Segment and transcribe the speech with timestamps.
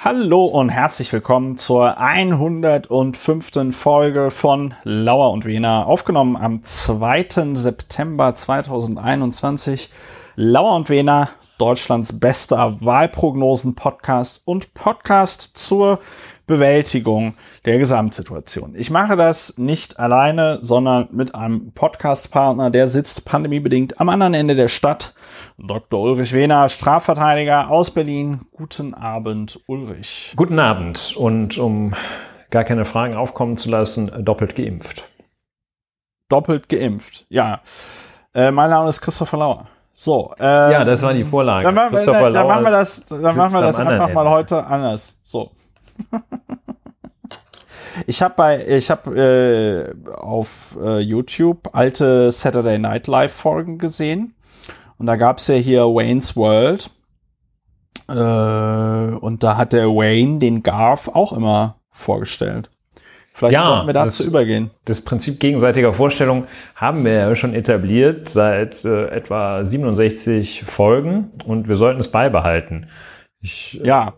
[0.00, 3.74] Hallo und herzlich willkommen zur 105.
[3.74, 7.54] Folge von Lauer und Wiener, aufgenommen am 2.
[7.54, 9.90] September 2021.
[10.36, 15.98] Lauer und Wiener, Deutschlands bester Wahlprognosen-Podcast und Podcast zur
[16.46, 17.34] Bewältigung
[17.64, 18.76] der Gesamtsituation.
[18.76, 24.54] Ich mache das nicht alleine, sondern mit einem Podcast-Partner, der sitzt pandemiebedingt am anderen Ende
[24.54, 25.12] der Stadt.
[25.60, 26.00] Dr.
[26.00, 28.40] Ulrich Wehner, Strafverteidiger aus Berlin.
[28.52, 30.32] Guten Abend, Ulrich.
[30.36, 31.94] Guten Abend und um
[32.50, 35.08] gar keine Fragen aufkommen zu lassen, doppelt geimpft.
[36.28, 37.60] Doppelt geimpft, ja.
[38.34, 39.66] Äh, mein Name ist Christopher Lauer.
[39.92, 41.64] So, ähm, ja, das war die Vorlage.
[41.64, 45.20] Dann, machen, dann, dann machen wir das, dann machen wir das einfach mal heute anders.
[45.24, 45.50] So.
[48.06, 54.36] ich habe bei, ich habe äh, auf äh, YouTube alte Saturday Night Live Folgen gesehen
[54.98, 56.90] und da gab's ja hier Wayne's World
[58.08, 62.70] äh, und da hat der Wayne den Garth auch immer vorgestellt.
[63.32, 64.70] Vielleicht ja, sollten wir dazu das, übergehen.
[64.84, 71.68] Das Prinzip gegenseitiger Vorstellung haben wir ja schon etabliert seit äh, etwa 67 Folgen und
[71.68, 72.88] wir sollten es beibehalten.
[73.40, 74.14] Ich, ja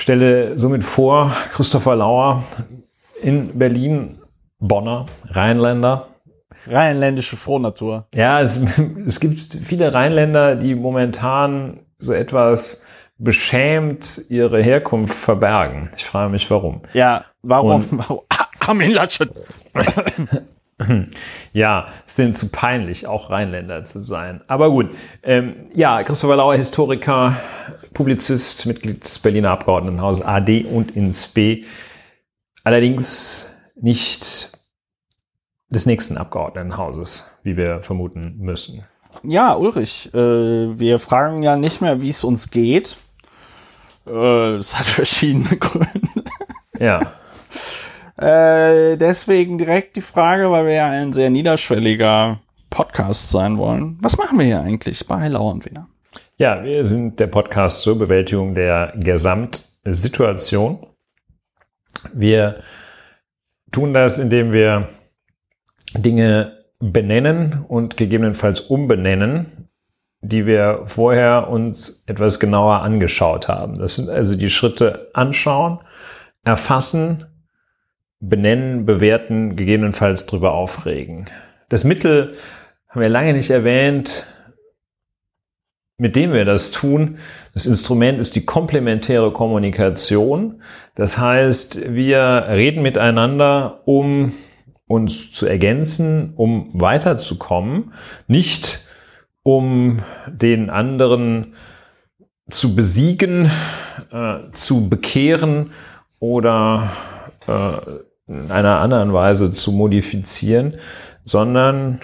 [0.00, 2.42] stelle somit vor, Christopher Lauer
[3.22, 4.18] in Berlin,
[4.58, 6.06] Bonner, Rheinländer.
[6.66, 8.06] Rheinländische Frohnatur.
[8.14, 8.60] Ja, es,
[9.06, 12.86] es gibt viele Rheinländer, die momentan so etwas
[13.18, 15.90] beschämt ihre Herkunft verbergen.
[15.96, 16.80] Ich frage mich, warum.
[16.94, 17.84] Ja, warum?
[18.08, 18.20] Und,
[18.60, 19.30] Armin Laschet.
[21.52, 24.40] Ja, es sind zu peinlich, auch Rheinländer zu sein.
[24.46, 24.90] Aber gut,
[25.22, 27.36] ähm, ja, Christopher Lauer, Historiker,
[27.92, 31.64] Publizist, Mitglied des Berliner Abgeordnetenhauses AD und ins B.
[32.64, 34.52] Allerdings nicht
[35.70, 38.84] des nächsten Abgeordnetenhauses, wie wir vermuten müssen.
[39.22, 40.18] Ja, Ulrich, äh,
[40.78, 42.96] wir fragen ja nicht mehr, wie es uns geht.
[44.06, 46.24] Äh, es hat verschiedene Gründe.
[46.78, 47.00] Ja.
[48.20, 53.96] Äh, deswegen direkt die Frage, weil wir ja ein sehr niederschwelliger Podcast sein wollen.
[54.02, 55.88] Was machen wir hier eigentlich bei Lauer und Wiener?
[56.36, 60.86] Ja, wir sind der Podcast zur Bewältigung der Gesamtsituation.
[62.12, 62.62] Wir
[63.72, 64.86] tun das, indem wir
[65.94, 69.68] Dinge benennen und gegebenenfalls umbenennen,
[70.22, 73.78] die wir vorher uns etwas genauer angeschaut haben.
[73.78, 75.80] Das sind also die Schritte anschauen,
[76.44, 77.26] erfassen,
[78.20, 81.26] benennen, bewerten, gegebenenfalls drüber aufregen.
[81.68, 82.34] Das Mittel
[82.88, 84.26] haben wir lange nicht erwähnt,
[85.96, 87.18] mit dem wir das tun.
[87.54, 90.62] Das Instrument ist die komplementäre Kommunikation.
[90.94, 94.32] Das heißt, wir reden miteinander, um
[94.90, 97.92] uns zu ergänzen, um weiterzukommen,
[98.26, 98.84] nicht
[99.44, 101.54] um den anderen
[102.48, 103.48] zu besiegen,
[104.10, 105.70] äh, zu bekehren
[106.18, 106.90] oder
[107.46, 110.76] äh, in einer anderen Weise zu modifizieren,
[111.22, 112.00] sondern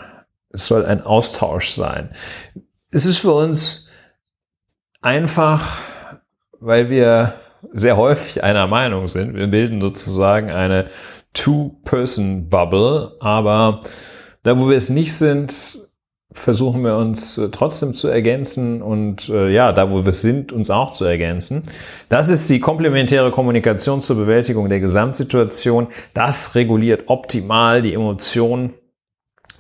[0.51, 2.11] es soll ein Austausch sein.
[2.93, 3.89] Es ist für uns
[5.01, 5.81] einfach,
[6.61, 7.35] weil wir
[7.73, 9.35] sehr häufig einer Meinung sind.
[9.35, 10.89] Wir bilden sozusagen eine
[11.37, 13.83] Two-Person-Bubble, aber
[14.43, 15.81] da, wo wir es nicht sind,
[16.33, 20.71] versuchen wir uns äh, trotzdem zu ergänzen und äh, ja, da wo wir sind, uns
[20.71, 21.63] auch zu ergänzen.
[22.09, 25.89] Das ist die komplementäre Kommunikation zur Bewältigung der Gesamtsituation.
[26.15, 28.75] Das reguliert optimal die Emotionen.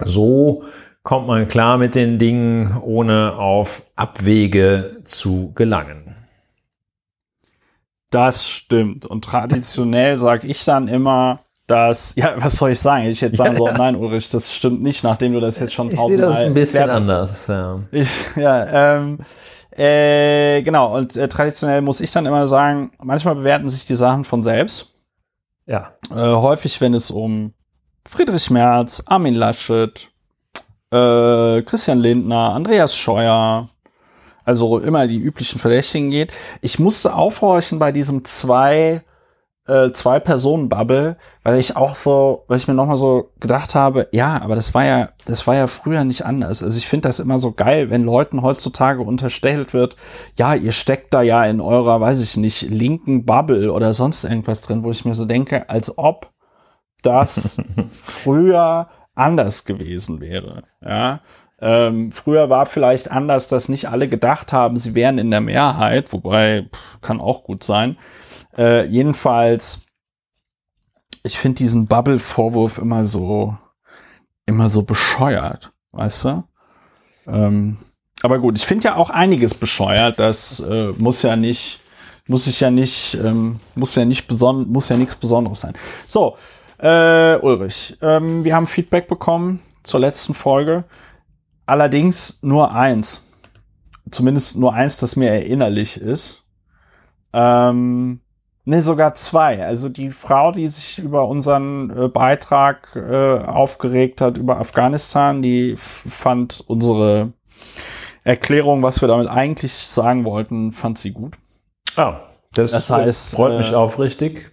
[0.04, 0.65] So
[1.03, 6.15] kommt man klar mit den Dingen, ohne auf Abwege zu gelangen.
[8.10, 9.06] Das stimmt.
[9.06, 13.06] Und traditionell sage ich dann immer, dass, ja, was soll ich sagen?
[13.06, 15.91] Ich jetzt sagen ja, so, nein, Ulrich, das stimmt nicht, nachdem du das jetzt schon
[15.91, 16.10] tausendmal...
[16.12, 17.81] Ich sehe das ein bisschen anders, ja.
[17.91, 19.19] Ich, ja, ähm,
[19.71, 24.25] äh, genau, und äh, traditionell muss ich dann immer sagen, manchmal bewerten sich die Sachen
[24.25, 24.93] von selbst.
[25.66, 25.93] Ja.
[26.10, 27.53] Äh, häufig, wenn es um
[28.09, 30.09] Friedrich Merz, Armin Laschet,
[30.93, 33.69] äh, Christian Lindner, Andreas Scheuer,
[34.44, 36.33] also immer die üblichen Verdächtigen geht.
[36.60, 39.03] Ich musste aufhorchen bei diesem zwei
[39.66, 44.09] äh, zwei Personen Bubble, weil ich auch so, weil ich mir nochmal so gedacht habe,
[44.13, 46.63] ja, aber das war ja, das war ja früher nicht anders.
[46.63, 49.97] Also ich finde das immer so geil, wenn Leuten heutzutage unterstellt wird,
[50.36, 54.63] ja, ihr steckt da ja in eurer, weiß ich nicht, linken Bubble oder sonst irgendwas
[54.63, 56.30] drin, wo ich mir so denke, als ob
[57.03, 57.57] das
[58.03, 60.62] früher anders gewesen wäre.
[60.80, 61.21] Ja.
[61.59, 66.12] Ähm, früher war vielleicht anders, dass nicht alle gedacht haben, sie wären in der Mehrheit,
[66.12, 67.97] wobei pff, kann auch gut sein.
[68.56, 69.80] Äh, jedenfalls,
[71.22, 73.56] ich finde diesen Bubble-Vorwurf immer so,
[74.47, 76.44] immer so bescheuert, weißt du?
[77.26, 77.76] Ähm,
[78.22, 80.18] aber gut, ich finde ja auch einiges bescheuert.
[80.18, 81.80] Das äh, muss ja nicht
[82.28, 85.74] muss ich ja nicht, ähm, muss ja nicht beson muss ja nichts Besonderes sein.
[86.06, 86.36] So,
[86.78, 90.84] äh, Ulrich, ähm, wir haben Feedback bekommen zur letzten Folge.
[91.66, 93.22] Allerdings nur eins.
[94.10, 96.44] Zumindest nur eins, das mir erinnerlich ist.
[97.32, 98.20] Ähm,
[98.66, 99.65] ne, sogar zwei.
[99.65, 105.77] Also die Frau, die sich über unseren äh, Beitrag äh, aufgeregt hat über Afghanistan, die
[105.77, 107.33] fand unsere
[108.24, 111.36] Erklärung, was wir damit eigentlich sagen wollten, fand sie gut.
[111.95, 112.21] Ah,
[112.53, 114.53] das, das heißt, freut mich äh, aufrichtig.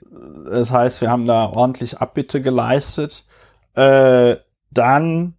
[0.50, 3.26] Das heißt, wir haben da ordentlich Abbitte geleistet.
[3.76, 4.38] Äh,
[4.70, 5.34] dann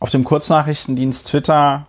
[0.00, 1.86] auf dem Kurznachrichtendienst Twitter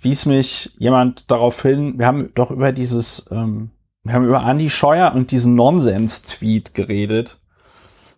[0.00, 3.70] wies mich jemand darauf hin, wir haben doch über dieses, ähm,
[4.04, 7.40] wir haben über Andy Scheuer und diesen Nonsens-Tweet geredet.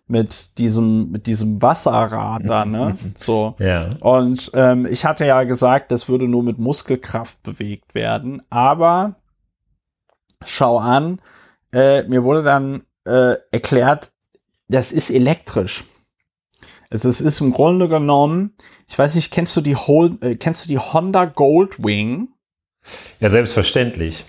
[0.09, 2.97] Mit diesem, mit diesem Wasserrad da, ne?
[3.15, 3.55] So.
[3.59, 3.89] Ja.
[3.99, 8.41] Und ähm, ich hatte ja gesagt, das würde nur mit Muskelkraft bewegt werden.
[8.49, 9.15] Aber
[10.45, 11.21] schau an,
[11.73, 14.11] äh, mir wurde dann äh, erklärt,
[14.69, 15.83] das ist elektrisch.
[16.89, 18.55] Also es ist im Grunde genommen,
[18.87, 22.29] ich weiß nicht, kennst du die, Hol äh, kennst du die Honda Goldwing?
[23.19, 24.23] Ja, selbstverständlich.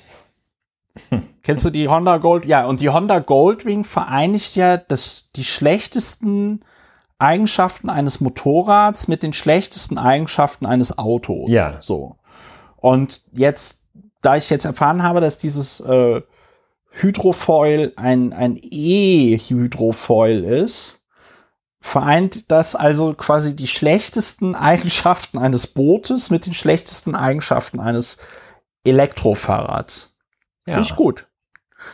[1.42, 2.44] Kennst du die Honda Gold?
[2.44, 6.64] Ja, und die Honda Goldwing vereinigt ja das, die schlechtesten
[7.18, 11.50] Eigenschaften eines Motorrads mit den schlechtesten Eigenschaften eines Autos.
[11.50, 11.78] Ja.
[11.80, 12.16] So.
[12.76, 13.84] Und jetzt,
[14.22, 16.22] da ich jetzt erfahren habe, dass dieses äh,
[16.90, 21.00] Hydrofoil ein, ein E-Hydrofoil ist,
[21.80, 28.18] vereint das also quasi die schlechtesten Eigenschaften eines Bootes mit den schlechtesten Eigenschaften eines
[28.84, 30.16] Elektrofahrrads.
[30.68, 30.74] Ja.
[30.74, 31.26] Finde ich gut.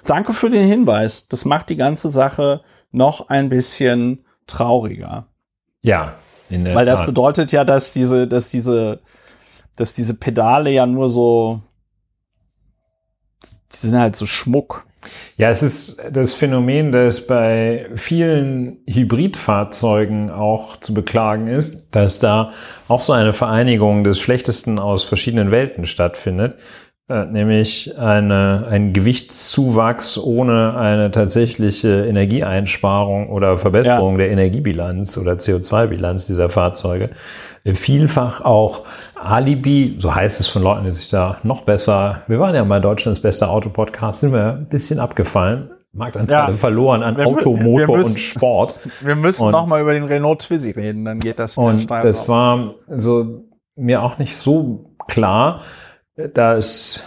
[0.04, 1.28] Danke für den Hinweis.
[1.28, 5.26] Das macht die ganze Sache noch ein bisschen trauriger.
[5.82, 6.16] Ja,
[6.50, 9.00] in der Weil das bedeutet ja, dass diese, dass diese,
[9.76, 11.60] dass diese Pedale ja nur so,
[13.72, 14.86] die sind halt so Schmuck.
[15.36, 22.52] Ja, es ist das Phänomen, das bei vielen Hybridfahrzeugen auch zu beklagen ist, dass da
[22.88, 26.56] auch so eine Vereinigung des Schlechtesten aus verschiedenen Welten stattfindet.
[27.06, 34.18] Äh, nämlich eine, ein Gewichtszuwachs ohne eine tatsächliche Energieeinsparung oder Verbesserung ja.
[34.18, 37.10] der Energiebilanz oder CO2-Bilanz dieser Fahrzeuge.
[37.66, 38.84] Vielfach auch
[39.22, 42.80] Alibi, so heißt es von Leuten, die sich da noch besser, wir waren ja mal
[42.80, 45.72] Deutschlands bester Autopodcast, sind wir ein bisschen abgefallen.
[45.92, 46.56] Marktanteile ja.
[46.56, 48.76] verloren an wir, Auto, Motor müssen, und Sport.
[49.02, 52.28] Wir müssen noch mal über den Renault Twizy reden, dann geht das Und das auf.
[52.30, 53.44] war so
[53.76, 55.60] mir auch nicht so klar,
[56.16, 57.04] dass,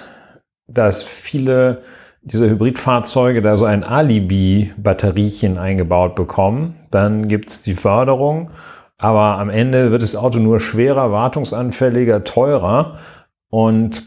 [0.68, 1.84] dass viele
[2.22, 6.76] dieser Hybridfahrzeuge da so ein Alibi-Batteriechen eingebaut bekommen.
[6.92, 8.52] Dann gibt es die Förderung,
[8.98, 13.00] aber am Ende wird das Auto nur schwerer, wartungsanfälliger, teurer
[13.50, 14.04] und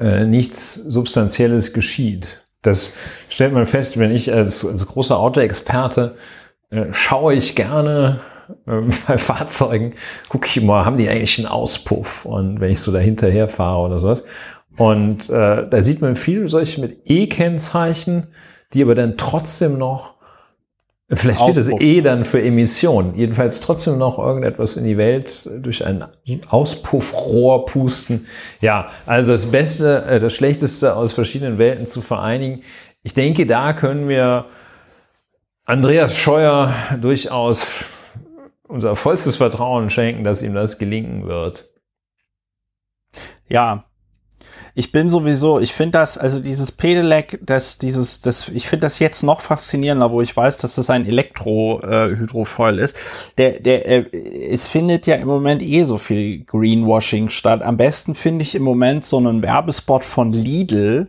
[0.00, 2.42] äh, nichts Substanzielles geschieht.
[2.60, 2.92] Das
[3.30, 6.16] stellt man fest, wenn ich als, als großer Autoexperte
[6.70, 8.20] äh, schaue ich gerne
[8.66, 9.94] ähm, bei Fahrzeugen
[10.28, 12.24] gucke ich mal, haben die eigentlich einen Auspuff?
[12.24, 14.22] Und wenn ich so dahinterher fahre oder sowas.
[14.76, 18.28] Und äh, da sieht man viele solche mit E-Kennzeichen,
[18.72, 20.14] die aber dann trotzdem noch,
[21.10, 25.84] vielleicht steht das E dann für Emissionen, jedenfalls trotzdem noch irgendetwas in die Welt durch
[25.84, 26.04] ein
[26.48, 28.26] Auspuffrohr pusten.
[28.60, 32.62] Ja, also das Beste, äh, das Schlechteste aus verschiedenen Welten zu vereinigen.
[33.02, 34.44] Ich denke, da können wir
[35.64, 37.97] Andreas Scheuer durchaus
[38.68, 41.68] unser vollstes Vertrauen schenken, dass ihm das gelingen wird.
[43.48, 43.88] Ja,
[44.74, 49.00] ich bin sowieso, ich finde das, also dieses Pedelec, das, dieses, das, ich finde das
[49.00, 52.96] jetzt noch faszinierender, wo ich weiß, dass das ein Elektro-Hydrofoil äh, ist.
[53.38, 57.62] Der, der, äh, es findet ja im Moment eh so viel Greenwashing statt.
[57.62, 61.08] Am besten finde ich im Moment so einen Werbespot von Lidl,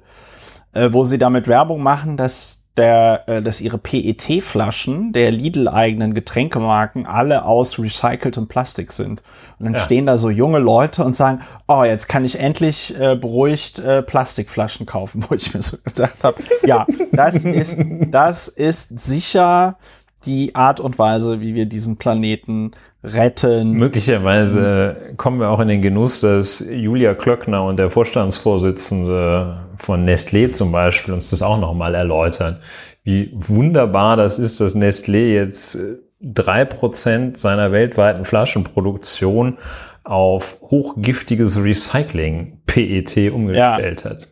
[0.74, 7.06] äh, wo sie damit Werbung machen, dass der, äh, dass ihre PET-Flaschen der Lidl-eigenen Getränkemarken
[7.06, 9.24] alle aus recyceltem Plastik sind.
[9.58, 9.80] Und dann ja.
[9.80, 14.02] stehen da so junge Leute und sagen, oh, jetzt kann ich endlich äh, beruhigt äh,
[14.02, 19.78] Plastikflaschen kaufen, wo ich mir so gedacht habe, ja, das ist, das ist sicher
[20.26, 22.72] die Art und Weise, wie wir diesen Planeten
[23.03, 23.72] retten.
[23.72, 30.50] Möglicherweise kommen wir auch in den Genuss, dass Julia Klöckner und der Vorstandsvorsitzende von Nestlé
[30.50, 32.60] zum Beispiel uns das auch nochmal erläutern,
[33.03, 35.77] wie wunderbar das ist, dass Nestlé jetzt
[36.22, 39.58] drei Prozent seiner weltweiten Flaschenproduktion
[40.03, 44.10] auf hochgiftiges Recycling PET umgestellt ja.
[44.10, 44.27] hat.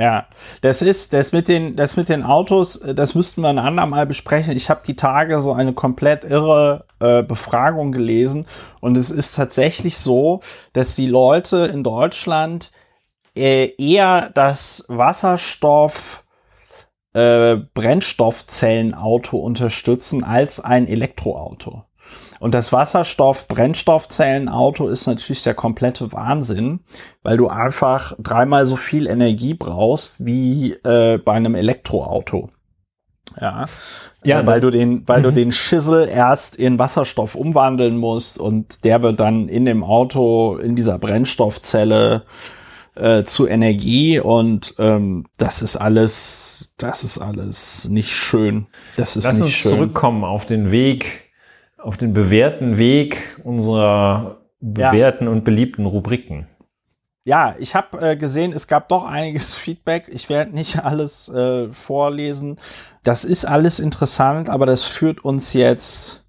[0.00, 0.28] Ja,
[0.62, 4.06] das ist das mit den das mit den Autos, äh, das müssten wir ein andermal
[4.06, 4.56] besprechen.
[4.56, 8.46] Ich habe die Tage so eine komplett irre äh, Befragung gelesen
[8.80, 10.40] und es ist tatsächlich so,
[10.72, 12.72] dass die Leute in Deutschland
[13.36, 16.19] äh, eher das Wasserstoff
[17.12, 21.84] äh, Brennstoffzellenauto unterstützen als ein Elektroauto.
[22.40, 26.80] Und das Wasserstoff-Brennstoffzellenauto ist natürlich der komplette Wahnsinn,
[27.22, 32.48] weil du einfach dreimal so viel Energie brauchst wie äh, bei einem Elektroauto.
[33.38, 33.66] Ja,
[34.24, 38.84] ja äh, weil du den, weil du den Schissel erst in Wasserstoff umwandeln musst und
[38.84, 42.24] der wird dann in dem Auto in dieser Brennstoffzelle
[42.94, 48.66] äh, zu Energie und ähm, das ist alles, das ist alles nicht schön.
[48.96, 49.72] Das ist Lass nicht uns schön.
[49.72, 51.30] zurückkommen auf den Weg,
[51.78, 55.32] auf den bewährten Weg unserer bewährten ja.
[55.32, 56.46] und beliebten Rubriken.
[57.24, 60.08] Ja, ich habe äh, gesehen, es gab doch einiges Feedback.
[60.08, 62.58] Ich werde nicht alles äh, vorlesen.
[63.02, 66.19] Das ist alles interessant, aber das führt uns jetzt,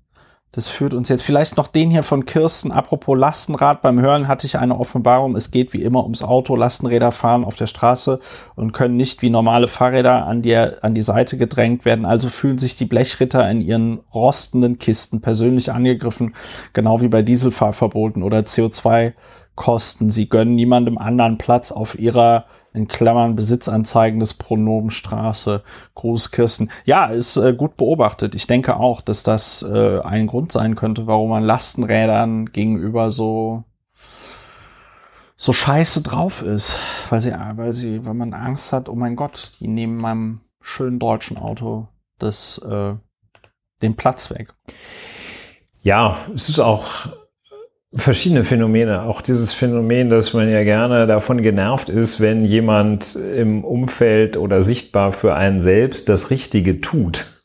[0.53, 2.73] das führt uns jetzt vielleicht noch den hier von Kirsten.
[2.73, 3.81] Apropos Lastenrad.
[3.81, 5.37] Beim Hören hatte ich eine Offenbarung.
[5.37, 6.57] Es geht wie immer ums Auto.
[6.57, 8.19] Lastenräder fahren auf der Straße
[8.55, 12.05] und können nicht wie normale Fahrräder an die, an die Seite gedrängt werden.
[12.05, 16.33] Also fühlen sich die Blechritter in ihren rostenden Kisten persönlich angegriffen.
[16.73, 19.13] Genau wie bei Dieselfahrverboten oder CO2
[19.55, 20.09] Kosten.
[20.09, 25.63] Sie gönnen niemandem anderen Platz auf ihrer, in Klammern, Besitzanzeigen des Pronomenstraße.
[25.95, 26.71] Gruß Kirsten.
[26.85, 28.35] Ja, ist äh, gut beobachtet.
[28.35, 33.63] Ich denke auch, dass das äh, ein Grund sein könnte, warum man Lastenrädern gegenüber so
[35.41, 36.77] so scheiße drauf ist,
[37.09, 40.99] weil sie, weil sie, wenn man Angst hat, oh mein Gott, die nehmen meinem schönen
[40.99, 41.87] deutschen Auto
[42.19, 42.93] das, äh,
[43.81, 44.53] den Platz weg.
[45.81, 47.07] Ja, es ist auch
[47.93, 49.03] verschiedene Phänomene.
[49.03, 54.63] Auch dieses Phänomen, dass man ja gerne davon genervt ist, wenn jemand im Umfeld oder
[54.63, 57.41] sichtbar für einen selbst das Richtige tut.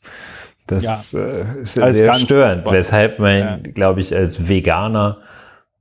[0.67, 1.19] Das ja.
[1.19, 2.73] äh, ist ja also sehr störend, furchtbar.
[2.73, 3.57] weshalb man, ja.
[3.73, 5.19] glaube ich, als Veganer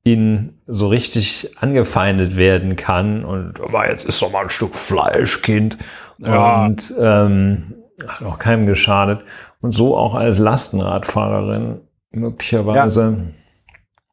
[0.04, 5.42] in so richtig angefeindet werden kann und aber jetzt ist doch mal ein Stück Fleisch,
[5.42, 5.76] Kind.
[6.18, 6.64] Ja.
[6.64, 7.75] Und ähm,
[8.06, 9.20] hat auch keinem geschadet.
[9.61, 11.80] Und so auch als Lastenradfahrerin
[12.12, 13.16] möglicherweise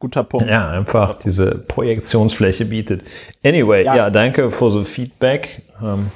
[0.04, 0.50] Guter Punkt.
[0.50, 3.06] Ja, einfach diese Projektionsfläche bietet.
[3.42, 5.62] Anyway, ja, ja danke für so Feedback.
[5.82, 6.12] Ähm,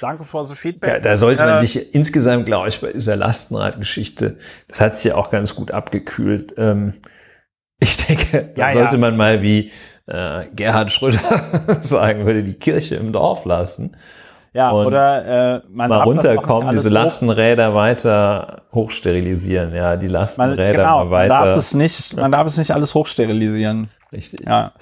[0.00, 0.94] danke für so Feedback.
[0.94, 4.36] Da, da sollte man äh, sich insgesamt, glaube ich, bei dieser Lastenradgeschichte,
[4.66, 6.54] das hat sich ja auch ganz gut abgekühlt.
[6.58, 6.92] Ähm,
[7.78, 9.00] ich denke, da ja, sollte ja.
[9.00, 9.70] man mal wie
[10.06, 11.20] äh, Gerhard Schröder
[11.80, 13.96] sagen würde, die Kirche im Dorf lassen.
[14.52, 17.74] Ja, und oder äh, man mal runterkommen, diese Lastenräder hoch.
[17.74, 21.34] weiter hochsterilisieren, ja, die Lastenräder man, genau, mal weiter.
[21.34, 23.88] Man darf es nicht, man darf es nicht alles hochsterilisieren.
[24.12, 24.46] Richtig.
[24.46, 24.72] Ja.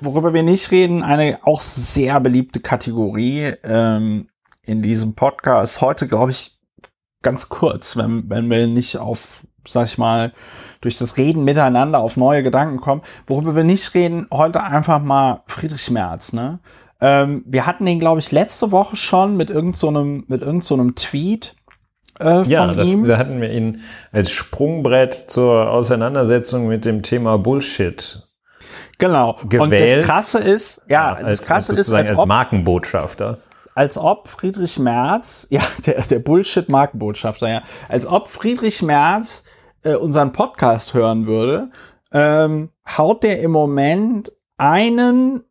[0.00, 4.28] Worüber wir nicht reden, eine auch sehr beliebte Kategorie ähm,
[4.64, 5.80] in diesem Podcast.
[5.80, 6.58] Heute, glaube ich,
[7.22, 10.32] ganz kurz, wenn, wenn wir nicht auf, sag ich mal,
[10.80, 13.02] durch das Reden miteinander auf neue Gedanken kommen.
[13.26, 16.58] Worüber wir nicht reden, heute einfach mal Friedrich Merz, ne?
[17.02, 20.90] Ähm, wir hatten den, glaube ich, letzte Woche schon mit irgendeinem so mit irgend so
[20.92, 21.56] Tweet.
[22.20, 23.80] Äh, ja, das, da hatten wir ihn
[24.12, 28.22] als Sprungbrett zur Auseinandersetzung mit dem Thema Bullshit
[28.98, 29.36] Genau.
[29.48, 29.62] Gewählt.
[29.62, 33.38] Und das Krasse ist, ja, ja als, das Krasse als ist, als, als Markenbotschafter.
[33.74, 39.42] Als ob Friedrich Merz, ja, der, der Bullshit-Markenbotschafter, ja, als ob Friedrich Merz
[39.82, 41.70] äh, unseren Podcast hören würde,
[42.12, 45.42] ähm, haut der im Moment einen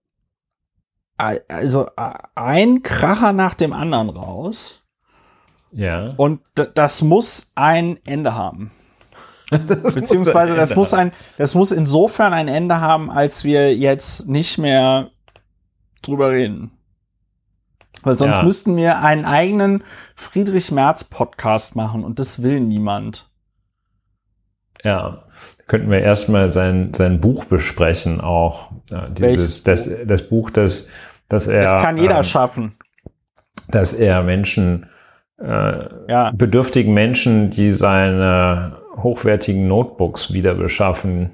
[1.21, 1.87] also
[2.35, 4.81] ein Kracher nach dem anderen raus.
[5.71, 6.13] Ja.
[6.17, 6.41] Und
[6.73, 8.71] das muss ein Ende haben.
[9.67, 14.57] Das Beziehungsweise das muss ein, das muss insofern ein Ende haben, als wir jetzt nicht
[14.57, 15.11] mehr
[16.01, 16.71] drüber reden.
[18.03, 18.43] Weil sonst ja.
[18.43, 19.83] müssten wir einen eigenen
[20.15, 23.29] Friedrich Merz Podcast machen und das will niemand.
[24.85, 25.25] Ja,
[25.67, 28.71] könnten wir erstmal sein, sein Buch besprechen auch.
[28.89, 30.89] Ja, dieses, das, das Buch, das
[31.31, 31.61] dass er.
[31.61, 32.75] Das kann jeder ähm, schaffen.
[33.67, 34.87] Dass er Menschen,
[35.39, 36.31] äh, ja.
[36.31, 41.31] bedürftigen Menschen, die seine hochwertigen Notebooks wieder beschaffen,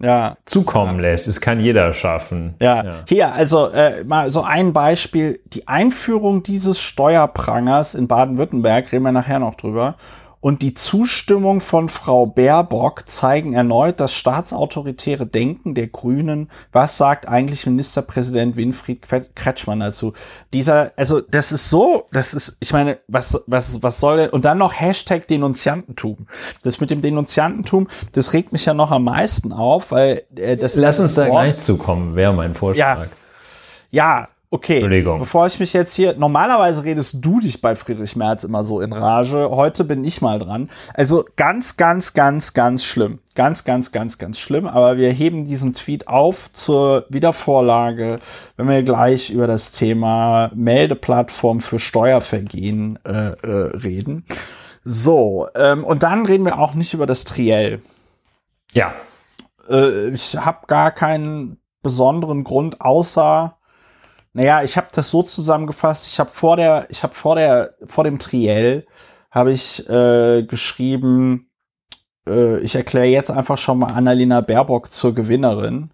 [0.00, 0.36] ja.
[0.44, 1.10] zukommen ja.
[1.10, 1.26] lässt.
[1.26, 2.54] Es kann jeder schaffen.
[2.60, 2.92] Ja, ja.
[3.08, 5.40] hier, also äh, mal so ein Beispiel.
[5.52, 9.96] Die Einführung dieses Steuerprangers in Baden-Württemberg, reden wir nachher noch drüber
[10.40, 16.48] und die Zustimmung von Frau Baerbock zeigen erneut das staatsautoritäre Denken der Grünen.
[16.70, 19.02] Was sagt eigentlich Ministerpräsident Winfried
[19.34, 20.12] Kretschmann dazu?
[20.52, 24.30] Dieser, also das ist so, das ist, ich meine, was, was, was soll denn?
[24.30, 26.28] Und dann noch Hashtag Denunziantentum.
[26.62, 30.76] Das mit dem Denunziantentum, das regt mich ja noch am meisten auf, weil äh, das.
[30.76, 33.08] Lass uns da Wort, gleich zukommen, wäre mein Vorschlag.
[33.90, 35.18] Ja, ja Okay, Überlegung.
[35.18, 38.94] bevor ich mich jetzt hier, normalerweise redest du dich bei Friedrich Merz immer so in
[38.94, 40.70] Rage, heute bin ich mal dran.
[40.94, 43.18] Also ganz, ganz, ganz, ganz schlimm.
[43.34, 48.20] Ganz, ganz, ganz, ganz schlimm, aber wir heben diesen Tweet auf zur Wiedervorlage,
[48.56, 54.24] wenn wir gleich über das Thema Meldeplattform für Steuervergehen äh, äh, reden.
[54.82, 57.82] So, ähm, und dann reden wir auch nicht über das Triell.
[58.72, 58.94] Ja,
[59.68, 63.57] Äh, ich habe gar keinen besonderen Grund, außer
[64.38, 66.06] naja, ich habe das so zusammengefasst.
[66.06, 68.86] Ich habe vor der, ich habe vor der, vor dem Triell
[69.32, 71.50] habe ich äh, geschrieben.
[72.24, 75.90] Äh, ich erkläre jetzt einfach schon mal Annalena Baerbock zur Gewinnerin,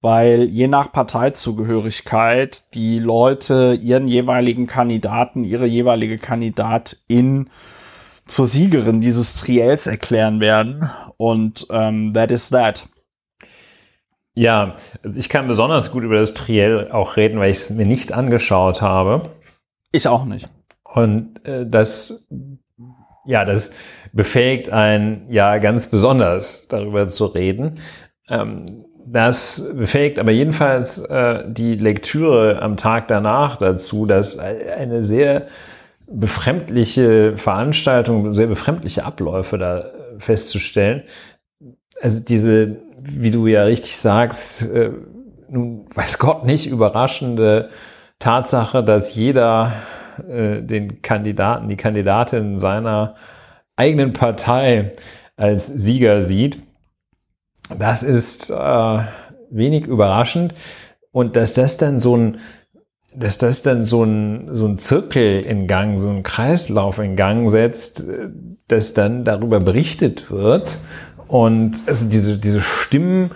[0.00, 7.50] weil je nach Parteizugehörigkeit die Leute ihren jeweiligen Kandidaten, ihre jeweilige Kandidatin
[8.26, 10.90] zur Siegerin dieses Triels erklären werden.
[11.18, 12.88] Und ähm, that is that.
[14.36, 14.74] Ja.
[15.02, 18.12] Also ich kann besonders gut über das Triell auch reden, weil ich es mir nicht
[18.12, 19.30] angeschaut habe.
[19.90, 20.48] Ich auch nicht.
[20.84, 22.24] Und äh, das,
[23.24, 23.72] ja, das
[24.12, 27.80] befähigt einen ja ganz besonders darüber zu reden.
[28.28, 28.66] Ähm,
[29.06, 35.46] das befähigt aber jedenfalls äh, die Lektüre am Tag danach dazu, dass eine sehr
[36.08, 41.02] befremdliche Veranstaltung, sehr befremdliche Abläufe da festzustellen.
[42.02, 44.90] Also diese, wie du ja richtig sagst, äh,
[45.48, 47.68] nun weiß Gott nicht überraschende
[48.18, 49.72] Tatsache, dass jeder
[50.28, 53.14] äh, den Kandidaten, die Kandidatin seiner
[53.76, 54.92] eigenen Partei
[55.36, 56.58] als Sieger sieht.
[57.78, 58.98] Das ist äh,
[59.50, 60.54] wenig überraschend.
[61.12, 62.38] Und dass das dann so ein,
[63.14, 67.48] dass das dann so ein, so ein Zirkel in Gang, so ein Kreislauf in Gang
[67.48, 68.28] setzt, äh,
[68.68, 70.78] dass dann darüber berichtet wird
[71.28, 73.30] und also diese, diese Stimmen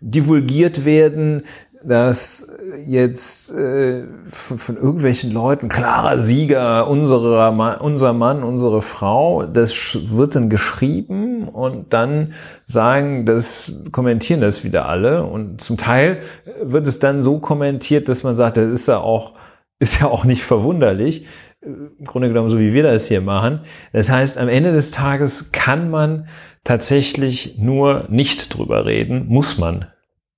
[0.00, 1.42] divulgiert werden,
[1.84, 2.56] dass
[2.86, 10.36] jetzt äh, von, von irgendwelchen Leuten klarer Sieger, unserer, unser Mann, unsere Frau, das wird
[10.36, 12.34] dann geschrieben und dann
[12.66, 15.24] sagen, das kommentieren das wieder alle.
[15.24, 16.18] Und zum Teil
[16.62, 19.34] wird es dann so kommentiert, dass man sagt, das ist ja auch
[19.82, 21.26] ist ja auch nicht verwunderlich,
[21.62, 23.60] im Grunde genommen so wie wir das hier machen.
[23.92, 26.28] Das heißt, am Ende des Tages kann man
[26.64, 29.86] tatsächlich nur nicht drüber reden, muss man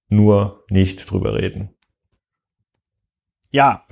[0.08, 1.70] nur nicht drüber reden.
[3.50, 3.83] Ja.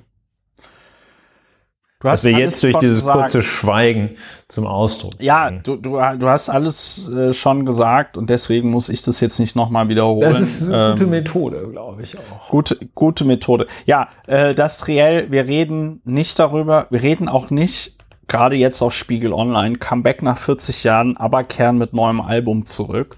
[2.02, 3.18] Du wir alles jetzt durch dieses gesagt.
[3.18, 4.16] kurze Schweigen
[4.48, 9.02] zum Ausdruck Ja, du, du, du hast alles äh, schon gesagt und deswegen muss ich
[9.02, 10.28] das jetzt nicht nochmal wiederholen.
[10.28, 12.48] Das ist eine gute Ähm, Methode, glaube ich auch.
[12.50, 13.66] Gute, gute Methode.
[13.86, 17.96] Ja, äh, das Triell, wir reden nicht darüber, wir reden auch nicht,
[18.28, 23.16] gerade jetzt auf Spiegel Online, Comeback nach 40 Jahren, aber Kern mit neuem Album zurück.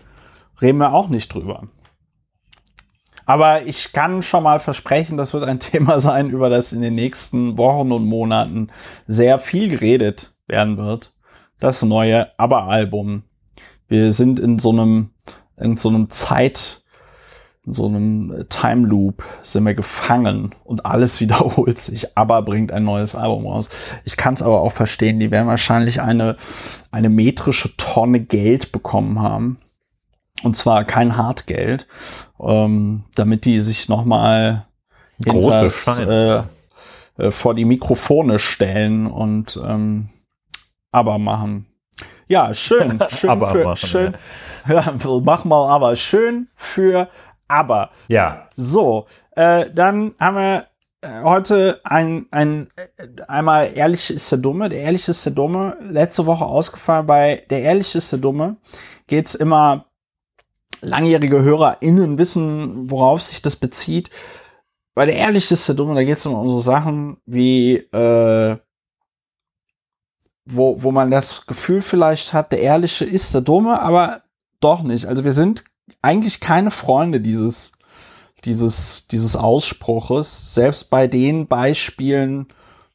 [0.60, 1.64] Reden wir auch nicht drüber.
[3.26, 6.94] Aber ich kann schon mal versprechen, das wird ein Thema sein, über das in den
[6.94, 8.68] nächsten Wochen und Monaten
[9.06, 11.14] sehr viel geredet werden wird.
[11.60, 13.22] Das neue Aber-Album.
[13.88, 15.10] Wir sind in so einem,
[15.56, 16.82] in so einem Zeit,
[17.66, 22.16] in so einem Time Loop sind wir gefangen und alles wiederholt sich.
[22.16, 23.70] Aber bringt ein neues Album raus.
[24.04, 25.20] Ich kann es aber auch verstehen.
[25.20, 26.36] Die werden wahrscheinlich eine,
[26.90, 29.58] eine metrische Tonne Geld bekommen haben.
[30.42, 31.86] Und zwar kein Hartgeld,
[32.40, 34.66] ähm, damit die sich noch mal
[35.24, 36.48] Große hinters, Scheine.
[37.18, 40.08] äh, äh, vor die Mikrofone stellen und ähm,
[40.90, 41.66] aber machen.
[42.26, 44.16] Ja, schön, schön Aber für, machen, schön.
[44.68, 47.08] Ja, mach mal aber schön für
[47.48, 47.90] aber.
[48.08, 50.66] Ja, So, äh, dann haben wir
[51.02, 54.68] äh, heute ein, ein äh, einmal ehrlich ist der Dumme.
[54.68, 55.76] Der ehrlich ist der Dumme.
[55.80, 58.56] Letzte Woche ausgefallen bei der ehrlich ist der Dumme
[59.06, 59.86] geht's immer
[60.84, 64.10] langjährige HörerInnen wissen, worauf sich das bezieht.
[64.94, 68.56] Bei der ehrlich ist der Dumme, da geht's immer um so Sachen wie äh,
[70.46, 74.22] wo, wo man das Gefühl vielleicht hat, der Ehrliche ist der Dumme, aber
[74.60, 75.06] doch nicht.
[75.06, 75.64] Also wir sind
[76.02, 77.72] eigentlich keine Freunde dieses,
[78.44, 82.48] dieses, dieses Ausspruches, selbst bei den Beispielen,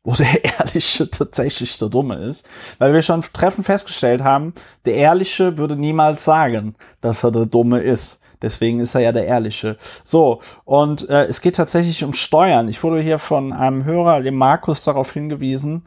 [0.09, 2.47] wo der Ehrliche tatsächlich der Dumme ist,
[2.79, 4.53] weil wir schon treffend festgestellt haben,
[4.85, 8.19] der Ehrliche würde niemals sagen, dass er der Dumme ist.
[8.41, 9.77] Deswegen ist er ja der Ehrliche.
[10.03, 12.69] So, und äh, es geht tatsächlich um Steuern.
[12.69, 15.83] Ich wurde hier von einem Hörer, dem Markus, darauf hingewiesen.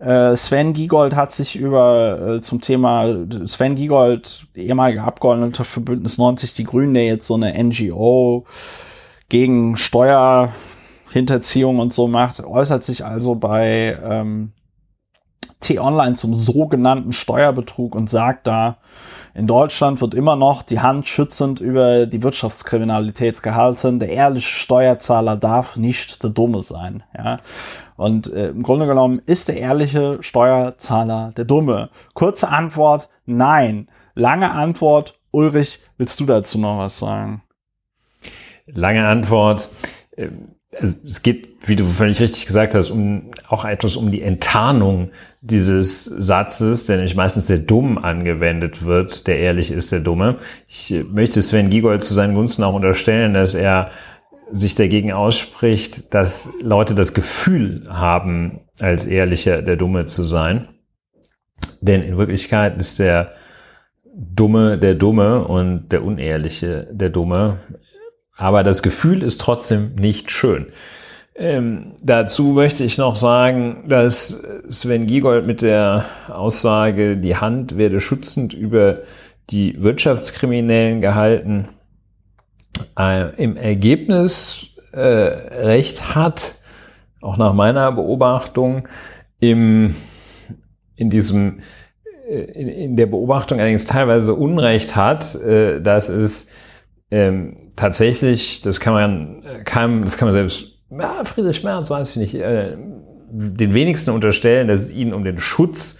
[0.00, 3.06] Äh, Sven Giegold hat sich über äh, zum Thema
[3.46, 8.44] Sven Giegold, ehemaliger Abgeordneter für Bündnis 90 Die Grünen, der jetzt so eine NGO
[9.28, 9.76] gegen
[11.12, 14.52] Steuerhinterziehung und so macht, äußert sich also bei ähm,
[15.60, 18.78] T-Online zum sogenannten Steuerbetrug und sagt da,
[19.34, 23.98] in Deutschland wird immer noch die Hand schützend über die Wirtschaftskriminalität gehalten.
[23.98, 27.02] Der ehrliche Steuerzahler darf nicht der Dumme sein.
[27.16, 27.38] Ja?
[27.96, 31.90] Und äh, im Grunde genommen ist der ehrliche Steuerzahler der Dumme.
[32.14, 33.88] Kurze Antwort, nein.
[34.14, 37.42] Lange Antwort, Ulrich, willst du dazu noch was sagen?
[38.66, 39.68] Lange Antwort.
[40.78, 45.10] Also es geht, wie du völlig richtig gesagt hast, um auch etwas um die Enttarnung
[45.42, 50.36] dieses Satzes, der nämlich meistens der Dumm angewendet wird, der ehrlich ist der Dumme.
[50.66, 53.90] Ich möchte Sven Giegold zu seinen Gunsten auch unterstellen, dass er
[54.50, 60.68] sich dagegen ausspricht, dass Leute das Gefühl haben, als Ehrlicher der Dumme zu sein.
[61.80, 63.32] Denn in Wirklichkeit ist der
[64.14, 67.58] Dumme der Dumme und der Unehrliche der Dumme.
[68.36, 70.66] Aber das Gefühl ist trotzdem nicht schön.
[71.34, 78.00] Ähm, dazu möchte ich noch sagen, dass Sven Giegold mit der Aussage, die Hand werde
[78.00, 79.00] schützend über
[79.50, 81.68] die Wirtschaftskriminellen gehalten,
[82.98, 86.56] äh, im Ergebnis äh, recht hat,
[87.20, 88.88] auch nach meiner Beobachtung,
[89.40, 89.94] im,
[90.96, 91.60] in diesem
[92.28, 96.50] äh, in, in der Beobachtung allerdings teilweise Unrecht hat, äh, dass es
[97.10, 102.16] ähm, tatsächlich, das kann man, kann, das kann man selbst, ja, Friedrich Merz weiß ich
[102.16, 102.76] nicht, äh,
[103.30, 105.98] den wenigsten unterstellen, dass es ihnen um den Schutz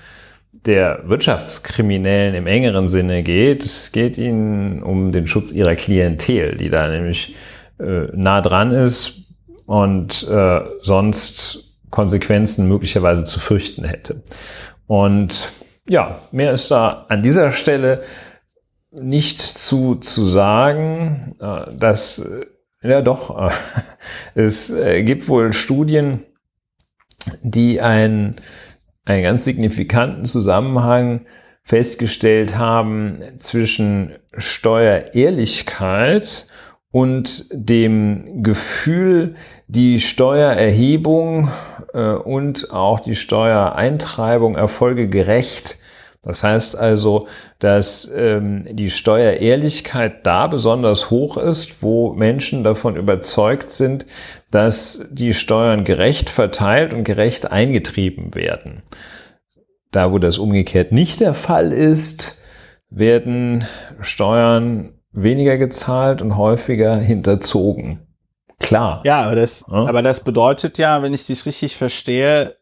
[0.66, 3.64] der Wirtschaftskriminellen im engeren Sinne geht.
[3.64, 7.34] Es geht ihnen um den Schutz ihrer Klientel, die da nämlich
[7.80, 9.22] äh, nah dran ist
[9.66, 14.22] und äh, sonst Konsequenzen möglicherweise zu fürchten hätte.
[14.86, 15.48] Und
[15.88, 18.02] ja, mehr ist da an dieser Stelle
[18.92, 22.46] nicht zu, zu sagen, äh, dass, äh,
[22.82, 23.50] ja doch, äh,
[24.34, 26.24] es gibt wohl Studien,
[27.42, 28.34] die einen,
[29.04, 31.26] einen ganz signifikanten Zusammenhang
[31.62, 36.48] festgestellt haben zwischen Steuerehrlichkeit
[36.90, 39.36] und dem Gefühl,
[39.68, 41.48] die Steuererhebung
[42.24, 45.78] und auch die Steuereintreibung erfolge gerecht
[46.22, 47.26] das heißt also,
[47.58, 54.06] dass ähm, die Steuerehrlichkeit da besonders hoch ist, wo Menschen davon überzeugt sind,
[54.52, 58.82] dass die Steuern gerecht verteilt und gerecht eingetrieben werden.
[59.90, 62.38] Da, wo das umgekehrt nicht der Fall ist,
[62.88, 63.64] werden
[64.00, 67.98] Steuern weniger gezahlt und häufiger hinterzogen.
[68.60, 69.02] Klar.
[69.04, 69.86] Ja, aber das, ja?
[69.86, 72.56] aber das bedeutet ja, wenn ich dich richtig verstehe,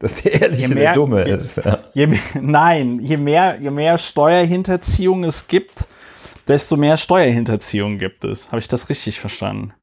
[0.00, 1.56] dass der Ehrliche je mehr, der Dumme je, ist.
[1.58, 1.78] Ja.
[1.92, 2.08] Je
[2.40, 5.86] nein, je mehr, je mehr Steuerhinterziehung es gibt,
[6.48, 8.48] desto mehr Steuerhinterziehung gibt es.
[8.48, 9.74] Habe ich das richtig verstanden?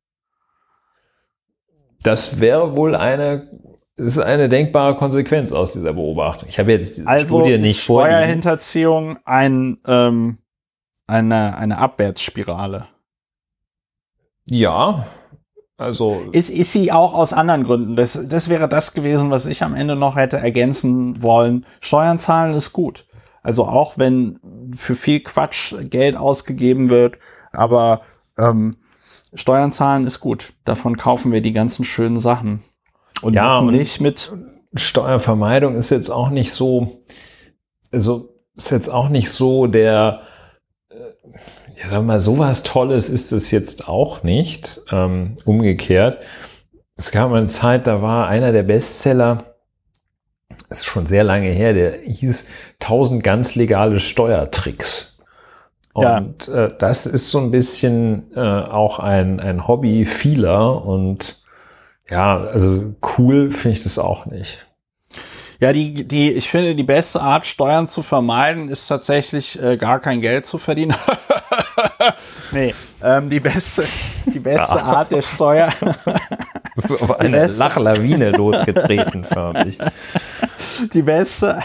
[2.01, 3.51] Das wäre wohl eine,
[3.95, 6.49] ist eine denkbare Konsequenz aus dieser Beobachtung.
[6.49, 8.05] Ich habe jetzt die also Studie nicht vor.
[8.05, 10.39] Steuerhinterziehung ein, ähm,
[11.05, 12.87] eine, eine Abwärtsspirale.
[14.49, 15.05] Ja,
[15.77, 17.95] also ist, ist sie auch aus anderen Gründen.
[17.95, 21.65] Das, das wäre das gewesen, was ich am Ende noch hätte ergänzen wollen.
[21.79, 23.05] Steuern zahlen ist gut.
[23.43, 24.39] Also auch wenn
[24.75, 27.19] für viel Quatsch Geld ausgegeben wird,
[27.53, 28.01] aber
[28.37, 28.75] ähm,
[29.33, 30.53] Steuern zahlen ist gut.
[30.65, 32.63] Davon kaufen wir die ganzen schönen Sachen.
[33.21, 34.33] Und ja, und nicht mit
[34.73, 37.03] Steuervermeidung ist jetzt auch nicht so,
[37.91, 40.21] also ist jetzt auch nicht so der
[41.79, 44.81] ja, sag mal, sowas Tolles ist es jetzt auch nicht.
[44.91, 46.25] Ähm, umgekehrt.
[46.95, 49.55] Es gab mal eine Zeit, da war einer der Bestseller,
[50.69, 52.47] das ist schon sehr lange her, der hieß
[52.81, 55.19] 1000 ganz legale Steuertricks.
[55.93, 56.65] Und ja.
[56.65, 61.41] äh, das ist so ein bisschen äh, auch ein, ein Hobby vieler und
[62.09, 64.65] ja, also cool finde ich das auch nicht.
[65.59, 69.99] Ja, die, die, ich finde, die beste Art, Steuern zu vermeiden, ist tatsächlich äh, gar
[69.99, 70.95] kein Geld zu verdienen.
[72.51, 73.83] nee, ähm, die beste,
[74.25, 74.81] die beste.
[74.83, 75.71] Art der Steuer.
[76.75, 79.77] so auf eine beste, Lachlawine losgetreten, förmlich.
[80.93, 81.59] Die beste,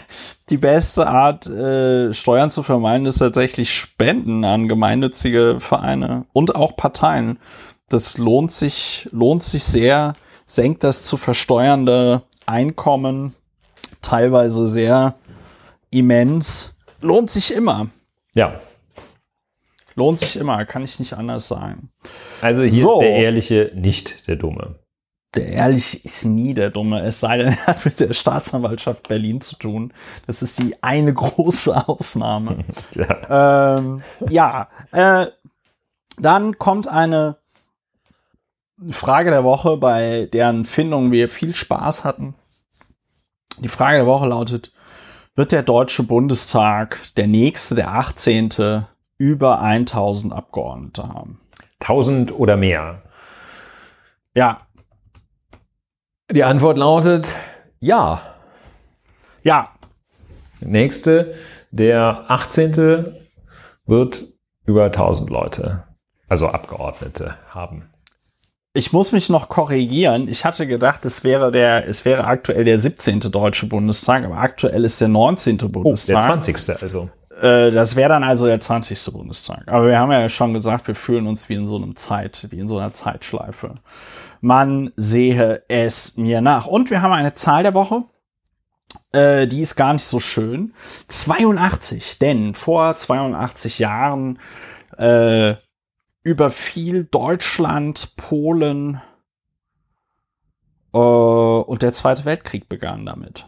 [0.48, 6.76] die beste Art, äh, Steuern zu vermeiden, ist tatsächlich Spenden an gemeinnützige Vereine und auch
[6.76, 7.38] Parteien.
[7.88, 10.14] Das lohnt sich, lohnt sich sehr,
[10.46, 13.34] senkt das zu versteuernde Einkommen
[14.02, 15.14] teilweise sehr
[15.90, 16.74] immens.
[17.00, 17.88] Lohnt sich immer.
[18.34, 18.60] Ja.
[19.94, 21.90] Lohnt sich immer, kann ich nicht anders sagen.
[22.40, 23.00] Also hier so.
[23.00, 24.78] ist der Ehrliche nicht der Dumme.
[25.34, 29.40] Der Ehrliche ist nie der Dumme, es sei denn, er hat mit der Staatsanwaltschaft Berlin
[29.40, 29.92] zu tun.
[30.26, 32.58] Das ist die eine große Ausnahme.
[32.94, 35.26] ja, ähm, ja äh,
[36.18, 37.36] dann kommt eine
[38.90, 42.34] Frage der Woche, bei deren Findung wir viel Spaß hatten.
[43.58, 44.72] Die Frage der Woche lautet,
[45.34, 48.84] wird der Deutsche Bundestag, der nächste, der 18.,
[49.22, 51.40] über 1000 Abgeordnete haben?
[51.80, 53.02] 1000 oder mehr?
[54.34, 54.62] Ja.
[56.32, 57.36] Die Antwort lautet
[57.78, 58.20] ja.
[59.44, 59.70] Ja.
[60.60, 61.34] Nächste,
[61.70, 63.14] der 18.
[63.86, 64.24] wird
[64.64, 65.84] über 1000 Leute,
[66.28, 67.88] also Abgeordnete haben.
[68.74, 70.26] Ich muss mich noch korrigieren.
[70.26, 73.20] Ich hatte gedacht, es wäre der, es wäre aktuell der 17.
[73.20, 75.58] Deutsche Bundestag, aber aktuell ist der 19.
[75.58, 76.16] Bundestag.
[76.16, 76.82] Oh, der 20.
[76.82, 77.10] also.
[77.40, 79.12] Äh, das wäre dann also der 20.
[79.12, 79.64] Bundestag.
[79.66, 82.58] Aber wir haben ja schon gesagt, wir fühlen uns wie in so einem Zeit, wie
[82.58, 83.76] in so einer Zeitschleife.
[84.40, 86.66] Man sehe es mir nach.
[86.66, 88.04] Und wir haben eine Zahl der Woche.
[89.12, 90.74] Äh, die ist gar nicht so schön.
[91.08, 94.38] 82, denn vor 82 Jahren
[94.98, 95.54] äh,
[96.24, 99.00] überfiel Deutschland Polen
[100.92, 103.46] äh, und der Zweite Weltkrieg begann damit.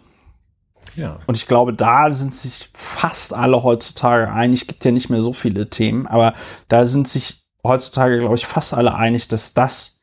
[0.96, 1.20] Ja.
[1.26, 4.66] Und ich glaube, da sind sich fast alle heutzutage einig.
[4.66, 6.34] Gibt ja nicht mehr so viele Themen, aber
[6.68, 10.02] da sind sich heutzutage, glaube ich, fast alle einig, dass das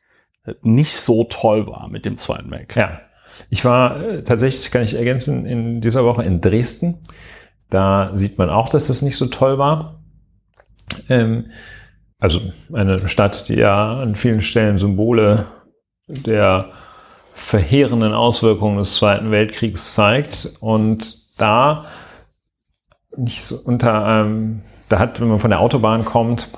[0.62, 2.76] nicht so toll war mit dem Zweiten Weltkrieg.
[2.76, 3.00] Ja.
[3.48, 7.02] Ich war äh, tatsächlich, kann ich ergänzen, in dieser Woche in Dresden.
[7.70, 10.02] Da sieht man auch, dass das nicht so toll war.
[11.08, 11.50] Ähm,
[12.18, 12.40] also
[12.72, 15.46] eine Stadt, die ja an vielen Stellen Symbole
[16.06, 16.70] der
[17.34, 20.52] verheerenden Auswirkungen des Zweiten Weltkriegs zeigt.
[20.60, 21.86] Und da
[23.16, 26.48] nicht so unter ähm, da hat, wenn man von der Autobahn kommt,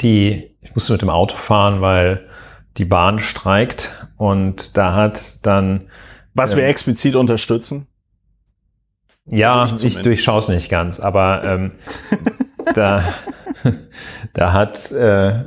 [0.00, 2.28] die, ich musste mit dem Auto fahren, weil
[2.76, 5.88] die Bahn streikt und da hat dann.
[6.34, 7.86] Was wir explizit unterstützen.
[9.24, 11.68] Ja, Also ich ich durchschaue es nicht ganz, aber ähm,
[12.74, 13.02] da,
[14.34, 15.44] da hat äh,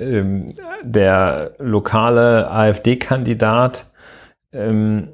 [0.00, 0.46] ähm,
[0.82, 3.86] der lokale AfD-Kandidat,
[4.52, 5.08] ähm,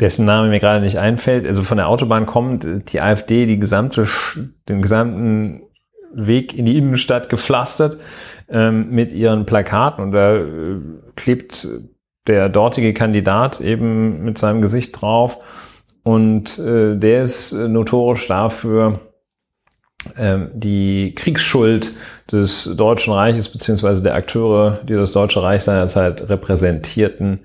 [0.00, 4.06] dessen Name mir gerade nicht einfällt, also von der Autobahn kommt, die AfD die gesamte,
[4.68, 5.62] den gesamten
[6.12, 7.96] Weg in die Innenstadt gepflastert
[8.48, 10.04] ähm, mit ihren Plakaten.
[10.04, 10.80] Und da äh,
[11.16, 11.68] klebt
[12.26, 15.38] der dortige Kandidat eben mit seinem Gesicht drauf.
[16.02, 19.00] Und äh, der ist äh, notorisch dafür,
[20.16, 21.92] die Kriegsschuld
[22.32, 27.40] des Deutschen Reiches beziehungsweise der Akteure, die das Deutsche Reich seinerzeit repräsentierten,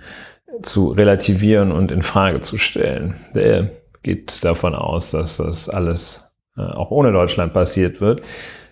[0.61, 3.15] zu relativieren und in Frage zu stellen.
[3.33, 3.69] Der
[4.03, 8.21] geht davon aus, dass das alles äh, auch ohne Deutschland passiert wird,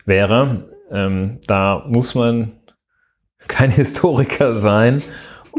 [0.06, 0.70] wäre.
[0.92, 2.54] Ähm, da muss man
[3.48, 5.02] kein Historiker sein,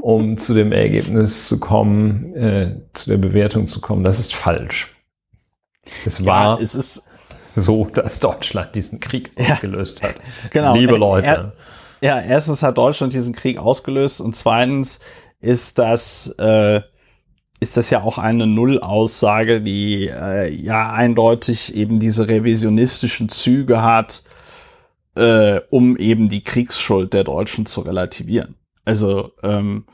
[0.00, 4.04] um zu dem Ergebnis zu kommen, äh, zu der Bewertung zu kommen.
[4.04, 4.94] Das ist falsch.
[6.06, 7.04] Es war ja, es ist
[7.60, 9.54] so, dass Deutschland diesen Krieg Ja.
[9.54, 10.14] ausgelöst hat.
[10.50, 10.74] Genau.
[10.74, 11.52] Liebe Er- Leute.
[12.00, 15.00] Ja, erstens hat Deutschland diesen Krieg ausgelöst und zweitens
[15.40, 16.80] ist das, äh,
[17.60, 24.22] ist das ja auch eine Nullaussage, die äh, ja eindeutig eben diese revisionistischen Züge hat,
[25.16, 28.56] äh, um eben die Kriegsschuld der Deutschen zu relativieren.
[28.84, 29.86] Also, ähm,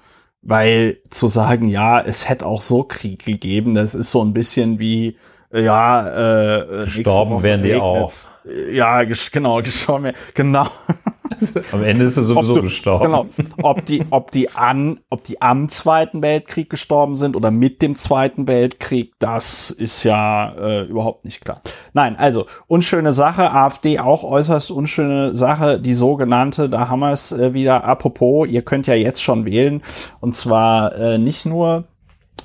[0.43, 4.79] weil zu sagen, ja, es hätte auch so Krieg gegeben, das ist so ein bisschen
[4.81, 5.17] wie,
[5.53, 8.31] ja, äh, Gestorben wären die regnet's.
[8.73, 10.67] Ja, genau, gestorben wären, genau.
[11.73, 13.05] Am Ende ist er sowieso du- gestorben.
[13.05, 13.27] Genau.
[13.63, 17.95] Ob die, ob die an, ob die am Zweiten Weltkrieg gestorben sind oder mit dem
[17.97, 21.61] Zweiten Weltkrieg, das ist ja äh, überhaupt nicht klar.
[21.93, 23.53] Nein, also unschöne Sache.
[23.53, 25.81] AfD auch äußerst unschöne Sache.
[25.81, 27.85] Die sogenannte, da haben wir es äh, wieder.
[27.85, 29.83] Apropos, ihr könnt ja jetzt schon wählen
[30.21, 31.85] und zwar äh, nicht nur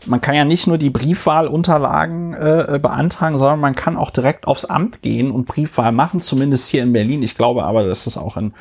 [0.07, 4.65] man kann ja nicht nur die Briefwahlunterlagen äh, beantragen, sondern man kann auch direkt aufs
[4.65, 7.23] Amt gehen und Briefwahl machen, zumindest hier in Berlin.
[7.23, 8.53] Ich glaube aber, dass das auch in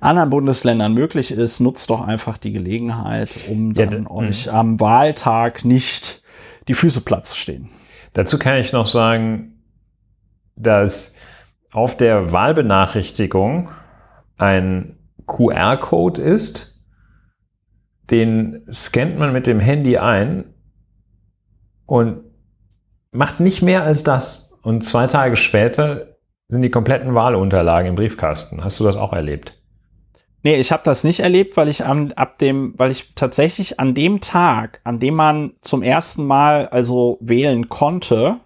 [0.00, 1.60] anderen Bundesländern möglich ist.
[1.60, 6.22] Nutzt doch einfach die Gelegenheit, um Ja, dann d- euch am Wahltag nicht
[6.68, 7.68] die Füße platt zu stehen.
[8.12, 9.62] Dazu kann ich noch sagen,
[10.56, 11.16] dass
[11.72, 13.68] auf der Wahlbenachrichtigung
[14.36, 14.96] ein
[15.26, 16.80] QR-Code ist,
[18.10, 20.44] den scannt man mit dem Handy ein
[21.88, 22.20] und
[23.10, 24.52] macht nicht mehr als das.
[24.62, 28.62] Und zwei Tage später sind die kompletten Wahlunterlagen im Briefkasten.
[28.62, 29.54] Hast du das auch erlebt?
[30.44, 33.94] Nee, ich habe das nicht erlebt, weil ich am, ab dem, weil ich tatsächlich an
[33.94, 38.36] dem Tag, an dem man zum ersten Mal also wählen konnte,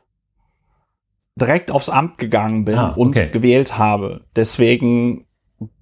[1.34, 3.00] direkt aufs Amt gegangen bin Ah, okay.
[3.00, 4.24] und gewählt habe.
[4.36, 5.24] Deswegen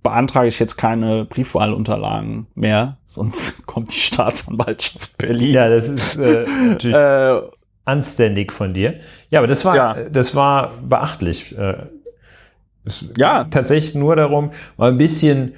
[0.02, 5.54] beantrage ich jetzt keine Briefwahlunterlagen mehr, sonst kommt die Staatsanwaltschaft Berlin.
[5.54, 7.40] Ja, das ist äh, natürlich Äh,
[7.84, 9.00] anständig von dir.
[9.30, 10.08] Ja, aber das war, Ja.
[10.10, 11.56] das war beachtlich.
[11.58, 11.74] Äh,
[12.84, 13.44] Es Ja.
[13.44, 15.54] tatsächlich nur darum, war ein bisschen,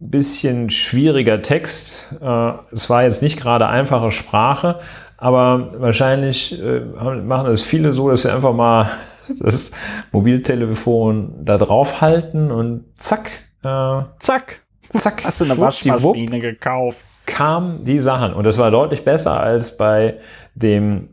[0.00, 2.14] bisschen schwieriger Text.
[2.20, 4.78] Äh, Es war jetzt nicht gerade einfache Sprache,
[5.18, 8.90] Aber wahrscheinlich äh, machen das viele so, dass sie einfach mal
[9.40, 9.70] das
[10.12, 13.30] Mobiltelefon da drauf halten und zack,
[13.66, 17.00] äh, zack, zack, hast du eine Waschmaschine gekauft.
[17.26, 20.18] Kam die Sachen und das war deutlich besser als bei
[20.54, 21.08] dem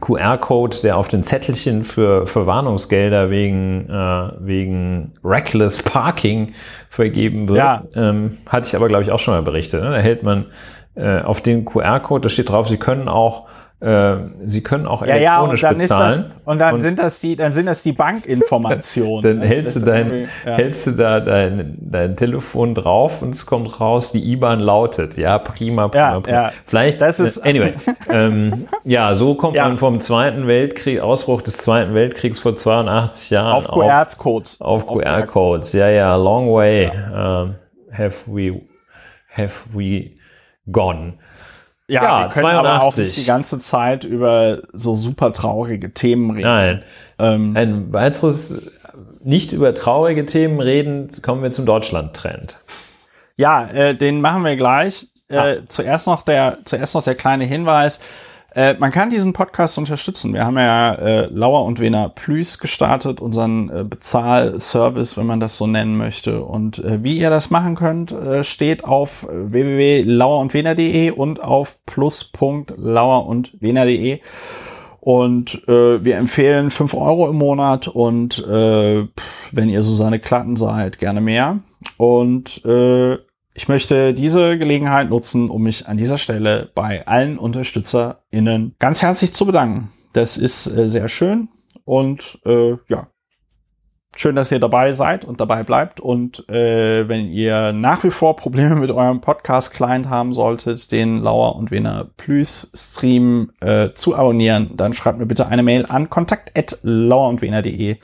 [0.00, 6.52] QR-Code, der auf den Zettelchen für Verwarnungsgelder wegen, äh, wegen Reckless Parking
[6.88, 7.58] vergeben wird.
[7.58, 7.82] Ja.
[7.94, 9.82] Ähm, hatte ich aber, glaube ich, auch schon mal berichtet.
[9.82, 9.90] Ne?
[9.90, 10.46] Da hält man
[10.94, 13.48] äh, auf den QR-Code, da steht drauf, Sie können auch
[14.44, 16.10] Sie können auch ja, elektronisch ja, und dann bezahlen.
[16.10, 19.40] Ist das, und dann und sind das die, dann sind das die Bankinformationen.
[19.40, 20.56] dann hältst du dein, ja.
[20.56, 25.16] hältst du da dein, dein Telefon drauf und es kommt raus, die IBAN lautet.
[25.16, 26.50] Ja, prima, prima, ja, prima.
[26.64, 27.74] Vielleicht, das ist, anyway.
[28.08, 33.52] ähm, ja, so kommt man vom Zweiten Weltkrieg, Ausbruch des Zweiten Weltkriegs vor 82 Jahren.
[33.52, 34.60] Auf QR-Codes.
[34.60, 35.72] Auf, auf QR-Codes.
[35.72, 37.56] Ja, ja, long way um,
[37.90, 38.60] have we,
[39.28, 40.12] have we
[40.70, 41.14] gone.
[41.92, 42.58] Ja, ja wir können 82.
[42.58, 46.42] aber auch nicht die ganze Zeit über so super traurige Themen reden.
[46.42, 46.82] Nein.
[47.18, 48.62] Ähm, Ein weiteres,
[49.22, 52.58] nicht über traurige Themen reden, kommen wir zum Deutschland-Trend.
[53.36, 55.08] Ja, äh, den machen wir gleich.
[55.28, 55.54] Äh, ah.
[55.68, 58.00] zuerst, noch der, zuerst noch der kleine Hinweis.
[58.54, 60.34] Äh, man kann diesen Podcast unterstützen.
[60.34, 65.56] Wir haben ja äh, Lauer und Wener Plus gestartet, unseren äh, Bezahlservice, wenn man das
[65.56, 66.42] so nennen möchte.
[66.42, 74.20] Und äh, wie ihr das machen könnt, äh, steht auf www.lauerundwener.de und auf plus.lauerundwener.de.
[75.00, 79.08] Und äh, wir empfehlen fünf Euro im Monat und äh,
[79.50, 81.58] wenn ihr Susanne Klatten seid, gerne mehr.
[81.96, 83.18] Und äh,
[83.54, 89.34] ich möchte diese Gelegenheit nutzen, um mich an dieser Stelle bei allen UnterstützerInnen ganz herzlich
[89.34, 89.90] zu bedanken.
[90.12, 91.48] Das ist äh, sehr schön
[91.84, 93.08] und äh, ja,
[94.16, 96.00] schön, dass ihr dabei seid und dabei bleibt.
[96.00, 101.56] Und äh, wenn ihr nach wie vor Probleme mit eurem Podcast-Client haben solltet, den Lauer
[101.56, 107.98] und Wener Plus Stream äh, zu abonnieren, dann schreibt mir bitte eine Mail an kontakt.lauerundwener.de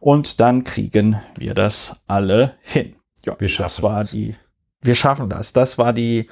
[0.00, 2.96] und dann kriegen wir das alle hin.
[3.24, 4.34] Ja, das war die
[4.82, 5.52] wir schaffen das.
[5.52, 6.28] Das war die,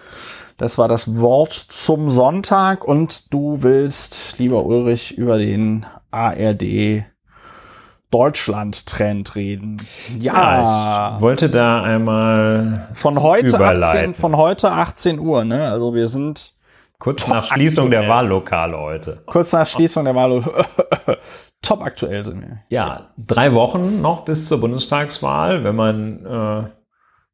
[0.57, 7.05] das war das Wort zum Sonntag und du willst, lieber Ulrich, über den ARD
[8.11, 9.77] Deutschland-Trend reden.
[10.19, 15.71] Ja, ja, ich wollte da einmal von heute 18, von heute 18 Uhr, ne?
[15.71, 16.55] Also wir sind
[16.99, 18.03] kurz nach Schließung aktuell.
[18.03, 19.23] der Wahllokale heute.
[19.27, 20.67] Kurz nach Schließung der Wahllokale.
[21.63, 22.59] Top aktuell sind wir.
[22.69, 26.80] Ja, drei Wochen noch bis zur Bundestagswahl, wenn man äh,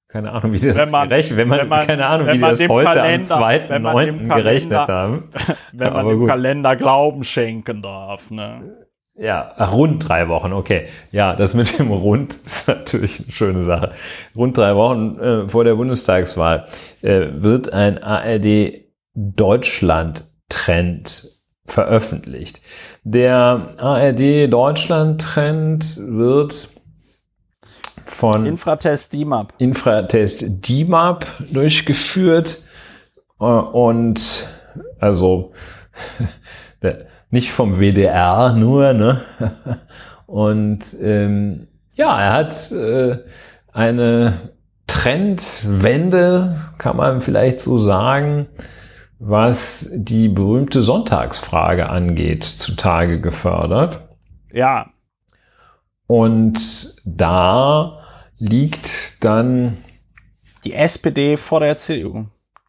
[0.09, 2.61] keine Ahnung, wie das wenn man, gerechnet, wenn man, wenn man, keine Ahnung, wie das
[2.69, 4.35] heute Kalender, am 2.9.
[4.35, 5.31] gerechnet haben.
[5.73, 6.27] Wenn man dem.
[6.27, 8.87] Kalender Glauben schenken darf, ne?
[9.19, 10.85] Ja, rund drei Wochen, okay.
[11.11, 13.93] Ja, das mit dem rund ist natürlich eine schöne Sache.
[14.37, 16.67] Rund drei Wochen äh, vor der Bundestagswahl
[17.03, 18.81] äh, wird ein ARD
[19.15, 21.29] Deutschland Trend
[21.65, 22.61] veröffentlicht.
[23.03, 26.69] Der ARD Deutschland Trend wird
[28.09, 29.53] von Infratest DIMAP.
[29.59, 32.65] Infratest DIMAP durchgeführt
[33.41, 34.49] äh, und
[34.99, 35.53] also
[37.31, 39.23] nicht vom WDR nur, ne?
[40.27, 43.19] Und ähm, ja, er hat äh,
[43.73, 44.51] eine
[44.87, 48.49] Trendwende, kann man vielleicht so sagen,
[49.19, 54.01] was die berühmte Sonntagsfrage angeht, zutage gefördert.
[54.53, 54.91] Ja.
[56.07, 58.01] Und da
[58.39, 59.77] liegt dann
[60.65, 62.27] die SPD vor der CDU.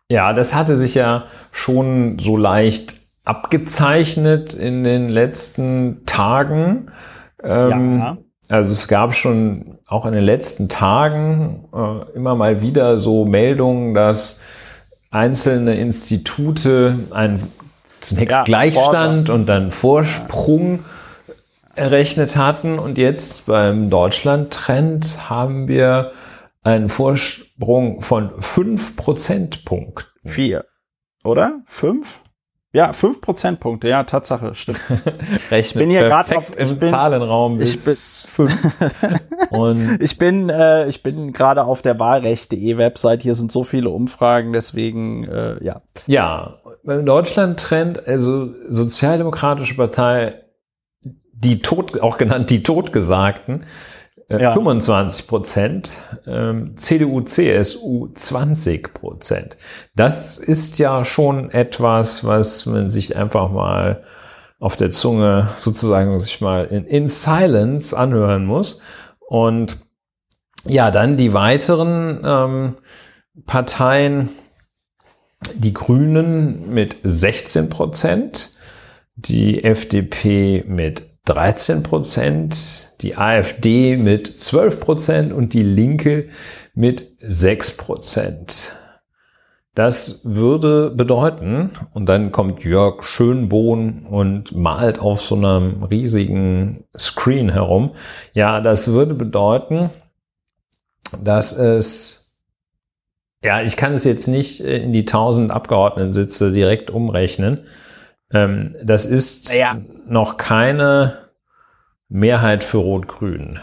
[0.10, 2.96] Ja, das hatte sich ja schon so leicht
[3.26, 6.92] abgezeichnet in den letzten Tagen.
[7.44, 8.18] Ähm, ja.
[8.50, 13.94] Also es gab schon auch in den letzten Tagen äh, immer mal wieder so Meldungen,
[13.94, 14.40] dass
[15.12, 17.44] einzelne Institute einen
[18.00, 20.80] zunächst ja, Gleichstand und dann Vorsprung
[21.78, 22.80] errechnet hatten.
[22.80, 26.12] Und jetzt beim Deutschland-Trend haben wir
[26.64, 30.30] einen Vorsprung von fünf Prozentpunkten.
[30.30, 30.66] Vier,
[31.24, 31.62] oder?
[31.68, 32.20] Fünf?
[32.74, 34.82] Ja, fünf Prozentpunkte, ja, Tatsache, stimmt.
[35.52, 38.56] Rechne bin hier gerade auf im bin, Zahlenraum bis fünf.
[39.50, 43.24] Und ich bin, äh, ich bin gerade auf der Wahlrecht.de Website.
[43.24, 45.82] Hier sind so viele Umfragen, deswegen äh, ja.
[46.08, 50.44] Ja, beim Deutschland-Trend, also Sozialdemokratische Partei
[51.40, 53.64] die tot, auch genannt die Totgesagten,
[54.30, 54.52] äh, ja.
[54.54, 55.92] 25 Prozent,
[56.26, 59.58] ähm, CDU, CSU 20 Prozent.
[59.96, 64.04] Das ist ja schon etwas, was man sich einfach mal
[64.60, 68.80] auf der Zunge sozusagen sich mal in, in Silence anhören muss.
[69.20, 69.78] Und
[70.66, 72.78] ja, dann die weiteren ähm,
[73.46, 74.30] Parteien,
[75.54, 78.52] die Grünen mit 16 Prozent,
[79.16, 86.30] die FDP mit 13 Prozent, die AfD mit 12 Prozent und die Linke
[86.74, 88.78] mit 6 Prozent.
[89.76, 97.50] Das würde bedeuten, und dann kommt Jörg Schönbohn und malt auf so einem riesigen Screen
[97.50, 97.92] herum.
[98.34, 99.90] Ja, das würde bedeuten,
[101.24, 102.38] dass es,
[103.44, 107.68] ja, ich kann es jetzt nicht in die 1000 Abgeordnetensitze direkt umrechnen.
[108.34, 109.78] Ähm, das ist ja.
[110.08, 111.30] noch keine
[112.10, 113.60] Mehrheit für Rot-Grün.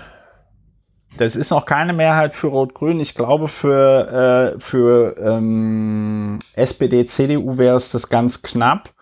[1.16, 2.98] Das ist noch keine Mehrheit für Rot-Grün.
[2.98, 8.94] Ich glaube, für, äh, für ähm, SPD, CDU wäre es das ganz knapp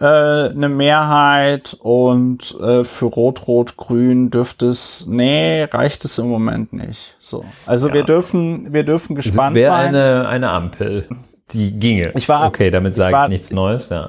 [0.00, 7.16] äh, eine Mehrheit und äh, für Rot-Rot-Grün dürfte es, nee, reicht es im Moment nicht.
[7.18, 7.94] So, also ja.
[7.94, 9.62] wir dürfen, wir dürfen gespannt sein.
[9.62, 11.08] Wäre eine eine Ampel,
[11.50, 12.12] die ginge.
[12.14, 13.88] Ich war, okay, damit sage ich, ich nichts Neues.
[13.88, 14.08] Ja.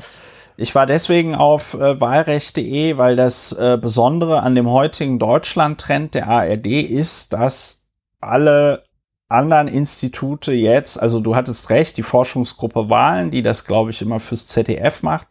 [0.62, 6.28] Ich war deswegen auf äh, wahlrecht.de, weil das äh, Besondere an dem heutigen Deutschland-Trend der
[6.28, 7.88] ARD ist, dass
[8.20, 8.84] alle
[9.30, 14.20] anderen Institute jetzt, also du hattest recht, die Forschungsgruppe Wahlen, die das, glaube ich, immer
[14.20, 15.28] fürs ZDF macht,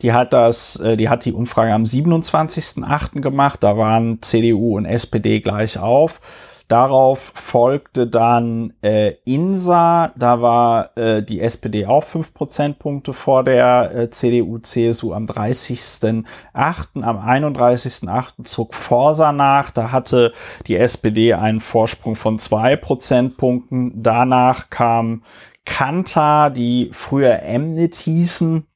[0.00, 3.20] die hat das, äh, die hat die Umfrage am 27.8.
[3.20, 6.20] gemacht, da waren CDU und SPD gleich auf.
[6.68, 13.94] Darauf folgte dann äh, INSA, da war äh, die SPD auch fünf Prozentpunkte vor der
[13.94, 18.44] äh, CDU, CSU am 30.8., am 31.8.
[18.44, 20.34] zog Forsa nach, da hatte
[20.66, 24.02] die SPD einen Vorsprung von zwei Prozentpunkten.
[24.02, 25.22] Danach kam
[25.64, 28.66] Kanta, die früher Emnit hießen,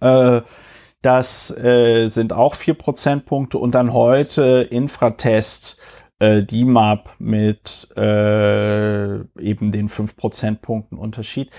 [0.00, 0.40] äh,
[1.02, 5.80] das äh, sind auch vier Prozentpunkte und dann heute Infratest
[6.20, 11.50] äh, DIMAP mit äh, eben den 5 Prozentpunkten Unterschied.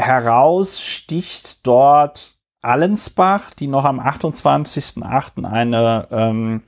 [0.00, 5.44] Heraus sticht dort Allensbach, die noch am 28.08.
[5.44, 6.62] eine ähm,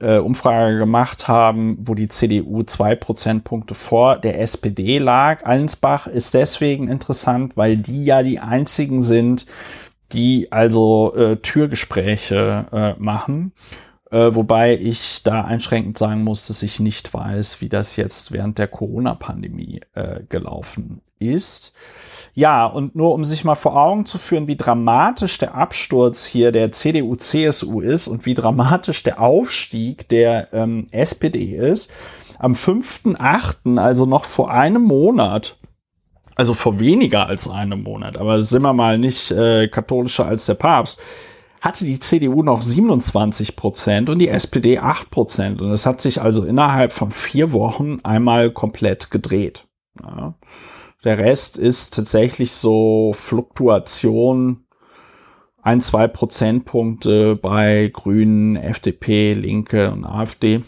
[0.00, 5.44] äh, Umfrage gemacht haben, wo die CDU zwei Prozentpunkte vor der SPD lag.
[5.44, 9.46] Allensbach ist deswegen interessant, weil die ja die einzigen sind,
[10.12, 13.52] die also äh, Türgespräche äh, machen.
[14.12, 18.58] Äh, wobei ich da einschränkend sagen muss, dass ich nicht weiß, wie das jetzt während
[18.58, 21.72] der Corona-Pandemie äh, gelaufen ist.
[22.34, 26.52] Ja, und nur um sich mal vor Augen zu führen, wie dramatisch der Absturz hier
[26.52, 31.90] der CDU-CSU ist und wie dramatisch der Aufstieg der ähm, SPD ist.
[32.38, 35.56] Am 5.8., also noch vor einem Monat,
[36.34, 40.54] also vor weniger als einem Monat, aber sind wir mal nicht äh, katholischer als der
[40.54, 41.00] Papst,
[41.62, 45.62] hatte die CDU noch 27 Prozent und die SPD 8 Prozent.
[45.62, 49.64] Und es hat sich also innerhalb von vier Wochen einmal komplett gedreht.
[50.02, 50.34] Ja.
[51.04, 54.64] Der Rest ist tatsächlich so Fluktuation,
[55.62, 60.62] ein, zwei Prozentpunkte bei Grünen, FDP, Linke und AfD.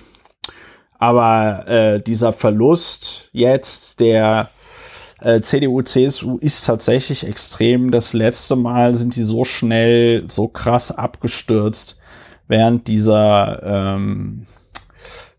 [0.97, 4.49] Aber äh, dieser Verlust jetzt der
[5.25, 7.91] äh, CDU, CSU ist tatsächlich extrem.
[7.91, 11.99] Das letzte Mal sind die so schnell, so krass abgestürzt
[12.47, 14.47] während dieser, ähm,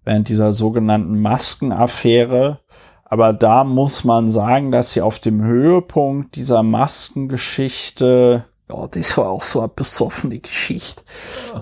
[0.03, 2.59] während dieser sogenannten Maskenaffäre.
[3.03, 9.29] Aber da muss man sagen, dass sie auf dem Höhepunkt dieser Maskengeschichte ja, das war
[9.29, 11.03] auch so eine besoffene Geschichte.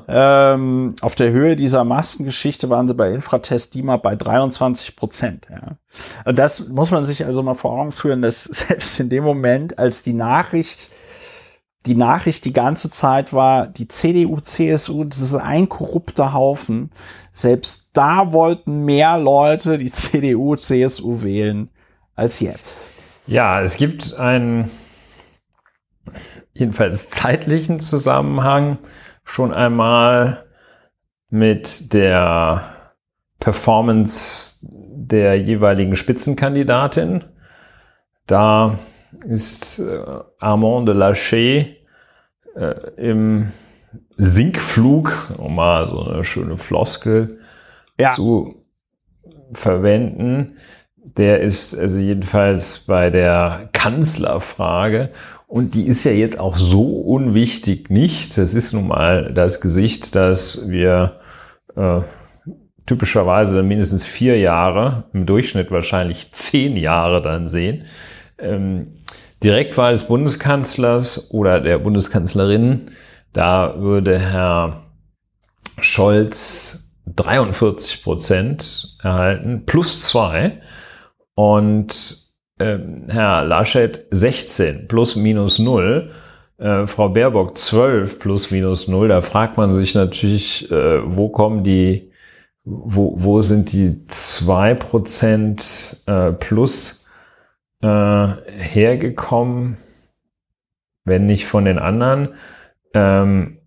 [0.08, 0.54] Ja.
[0.54, 5.48] Ähm, auf der Höhe dieser Maskengeschichte waren sie bei Infratest DIMA bei 23 Prozent.
[5.50, 5.78] Ja.
[6.24, 9.80] Und das muss man sich also mal vor Augen führen, dass selbst in dem Moment,
[9.80, 10.92] als die Nachricht,
[11.86, 16.92] die Nachricht die ganze Zeit war, die CDU, CSU, das ist ein korrupter Haufen.
[17.34, 21.70] Selbst da wollten mehr Leute die CDU, CSU wählen
[22.16, 22.88] als jetzt.
[23.28, 24.70] Ja, es gibt ein
[26.54, 28.78] jedenfalls zeitlichen Zusammenhang
[29.24, 30.46] schon einmal
[31.30, 32.64] mit der
[33.40, 37.24] Performance der jeweiligen Spitzenkandidatin.
[38.28, 38.78] Da
[39.26, 40.00] ist äh,
[40.40, 41.78] Armand de Lachey
[42.56, 43.52] äh, im
[44.18, 47.40] Sinkflug, um mal so eine schöne Floskel
[48.00, 48.12] ja.
[48.12, 48.64] zu
[49.54, 50.58] verwenden.
[50.96, 55.12] Der ist also jedenfalls bei der Kanzlerfrage
[55.54, 58.40] und die ist ja jetzt auch so unwichtig nicht.
[58.40, 61.20] Das ist nun mal das Gesicht, das wir
[61.76, 62.02] äh,
[62.88, 67.86] typischerweise mindestens vier Jahre, im Durchschnitt wahrscheinlich zehn Jahre dann sehen.
[68.40, 68.88] Ähm,
[69.44, 72.88] Direktwahl des Bundeskanzlers oder der Bundeskanzlerin,
[73.32, 74.82] da würde Herr
[75.78, 80.64] Scholz 43 Prozent erhalten, plus zwei.
[81.36, 82.23] Und
[82.60, 82.78] äh,
[83.08, 86.12] Herr Laschet 16 plus minus 0,
[86.58, 89.08] äh, Frau Baerbock 12 plus minus 0.
[89.08, 92.12] Da fragt man sich natürlich, äh, wo kommen die,
[92.64, 97.08] wo, wo sind die 2% äh, plus
[97.82, 99.78] äh, hergekommen,
[101.06, 102.30] wenn nicht von den anderen?
[102.94, 103.58] Ähm,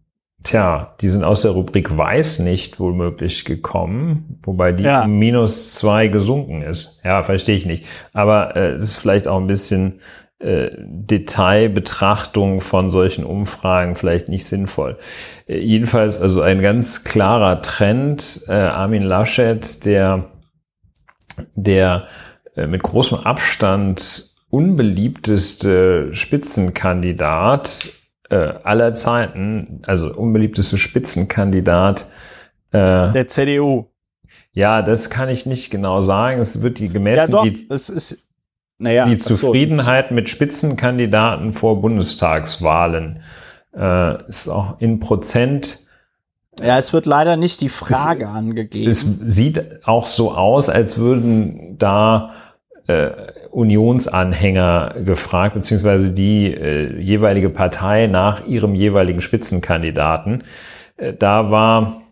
[0.42, 5.06] Tja, die sind aus der Rubrik Weiß nicht womöglich gekommen, wobei die ja.
[5.06, 7.00] minus zwei gesunken ist.
[7.04, 7.84] Ja, verstehe ich nicht.
[8.12, 10.00] Aber äh, es ist vielleicht auch ein bisschen
[10.38, 14.98] äh, Detailbetrachtung von solchen Umfragen vielleicht nicht sinnvoll.
[15.46, 18.42] Äh, jedenfalls also ein ganz klarer Trend.
[18.46, 20.30] Äh, Armin Laschet, der,
[21.54, 22.06] der
[22.54, 27.88] äh, mit großem Abstand unbeliebteste Spitzenkandidat
[28.30, 32.06] äh, aller Zeiten, also unbeliebteste Spitzenkandidat
[32.72, 33.86] äh, der CDU.
[34.52, 36.40] Ja, das kann ich nicht genau sagen.
[36.40, 38.26] Es wird die gemessen ja, doch, die, es ist,
[38.78, 43.22] naja, die Zufriedenheit so, mit Spitzenkandidaten vor Bundestagswahlen
[43.74, 45.84] äh, ist auch in Prozent.
[46.60, 48.90] Ja, es wird leider nicht die Frage es, angegeben.
[48.90, 52.32] Es sieht auch so aus, als würden da
[52.86, 53.10] äh,
[53.50, 60.44] Unionsanhänger gefragt, beziehungsweise die äh, jeweilige Partei nach ihrem jeweiligen Spitzenkandidaten.
[60.96, 62.02] Äh, da war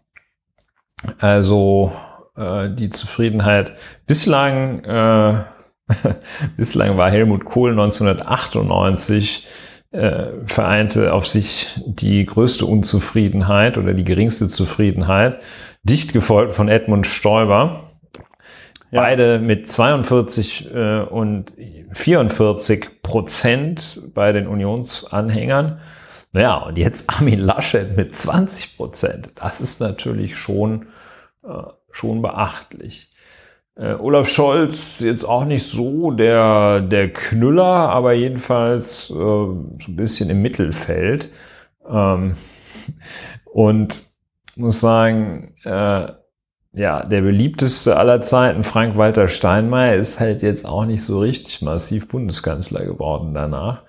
[1.19, 1.93] also
[2.37, 3.75] äh, die Zufriedenheit
[4.07, 5.45] bislang, äh,
[6.57, 9.47] bislang war Helmut Kohl 1998
[9.91, 15.39] äh, vereinte auf sich die größte Unzufriedenheit oder die geringste Zufriedenheit,
[15.85, 17.94] dicht gefolgt von Edmund Stoiber
[18.95, 19.03] ja.
[19.03, 21.53] Beide mit 42 äh, und
[21.93, 25.81] 44 Prozent bei den Unionsanhängern.
[26.33, 29.33] Naja, und jetzt Armin Laschet mit 20 Prozent.
[29.35, 30.87] Das ist natürlich schon,
[31.43, 33.13] äh, schon beachtlich.
[33.77, 39.97] Äh, Olaf Scholz jetzt auch nicht so der, der Knüller, aber jedenfalls äh, so ein
[39.97, 41.31] bisschen im Mittelfeld.
[41.89, 42.37] Ähm,
[43.53, 44.05] und
[44.55, 46.13] muss sagen, äh,
[46.75, 52.09] ja, der beliebteste aller Zeiten, Frank-Walter Steinmeier, ist halt jetzt auch nicht so richtig massiv
[52.09, 53.83] Bundeskanzler geworden danach.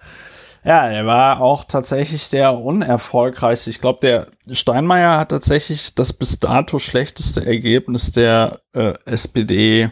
[0.64, 3.70] Ja, er war auch tatsächlich der unerfolgreichste.
[3.70, 9.92] Ich glaube, der Steinmeier hat tatsächlich das bis dato schlechteste Ergebnis der äh, SPD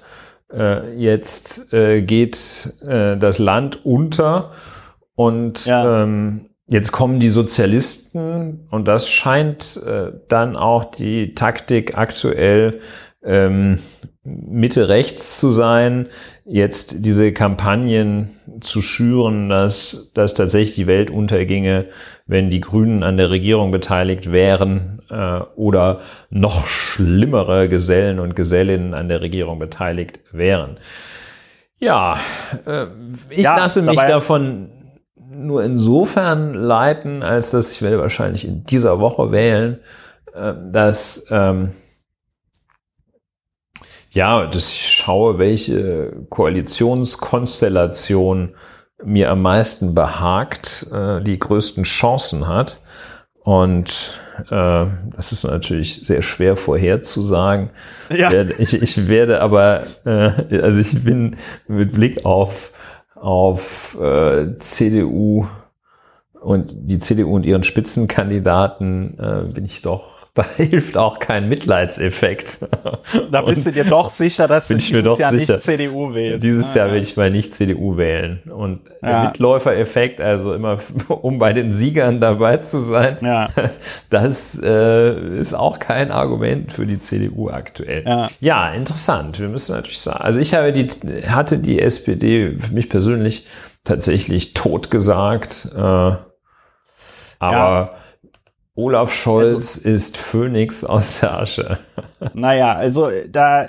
[0.54, 4.52] äh, jetzt äh, geht äh, das Land unter
[5.16, 6.04] und ja.
[6.04, 12.80] ähm, jetzt kommen die Sozialisten und das scheint äh, dann auch die Taktik aktuell
[13.24, 13.80] ähm,
[14.24, 16.08] Mitte rechts zu sein,
[16.46, 18.30] jetzt diese Kampagnen
[18.62, 21.88] zu schüren, dass, dass tatsächlich die Welt unterginge,
[22.26, 26.00] wenn die Grünen an der Regierung beteiligt wären äh, oder
[26.30, 30.78] noch schlimmere Gesellen und Gesellinnen an der Regierung beteiligt wären.
[31.78, 32.18] Ja,
[32.66, 32.88] äh,
[33.30, 34.70] ich ja, lasse mich davon
[35.16, 39.80] nur insofern leiten, als dass ich werde wahrscheinlich in dieser Woche wählen,
[40.34, 41.72] äh, dass ähm,
[44.12, 48.54] ja, dass ich schaue, welche Koalitionskonstellation
[49.04, 52.78] mir am meisten behagt, äh, die größten Chancen hat.
[53.44, 54.86] Und äh,
[55.16, 57.72] das ist natürlich sehr schwer vorherzusagen.
[58.10, 58.32] Ja.
[58.58, 61.36] Ich, ich werde aber, äh, also ich bin
[61.68, 62.72] mit Blick auf,
[63.16, 65.46] auf äh, CDU
[66.40, 72.58] und die CDU und ihren Spitzenkandidaten äh, bin ich doch da hilft auch kein Mitleidseffekt.
[73.30, 75.54] Da bist du dir doch sicher, dass du dieses Jahr sicher.
[75.54, 76.44] nicht CDU wählst.
[76.44, 76.94] Dieses Ah, Jahr ja.
[76.94, 78.40] will ich mal nicht CDU wählen.
[78.52, 79.24] Und der Ja.
[79.26, 80.78] Mitläufereffekt, also immer,
[81.08, 83.48] um bei den Siegern dabei zu sein, Ja.
[84.10, 88.04] das äh, ist auch kein Argument für die CDU aktuell.
[88.06, 88.30] Ja.
[88.40, 89.40] ja, interessant.
[89.40, 90.88] Wir müssen natürlich sagen, also ich habe die,
[91.30, 93.46] hatte die SPD für mich persönlich
[93.84, 95.70] tatsächlich totgesagt.
[95.78, 96.16] Äh,
[97.40, 97.92] aber.
[98.76, 101.78] Olaf Scholz ist Phönix aus der Asche.
[102.34, 103.68] Naja, also da,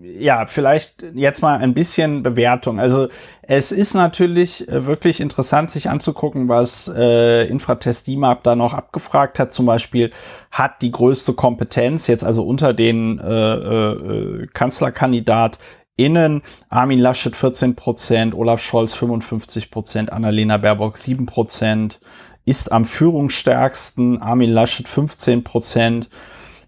[0.00, 2.78] ja, vielleicht jetzt mal ein bisschen Bewertung.
[2.78, 3.08] Also
[3.42, 9.40] es ist natürlich äh, wirklich interessant, sich anzugucken, was äh, Infratest DIMAP da noch abgefragt
[9.40, 9.52] hat.
[9.52, 10.12] Zum Beispiel
[10.52, 15.58] hat die größte Kompetenz jetzt also unter den äh, äh, Kanzlerkandidat
[15.96, 22.00] Innen Armin Laschet 14 Prozent, Olaf Scholz 55 Prozent, Annalena Baerbock 7 Prozent,
[22.46, 26.08] ist am führungsstärksten Armin Laschet 15 Prozent,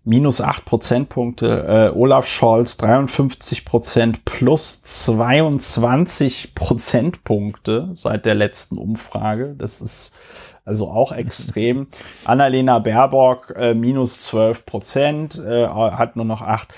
[0.04, 9.54] minus 8 Prozentpunkte, äh, Olaf Scholz 53 Prozent plus 22 Prozentpunkte seit der letzten Umfrage.
[9.56, 10.14] Das ist
[10.64, 11.86] also auch extrem.
[12.24, 16.68] Annalena Baerbock äh, minus 12 Prozent, äh, hat nur noch 8.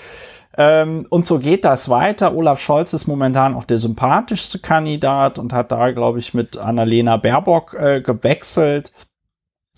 [0.57, 2.35] Ähm, und so geht das weiter.
[2.35, 7.17] Olaf Scholz ist momentan auch der sympathischste Kandidat und hat da, glaube ich, mit Annalena
[7.17, 8.91] Baerbock äh, gewechselt.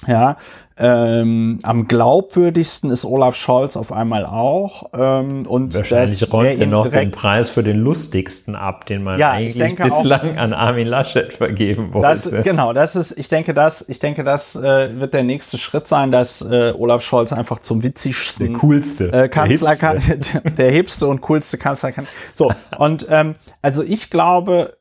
[0.07, 0.37] Ja,
[0.77, 4.89] ähm, am glaubwürdigsten ist Olaf Scholz auf einmal auch.
[4.93, 9.19] Ähm, und Wahrscheinlich das räumt er noch den Preis für den lustigsten ab, den man
[9.19, 12.43] Ja, ich eigentlich denke auch- bislang an Armin Laschet vergeben Das, wollte.
[12.43, 16.09] genau, das ist, ich denke, das, ich denke, das äh, wird der nächste Schritt sein,
[16.11, 19.13] dass äh, Olaf Scholz einfach zum witzigsten der coolste.
[19.13, 19.99] äh, Kanzler der kann,
[20.57, 22.07] der hipste und coolste Kanzler kann.
[22.33, 24.75] So, und ähm, also ich glaube,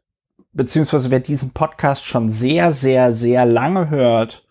[0.55, 4.42] beziehungsweise wer diesen Podcast schon sehr, sehr, sehr lange hört,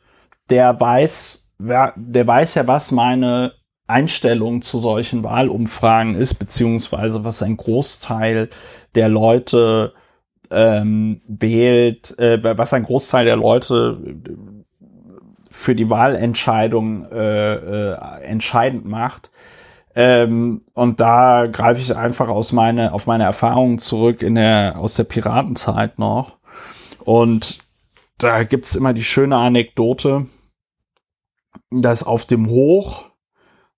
[0.51, 3.53] der weiß, der weiß ja, was meine
[3.87, 8.49] Einstellung zu solchen Wahlumfragen ist, beziehungsweise was ein Großteil
[8.95, 9.93] der Leute
[10.49, 13.97] ähm, wählt, äh, was ein Großteil der Leute
[15.49, 19.31] für die Wahlentscheidung äh, äh, entscheidend macht.
[19.93, 24.95] Ähm, und da greife ich einfach aus meine, auf meine Erfahrungen zurück in der, aus
[24.95, 26.37] der Piratenzeit noch.
[27.03, 27.59] Und
[28.17, 30.27] da gibt's immer die schöne Anekdote,
[31.71, 33.05] dass auf dem Hoch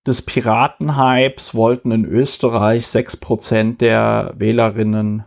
[0.06, 5.24] des Piratenhypes wollten in Österreich sechs Prozent der Wählerinnen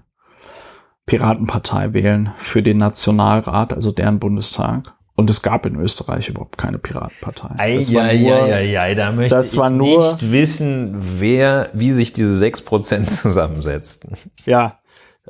[1.05, 4.93] Piratenpartei wählen für den Nationalrat, also deren Bundestag.
[5.15, 7.75] Und es gab in Österreich überhaupt keine Piratenpartei.
[7.75, 12.13] Das war nur- Eieieiei, da möchte das ich war nur- nicht wissen, wer, wie sich
[12.13, 14.11] diese 6% zusammensetzten.
[14.45, 14.79] Ja.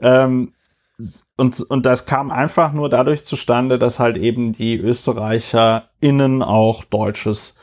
[0.01, 0.51] Ähm,
[1.35, 7.59] und, und das kam einfach nur dadurch zustande, dass halt eben die ÖsterreicherInnen auch deutsches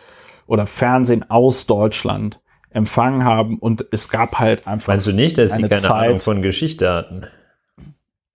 [0.47, 4.89] oder Fernsehen aus Deutschland empfangen haben und es gab halt einfach.
[4.89, 7.27] Meinst du nicht, dass sie Eine keine Zeit- Ahnung von Geschichte hatten?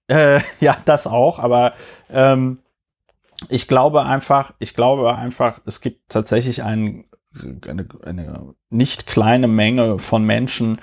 [0.07, 1.73] Äh, ja, das auch, aber
[2.09, 2.59] ähm,
[3.47, 7.05] ich glaube einfach, ich glaube einfach, es gibt tatsächlich ein,
[7.67, 10.79] eine, eine nicht kleine Menge von Menschen,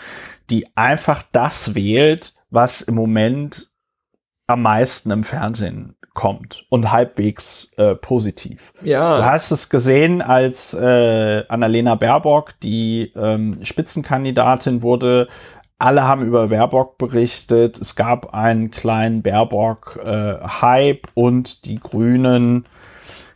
[0.49, 3.71] die einfach das wählt, was im Moment
[4.47, 8.73] am meisten im Fernsehen kommt und halbwegs äh, positiv.
[8.81, 9.23] Du Ja.
[9.25, 15.29] hast es gesehen, als äh, Annalena Baerbock die ähm, Spitzenkandidatin wurde.
[15.79, 17.79] Alle haben über Baerbock berichtet.
[17.79, 22.65] Es gab einen kleinen Baerbock-Hype und die Grünen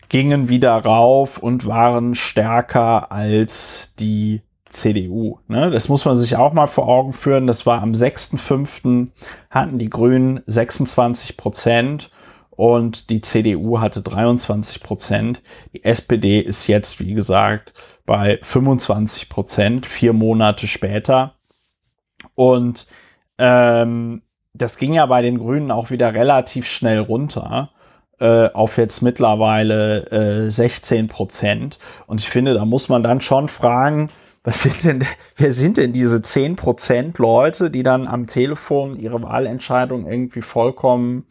[0.08, 4.40] gingen wieder rauf und waren stärker als die
[4.70, 5.38] CDU.
[5.48, 5.70] Ne?
[5.70, 7.46] Das muss man sich auch mal vor Augen führen.
[7.46, 9.08] Das war am 6.5.
[9.50, 12.10] hatten die Grünen 26 Prozent
[12.50, 15.42] und die CDU hatte 23 Prozent.
[15.72, 17.72] Die SPD ist jetzt, wie gesagt,
[18.06, 21.34] bei 25 Prozent, vier Monate später.
[22.34, 22.86] Und
[23.38, 27.70] ähm, das ging ja bei den Grünen auch wieder relativ schnell runter
[28.20, 31.78] äh, auf jetzt mittlerweile äh, 16 Prozent.
[32.06, 34.10] Und ich finde, da muss man dann schon fragen,
[34.42, 35.04] was sind denn,
[35.36, 41.26] wer sind denn diese 10 Prozent Leute, die dann am Telefon ihre Wahlentscheidung irgendwie vollkommen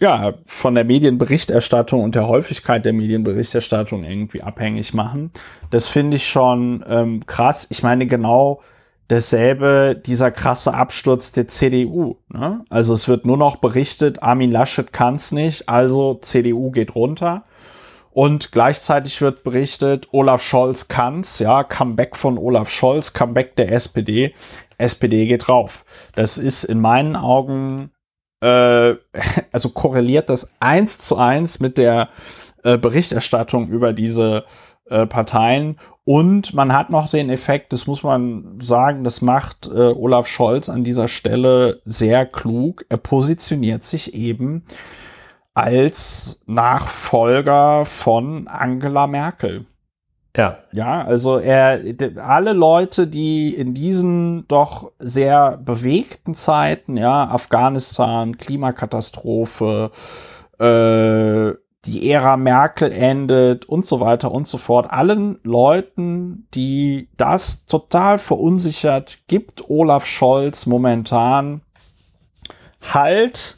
[0.00, 5.30] ja, von der Medienberichterstattung und der Häufigkeit der Medienberichterstattung irgendwie abhängig machen.
[5.70, 7.66] Das finde ich schon ähm, krass.
[7.70, 8.60] Ich meine, genau
[9.08, 12.16] dasselbe, dieser krasse Absturz der CDU.
[12.28, 12.64] Ne?
[12.70, 17.44] Also es wird nur noch berichtet, Armin Laschet kann's nicht, also CDU geht runter.
[18.14, 24.32] Und gleichzeitig wird berichtet, Olaf Scholz kann's, ja, Comeback von Olaf Scholz, Comeback der SPD.
[24.78, 25.84] SPD geht drauf.
[26.14, 27.90] Das ist in meinen Augen,
[28.40, 28.94] äh,
[29.52, 32.08] also korreliert das eins zu eins mit der
[32.62, 34.44] äh, Berichterstattung über diese
[34.88, 35.76] äh, Parteien.
[36.04, 40.68] Und man hat noch den Effekt, das muss man sagen, das macht äh, Olaf Scholz
[40.68, 42.84] an dieser Stelle sehr klug.
[42.88, 44.64] Er positioniert sich eben
[45.54, 49.66] als Nachfolger von Angela Merkel.
[50.36, 50.58] Ja.
[50.72, 51.80] Ja, also er,
[52.16, 59.92] alle Leute, die in diesen doch sehr bewegten Zeiten, ja, Afghanistan, Klimakatastrophe,
[60.58, 61.52] äh,
[61.84, 64.90] die Ära Merkel endet und so weiter und so fort.
[64.90, 71.60] Allen Leuten, die das total verunsichert, gibt Olaf Scholz momentan
[72.92, 73.56] Halt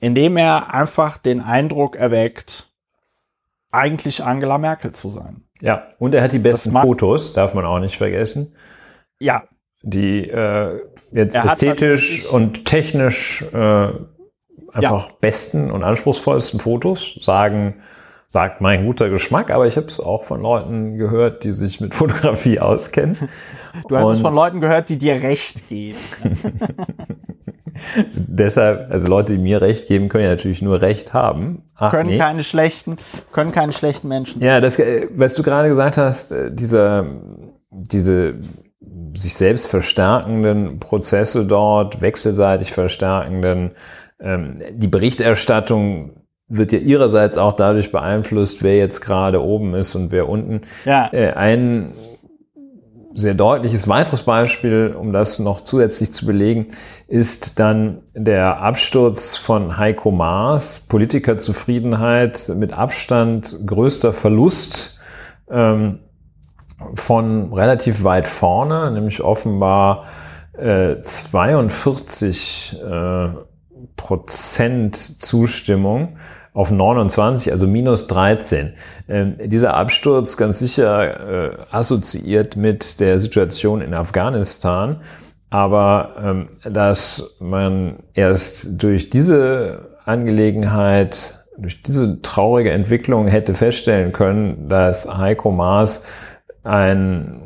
[0.00, 2.68] indem er einfach den Eindruck erweckt,
[3.70, 5.42] eigentlich Angela Merkel zu sein.
[5.62, 8.54] Ja, und er hat die besten Fotos, darf man auch nicht vergessen.
[9.18, 9.44] Ja.
[9.82, 10.80] Die äh,
[11.12, 13.88] jetzt ästhetisch und technisch äh,
[14.72, 15.14] einfach ja.
[15.20, 17.76] besten und anspruchsvollsten Fotos sagen,
[18.28, 21.94] sagt mein guter Geschmack, aber ich habe es auch von Leuten gehört, die sich mit
[21.94, 23.16] Fotografie auskennen.
[23.88, 25.96] Du hast und es von Leuten gehört, die dir recht geben.
[28.12, 31.62] Deshalb, also Leute, die mir recht geben, können ja natürlich nur recht haben.
[31.74, 32.18] Ach, können nee.
[32.18, 32.96] keine schlechten,
[33.32, 34.42] können keine schlechten Menschen.
[34.42, 37.06] Ja, das, äh, was du gerade gesagt hast, äh, dieser,
[37.70, 38.34] diese
[39.14, 43.72] sich selbst verstärkenden Prozesse dort, wechselseitig verstärkenden,
[44.20, 50.12] ähm, die Berichterstattung wird ja ihrerseits auch dadurch beeinflusst, wer jetzt gerade oben ist und
[50.12, 50.62] wer unten.
[50.84, 51.12] Ja.
[51.12, 51.92] Äh, ein
[53.16, 56.66] sehr deutliches weiteres Beispiel, um das noch zusätzlich zu belegen,
[57.08, 64.98] ist dann der Absturz von Heiko Maas, Politikerzufriedenheit mit Abstand größter Verlust
[65.50, 66.00] ähm,
[66.94, 70.04] von relativ weit vorne, nämlich offenbar
[70.52, 73.28] äh, 42 äh,
[73.96, 76.18] Prozent Zustimmung
[76.56, 78.72] auf 29, also minus 13.
[79.08, 85.02] Ähm, dieser Absturz ganz sicher äh, assoziiert mit der Situation in Afghanistan,
[85.50, 94.70] aber ähm, dass man erst durch diese Angelegenheit, durch diese traurige Entwicklung hätte feststellen können,
[94.70, 96.04] dass Heiko Maas
[96.64, 97.45] ein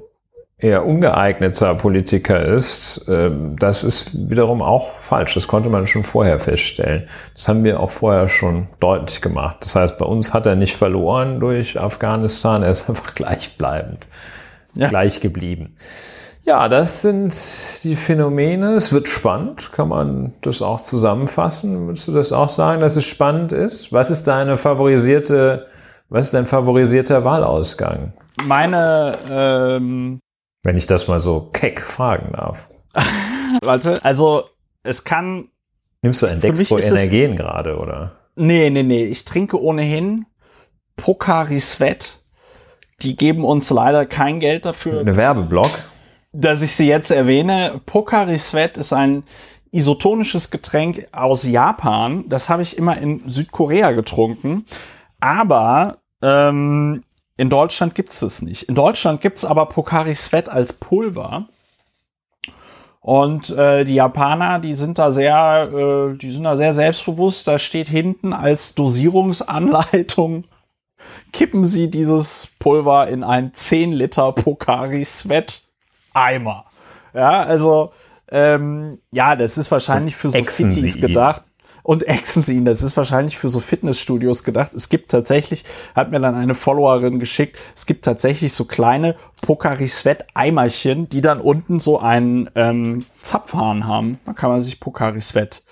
[0.61, 5.35] eher ungeeigneter Politiker ist, ähm, das ist wiederum auch falsch.
[5.35, 7.09] Das konnte man schon vorher feststellen.
[7.35, 9.59] Das haben wir auch vorher schon deutlich gemacht.
[9.61, 14.07] Das heißt, bei uns hat er nicht verloren durch Afghanistan, er ist einfach gleichbleibend,
[14.75, 14.89] ja.
[14.89, 15.75] gleich geblieben.
[16.43, 17.35] Ja, das sind
[17.85, 18.73] die Phänomene.
[18.73, 19.73] Es wird spannend.
[19.73, 21.87] Kann man das auch zusammenfassen?
[21.87, 23.93] Würdest du das auch sagen, dass es spannend ist?
[23.93, 25.67] Was ist deine favorisierte,
[26.09, 28.13] was ist dein favorisierter Wahlausgang?
[28.47, 30.21] Meine ähm,
[30.63, 32.71] wenn ich das mal so keck fragen darf.
[33.63, 34.45] Warte, also
[34.83, 35.49] es kann.
[36.03, 38.17] Nimmst du ein Dextro-Energen gerade, oder?
[38.37, 39.05] Nee, nee, nee.
[39.05, 40.27] Ich trinke ohnehin
[40.97, 42.19] Pocari Sweat.
[43.03, 45.01] Die geben uns leider kein Geld dafür.
[45.01, 45.71] Eine Werbeblock.
[46.33, 47.81] Dass ich sie jetzt erwähne.
[47.87, 49.25] Pocari Sweat ist ein
[49.73, 52.25] isotonisches Getränk aus Japan.
[52.29, 54.65] Das habe ich immer in Südkorea getrunken.
[55.21, 57.03] Aber ähm,
[57.41, 58.65] in Deutschland gibt es das nicht.
[58.65, 61.47] In Deutschland gibt es aber Pocari Sweat als Pulver.
[63.01, 67.49] Und äh, die Japaner, die sind da sehr, äh, die sind da sehr selbstbewusst.
[67.49, 70.43] Da steht hinten als Dosierungsanleitung,
[71.33, 75.63] kippen Sie dieses Pulver in ein 10 Liter Pocari Sweat
[76.13, 76.67] Eimer.
[77.15, 77.95] Ja, also
[78.31, 81.43] ähm, ja, das ist wahrscheinlich für so Kitties gedacht
[81.83, 82.65] und exen sie ihn.
[82.65, 84.75] Das ist wahrscheinlich für so Fitnessstudios gedacht.
[84.75, 85.65] Es gibt tatsächlich,
[85.95, 91.21] hat mir dann eine Followerin geschickt, es gibt tatsächlich so kleine Pocari Sweat Eimerchen, die
[91.21, 94.19] dann unten so einen ähm, Zapfhahn haben.
[94.27, 95.63] Da kann man sich Pocari Sweat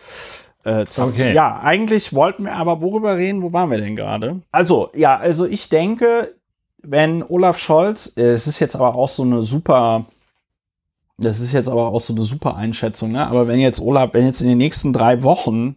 [0.64, 1.32] äh, okay.
[1.32, 3.42] Ja, eigentlich wollten wir aber worüber reden?
[3.42, 4.42] Wo waren wir denn gerade?
[4.50, 6.34] Also, ja, also ich denke,
[6.82, 10.04] wenn Olaf Scholz, äh, es ist jetzt aber auch so eine super
[11.20, 13.26] das ist jetzt aber auch so eine super Einschätzung, ne?
[13.26, 15.74] Aber wenn jetzt Olaf, wenn jetzt in den nächsten drei Wochen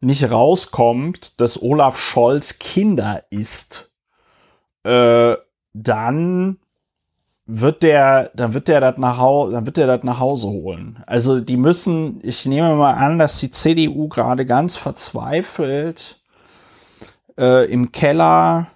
[0.00, 3.90] nicht rauskommt, dass Olaf Scholz Kinder ist,
[4.84, 5.36] äh,
[5.72, 6.58] dann
[7.46, 11.02] wird der, dann wird der das nach Hause, dann wird der das nach Hause holen.
[11.06, 16.20] Also die müssen, ich nehme mal an, dass die CDU gerade ganz verzweifelt
[17.38, 18.66] äh, im Keller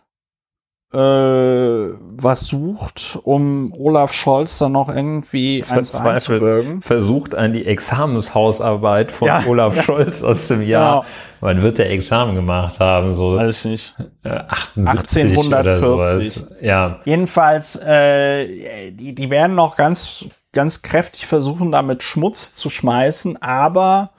[0.93, 6.83] äh, was sucht, um Olaf Scholz dann noch irgendwie eins einzubürgen.
[6.83, 9.83] versucht an die Examenshausarbeit von ja, Olaf ja.
[9.85, 11.03] Scholz aus dem Jahr.
[11.03, 11.15] Genau.
[11.41, 13.15] Wann wird der Examen gemacht haben?
[13.15, 13.95] So Weiß ich nicht.
[14.25, 16.45] 78 1840.
[16.61, 17.01] Ja.
[17.05, 24.11] Jedenfalls, äh, die, die werden noch ganz, ganz kräftig versuchen, damit Schmutz zu schmeißen, aber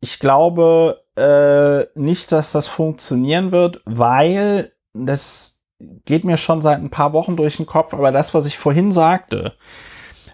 [0.00, 6.90] ich glaube äh, nicht, dass das funktionieren wird, weil das geht mir schon seit ein
[6.90, 9.54] paar Wochen durch den Kopf, aber das, was ich vorhin sagte,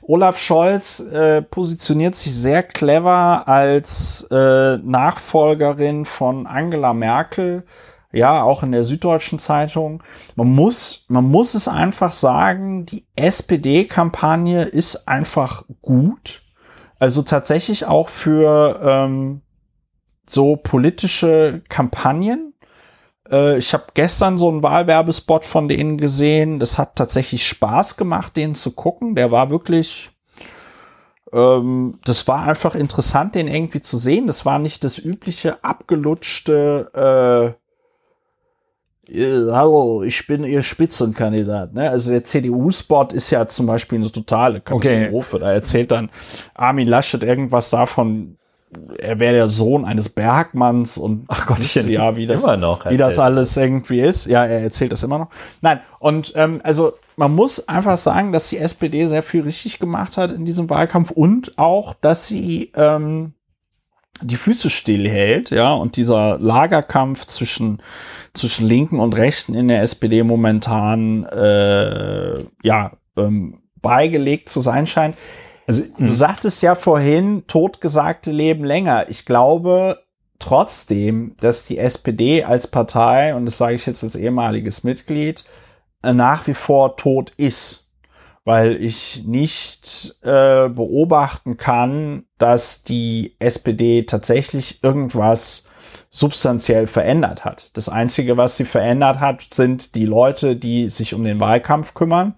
[0.02, 7.64] Olaf Scholz äh, positioniert sich sehr clever als äh, Nachfolgerin von Angela Merkel,
[8.12, 10.02] ja, auch in der Süddeutschen Zeitung.
[10.34, 16.42] Man muss, man muss es einfach sagen, die SPD-Kampagne ist einfach gut.
[16.98, 19.40] Also tatsächlich auch für ähm,
[20.28, 22.51] so politische Kampagnen
[23.32, 26.58] äh, ich habe gestern so einen Wahlwerbespot von denen gesehen.
[26.58, 29.14] Das hat tatsächlich Spaß gemacht, den zu gucken.
[29.14, 30.10] Der war wirklich,
[31.32, 34.26] ähm, das war einfach interessant, den irgendwie zu sehen.
[34.26, 37.62] Das war nicht das übliche abgelutschte, äh,
[39.14, 41.74] Hallo, ich bin Ihr Spitzenkandidat.
[41.74, 41.90] Ne?
[41.90, 45.36] Also der CDU-Spot ist ja zum Beispiel eine totale Katastrophe.
[45.36, 45.44] Okay.
[45.44, 46.08] Da erzählt dann
[46.54, 48.38] Armin Laschet irgendwas davon,
[48.98, 53.18] er wäre der Sohn eines Bergmanns und ach Gott, ja, wie das, noch wie das
[53.18, 54.26] alles irgendwie ist.
[54.26, 55.28] Ja, er erzählt das immer noch.
[55.60, 60.16] Nein, und ähm, also man muss einfach sagen, dass die SPD sehr viel richtig gemacht
[60.16, 63.34] hat in diesem Wahlkampf und auch, dass sie ähm,
[64.22, 67.82] die Füße stillhält, ja, und dieser Lagerkampf zwischen
[68.34, 75.16] zwischen Linken und Rechten in der SPD momentan äh, ja ähm, beigelegt zu sein scheint
[75.66, 76.12] also du hm.
[76.12, 79.08] sagtest ja vorhin, totgesagte leben länger.
[79.08, 79.98] Ich glaube
[80.38, 85.44] trotzdem, dass die SPD als Partei, und das sage ich jetzt als ehemaliges Mitglied,
[86.02, 87.78] nach wie vor tot ist.
[88.44, 95.68] Weil ich nicht äh, beobachten kann, dass die SPD tatsächlich irgendwas
[96.10, 97.70] substanziell verändert hat.
[97.74, 102.34] Das Einzige, was sie verändert hat, sind die Leute, die sich um den Wahlkampf kümmern.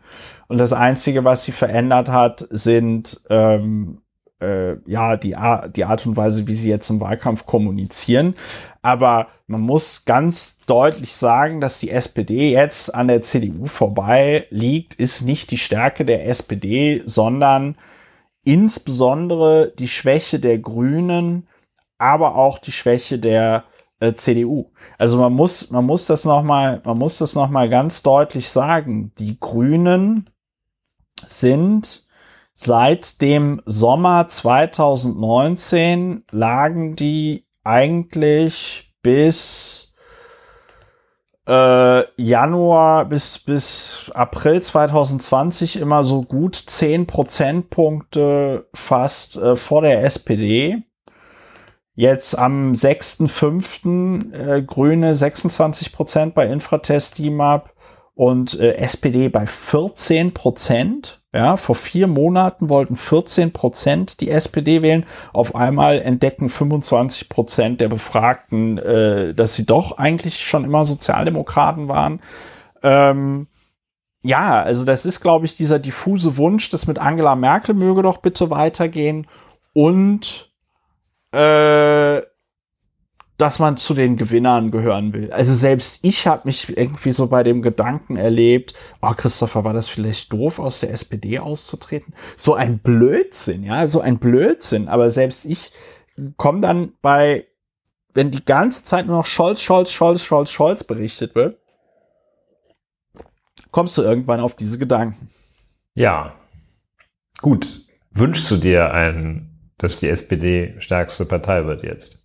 [0.49, 4.03] Und das Einzige, was sie verändert hat, sind ähm,
[4.41, 5.37] äh, ja die,
[5.75, 8.35] die Art und Weise, wie sie jetzt im Wahlkampf kommunizieren.
[8.83, 14.95] Aber man muss ganz deutlich sagen, dass die SPD jetzt an der CDU vorbei liegt,
[14.95, 17.77] ist nicht die Stärke der SPD, sondern
[18.45, 21.49] insbesondere die Schwäche der Grünen,
[21.99, 23.65] aber auch die Schwäche der
[24.01, 24.71] äh, CDU.
[24.99, 28.51] Also man muss, man muss das noch mal, man muss das noch mal ganz deutlich
[28.51, 29.13] sagen.
[29.19, 30.29] Die Grünen
[31.29, 32.05] sind
[32.55, 39.95] seit dem Sommer 2019 lagen die eigentlich bis
[41.47, 50.05] äh, Januar bis, bis April 2020 immer so gut 10 Prozentpunkte fast äh, vor der
[50.05, 50.85] SPD.
[51.97, 54.33] Jetzt am 6.5.
[54.33, 57.74] Äh, Grüne 26 Prozent bei Infratest DIMAP
[58.15, 61.21] und äh, SPD bei 14 Prozent.
[61.33, 65.05] Ja, vor vier Monaten wollten 14 Prozent die SPD wählen.
[65.33, 71.89] Auf einmal entdecken 25 Prozent der Befragten, äh, dass sie doch eigentlich schon immer Sozialdemokraten
[71.89, 72.21] waren.
[72.85, 73.49] Ähm,
[74.23, 78.19] ja, also das ist, glaube ich, dieser diffuse Wunsch, das mit Angela Merkel möge doch
[78.19, 79.27] bitte weitergehen.
[79.73, 80.53] Und
[81.33, 82.23] äh,
[83.37, 85.33] dass man zu den Gewinnern gehören will.
[85.33, 89.89] Also selbst ich habe mich irgendwie so bei dem Gedanken erlebt, oh Christopher, war das
[89.89, 92.15] vielleicht doof, aus der SPD auszutreten?
[92.37, 94.89] So ein Blödsinn, ja, so ein Blödsinn.
[94.89, 95.73] Aber selbst ich
[96.37, 97.47] komme dann bei,
[98.13, 101.59] wenn die ganze Zeit nur noch Scholz, Scholz, Scholz, Scholz, Scholz berichtet wird,
[103.73, 105.29] kommst du irgendwann auf diese Gedanken.
[105.95, 106.35] Ja,
[107.43, 107.81] gut.
[108.13, 112.24] Wünschst du dir ein, dass die SPD stärkste Partei wird jetzt?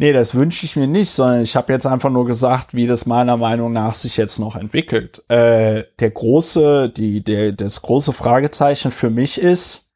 [0.00, 3.04] Nee, das wünsche ich mir nicht, sondern ich habe jetzt einfach nur gesagt, wie das
[3.04, 5.22] meiner Meinung nach sich jetzt noch entwickelt.
[5.28, 9.90] Äh, der große, die, der, das große Fragezeichen für mich ist,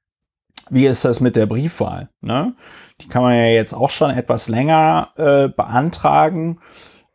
[0.68, 2.10] wie ist das mit der Briefwahl?
[2.20, 2.54] Ne?
[3.00, 6.60] Die kann man ja jetzt auch schon etwas länger äh, beantragen.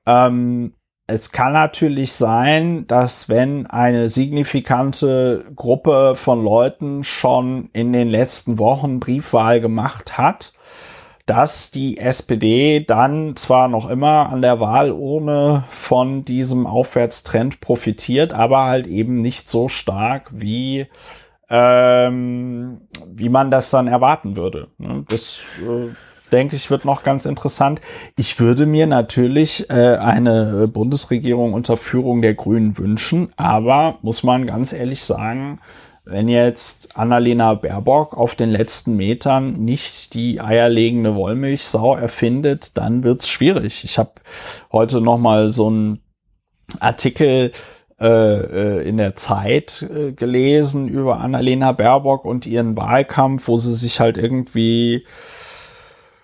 [0.08, 0.74] Ähm,
[1.06, 8.58] es kann natürlich sein, dass wenn eine signifikante Gruppe von Leuten schon in den letzten
[8.58, 10.54] Wochen Briefwahl gemacht hat,
[11.30, 18.66] dass die SPD dann zwar noch immer an der Wahlurne von diesem Aufwärtstrend profitiert, aber
[18.66, 20.88] halt eben nicht so stark wie
[21.52, 24.70] ähm, wie man das dann erwarten würde.
[24.80, 25.06] Ne?
[25.08, 25.90] Das äh,
[26.32, 27.80] denke ich, wird noch ganz interessant.
[28.18, 34.48] Ich würde mir natürlich äh, eine Bundesregierung unter Führung der Grünen wünschen, aber muss man
[34.48, 35.60] ganz ehrlich sagen,
[36.10, 43.30] wenn jetzt Annalena Baerbock auf den letzten Metern nicht die eierlegende Wollmilchsau erfindet, dann wird's
[43.30, 43.84] schwierig.
[43.84, 44.12] Ich habe
[44.72, 46.02] heute noch mal so einen
[46.80, 47.52] Artikel
[48.00, 53.76] äh, äh, in der Zeit äh, gelesen über Annalena Baerbock und ihren Wahlkampf, wo sie
[53.76, 55.06] sich halt irgendwie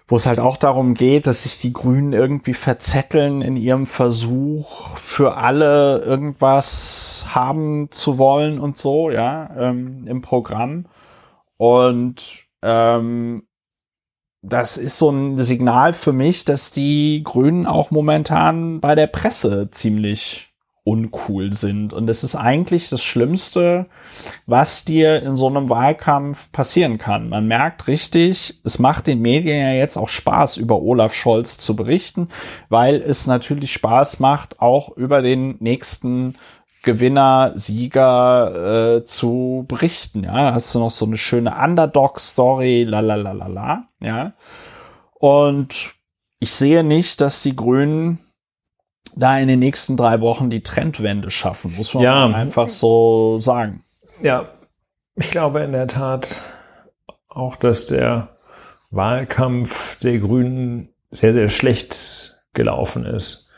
[0.07, 4.97] wo es halt auch darum geht, dass sich die Grünen irgendwie verzetteln in ihrem Versuch,
[4.97, 10.85] für alle irgendwas haben zu wollen und so, ja, ähm, im Programm.
[11.57, 13.47] Und ähm,
[14.43, 19.69] das ist so ein Signal für mich, dass die Grünen auch momentan bei der Presse
[19.71, 20.54] ziemlich
[20.85, 21.93] uncool sind.
[21.93, 23.87] Und das ist eigentlich das Schlimmste,
[24.45, 27.27] was dir in so einem Wahlkampf passieren kann.
[27.27, 31.75] Man merkt richtig, es macht den Medien ja jetzt auch Spaß, über Olaf Scholz zu
[31.75, 32.29] berichten,
[32.69, 36.35] weil es natürlich Spaß macht, auch über den nächsten
[36.83, 40.23] Gewinner, Sieger äh, zu berichten.
[40.23, 44.33] Ja, hast du noch so eine schöne Underdog-Story, la la la la la, ja.
[45.15, 45.95] Und
[46.39, 48.19] ich sehe nicht, dass die Grünen
[49.15, 52.25] da in den nächsten drei Wochen die Trendwende schaffen, muss man ja.
[52.27, 53.83] einfach so sagen.
[54.21, 54.49] Ja,
[55.15, 56.41] ich glaube in der Tat
[57.27, 58.35] auch, dass der
[58.91, 63.49] Wahlkampf der Grünen sehr, sehr schlecht gelaufen ist.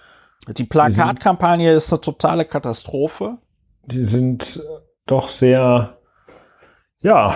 [0.48, 3.38] Die Plakatkampagne ist eine totale Katastrophe.
[3.86, 4.62] Die sind
[5.06, 5.98] doch sehr,
[7.00, 7.36] ja,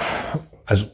[0.66, 0.86] also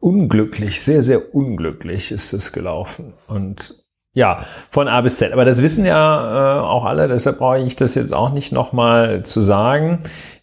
[0.00, 3.14] unglücklich, sehr, sehr unglücklich ist es gelaufen.
[3.26, 3.81] Und
[4.14, 5.32] ja, von A bis Z.
[5.32, 9.22] Aber das wissen ja äh, auch alle, deshalb brauche ich das jetzt auch nicht nochmal
[9.24, 10.00] zu sagen.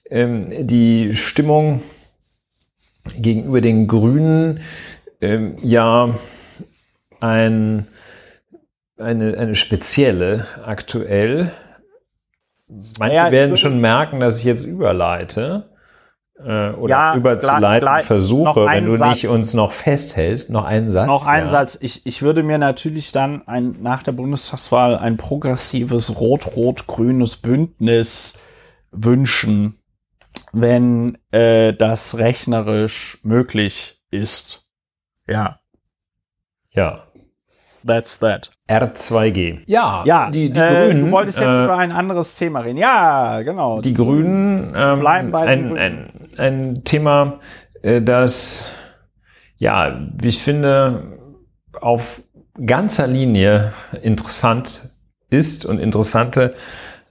[0.10, 1.82] Ähm, die Stimmung
[3.18, 4.62] gegenüber den Grünen
[5.22, 6.10] ähm, ja
[7.20, 7.88] ein,
[8.98, 11.52] eine, eine spezielle aktuell.
[13.00, 15.70] Manche ja, werden schon merken, dass ich jetzt überleite
[16.44, 19.10] äh, oder ja, überzuleiten versuche, wenn du Satz.
[19.10, 20.50] nicht uns noch festhältst.
[20.50, 21.08] Noch einen Satz.
[21.08, 21.50] Noch einen ja.
[21.50, 21.78] Satz.
[21.82, 28.38] Ich, ich würde mir natürlich dann ein, nach der Bundestagswahl ein progressives rot-rot-grünes Bündnis
[28.92, 29.80] wünschen,
[30.52, 34.66] wenn äh, das rechnerisch möglich ist.
[35.28, 35.60] Ja.
[36.72, 37.04] Ja.
[37.86, 38.50] That's that.
[38.70, 39.62] R2G.
[39.66, 41.06] Ja, ja die, die äh, Grünen.
[41.06, 42.78] Du wolltest jetzt äh, über ein anderes Thema reden.
[42.78, 43.82] Ja, genau.
[43.82, 45.78] Die, die Grünen ähm, bleiben bei den ein, Grünen.
[45.80, 47.40] Ein, ein Thema,
[47.82, 48.70] äh, das,
[49.58, 51.20] ja, wie ich finde,
[51.80, 52.22] auf
[52.66, 54.90] ganzer Linie interessant
[55.30, 56.54] ist und interessante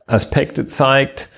[0.06, 1.28] Aspekte zeigt,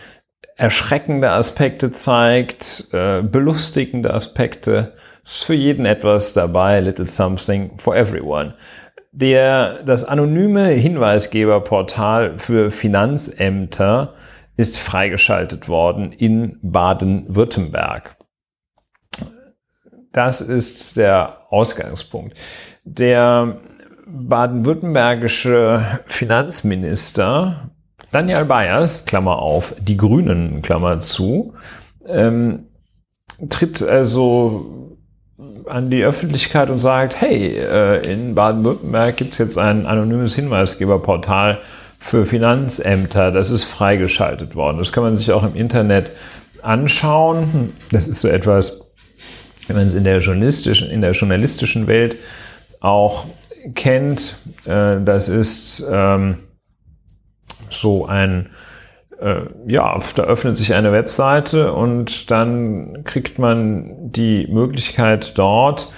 [0.57, 4.95] erschreckende Aspekte zeigt, äh, belustigende Aspekte.
[5.23, 8.55] Ist für jeden etwas dabei, little something for everyone
[9.13, 14.15] der, das anonyme Hinweisgeberportal für Finanzämter
[14.61, 18.17] ist freigeschaltet worden in Baden-Württemberg.
[20.13, 22.37] Das ist der Ausgangspunkt.
[22.85, 23.59] Der
[24.07, 27.71] baden-württembergische Finanzminister
[28.13, 31.55] Daniel Bayers, Klammer auf, die Grünen, Klammer zu,
[32.07, 32.67] ähm,
[33.49, 34.99] tritt also
[35.69, 41.61] an die Öffentlichkeit und sagt, hey, äh, in Baden-Württemberg gibt es jetzt ein anonymes Hinweisgeberportal
[42.01, 43.31] für Finanzämter.
[43.31, 44.79] Das ist freigeschaltet worden.
[44.79, 46.17] Das kann man sich auch im Internet
[46.63, 47.75] anschauen.
[47.93, 48.93] Das ist so etwas,
[49.69, 52.17] wenn man es in der journalistischen, in der journalistischen Welt
[52.81, 53.27] auch
[53.75, 54.37] kennt.
[54.65, 56.39] Äh, das ist ähm,
[57.69, 58.49] so ein
[59.21, 65.93] äh, ja, da öffnet sich eine Webseite und dann kriegt man die Möglichkeit dort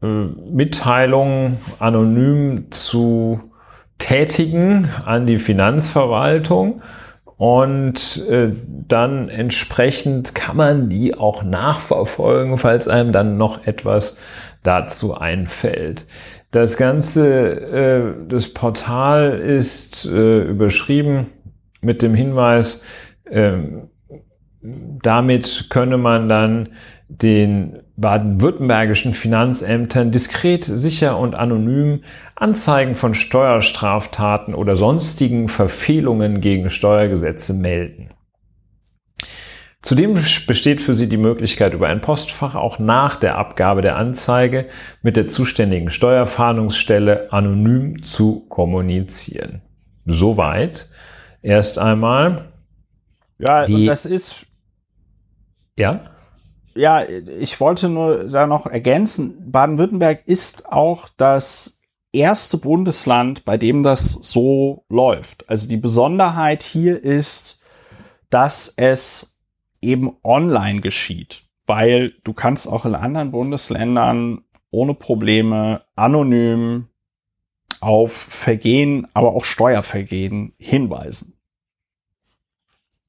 [0.00, 3.40] äh, Mitteilungen anonym zu
[3.98, 6.82] tätigen an die Finanzverwaltung
[7.36, 14.16] und äh, dann entsprechend kann man die auch nachverfolgen, falls einem dann noch etwas
[14.64, 16.04] dazu einfällt.
[16.50, 21.26] Das ganze, äh, das Portal ist äh, überschrieben
[21.80, 22.84] mit dem Hinweis,
[23.30, 23.90] ähm,
[24.60, 26.70] damit könne man dann
[27.08, 32.04] den baden-württembergischen Finanzämtern diskret, sicher und anonym
[32.36, 38.10] Anzeigen von Steuerstraftaten oder sonstigen Verfehlungen gegen Steuergesetze melden.
[39.82, 44.66] Zudem besteht für Sie die Möglichkeit, über ein Postfach auch nach der Abgabe der Anzeige
[45.02, 49.62] mit der zuständigen Steuerfahndungsstelle anonym zu kommunizieren.
[50.04, 50.88] Soweit
[51.42, 52.48] erst einmal.
[53.38, 54.46] Ja, die, das ist.
[55.76, 56.17] Ja?
[56.78, 61.80] Ja, ich wollte nur da noch ergänzen, Baden-Württemberg ist auch das
[62.12, 65.48] erste Bundesland, bei dem das so läuft.
[65.48, 67.64] Also die Besonderheit hier ist,
[68.30, 69.40] dass es
[69.82, 76.86] eben online geschieht, weil du kannst auch in anderen Bundesländern ohne Probleme anonym
[77.80, 81.38] auf Vergehen, aber auch Steuervergehen hinweisen.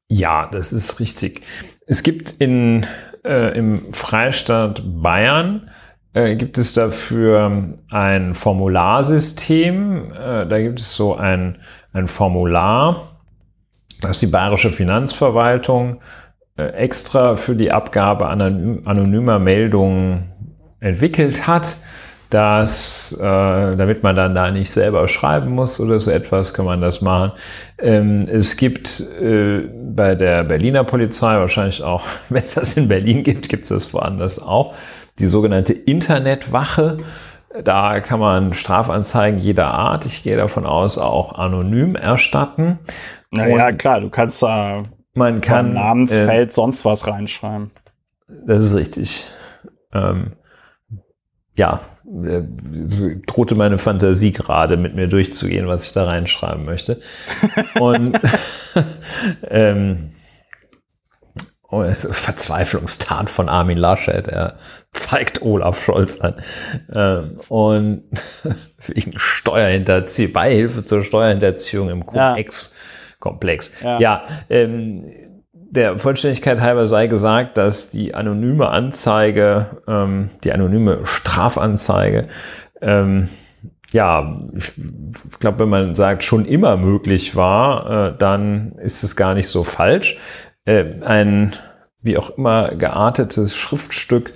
[0.08, 1.42] Ja, das ist richtig.
[1.86, 2.88] Es gibt in,
[3.24, 5.70] äh, im Freistaat Bayern
[6.14, 10.12] äh, gibt es dafür ein Formularsystem.
[10.12, 11.60] Äh, da gibt es so ein,
[11.94, 13.20] ein Formular,
[14.02, 16.02] das die Bayerische Finanzverwaltung
[16.58, 20.26] äh, extra für die Abgabe anonymer Meldungen
[20.80, 21.78] entwickelt hat
[22.30, 26.80] dass, äh, damit man dann da nicht selber schreiben muss oder so etwas, kann man
[26.80, 27.32] das machen.
[27.80, 33.24] Ähm, es gibt äh, bei der Berliner Polizei wahrscheinlich auch, wenn es das in Berlin
[33.24, 34.76] gibt, gibt es das woanders auch,
[35.18, 37.00] die sogenannte Internetwache.
[37.64, 42.78] Da kann man Strafanzeigen jeder Art, ich gehe davon aus, auch anonym erstatten.
[43.32, 47.72] Naja, klar, du kannst da man kann, Namensfeld äh, sonst was reinschreiben.
[48.28, 49.28] Das ist richtig.
[49.92, 50.34] Ähm,
[51.58, 51.82] ja,
[53.28, 57.00] drohte meine Fantasie gerade mit mir durchzugehen, was ich da reinschreiben möchte.
[57.80, 58.20] Und
[59.50, 60.10] ähm,
[61.70, 64.58] oh, Verzweiflungstat von Armin Laschet, er
[64.92, 66.36] zeigt Olaf Scholz an.
[66.92, 68.04] Ähm, und
[68.88, 73.84] wegen Steuerhinterziehung, Beihilfe zur Steuerhinterziehung im Cum-Ex-Komplex.
[73.84, 75.04] Ja, ja ähm,
[75.72, 82.24] der Vollständigkeit halber sei gesagt, dass die anonyme Anzeige, ähm, die anonyme Strafanzeige,
[82.82, 83.30] ähm,
[83.92, 89.34] ja, ich glaube, wenn man sagt, schon immer möglich war, äh, dann ist es gar
[89.34, 90.20] nicht so falsch.
[90.66, 91.54] Äh, ein
[92.02, 94.32] wie auch immer geartetes Schriftstück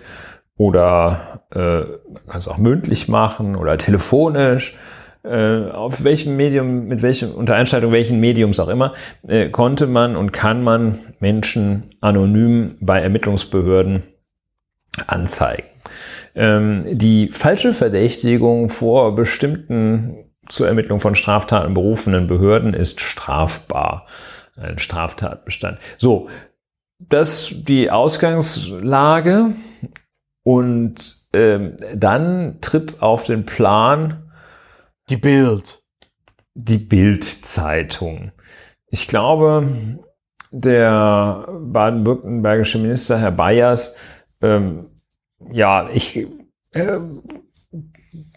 [0.57, 4.75] oder äh, man kann es auch mündlich machen oder telefonisch
[5.23, 8.93] äh, auf welchem Medium, mit welchem, unter Einschaltung welchen Mediums auch immer,
[9.27, 14.03] äh, konnte man und kann man Menschen anonym bei Ermittlungsbehörden
[15.07, 15.67] anzeigen.
[16.35, 24.07] Ähm, die falsche Verdächtigung vor bestimmten zur Ermittlung von Straftaten berufenen Behörden ist strafbar.
[24.55, 25.79] Ein Straftatbestand.
[25.97, 26.27] So,
[26.99, 29.51] das die Ausgangslage
[30.43, 34.22] und ähm, dann tritt auf den Plan
[35.09, 35.83] die Bild.
[36.55, 38.31] Die Bild-Zeitung.
[38.87, 39.67] Ich glaube,
[40.51, 43.97] der baden-württembergische Minister, Herr Bayers,
[44.41, 44.91] ähm,
[45.51, 46.27] ja, ich
[46.71, 46.99] äh,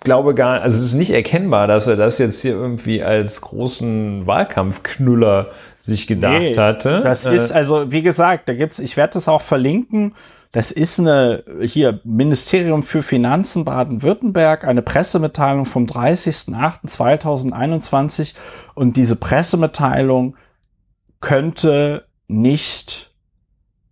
[0.00, 4.26] glaube gar, also es ist nicht erkennbar, dass er das jetzt hier irgendwie als großen
[4.26, 5.48] Wahlkampfknüller
[5.80, 7.00] sich gedacht nee, hatte.
[7.02, 10.14] Das äh, ist also, wie gesagt, da gibt's, ich werde das auch verlinken.
[10.52, 18.34] Das ist eine, hier, Ministerium für Finanzen Baden-Württemberg, eine Pressemitteilung vom 30.08.2021
[18.74, 20.36] und diese Pressemitteilung
[21.20, 23.05] könnte nicht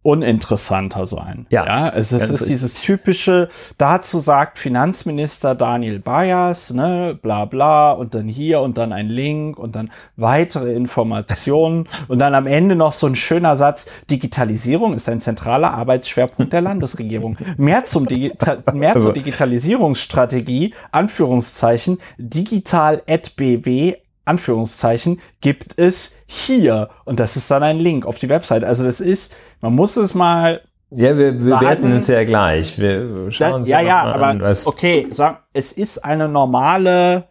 [0.05, 1.47] uninteressanter sein.
[1.49, 3.49] Ja, ja also es ist dieses typische,
[3.79, 9.59] dazu sagt Finanzminister Daniel Bayers, ne, bla bla, und dann hier und dann ein Link
[9.59, 15.09] und dann weitere Informationen und dann am Ende noch so ein schöner Satz, Digitalisierung ist
[15.09, 17.39] ein zentraler Arbeitsschwerpunkt der Landesregierung.
[17.57, 26.89] Mehr zum Digita mehr zur also Digitalisierungsstrategie, Anführungszeichen, digital.bw Anführungszeichen, gibt es hier.
[27.05, 28.65] Und das ist dann ein Link auf die Website.
[28.65, 30.63] Also das ist, man muss es mal.
[30.91, 32.79] Ja, wir bewerten es ja gleich.
[32.79, 37.25] Wir schauen uns da, ja, ja, aber an, was okay, sag, es ist eine normale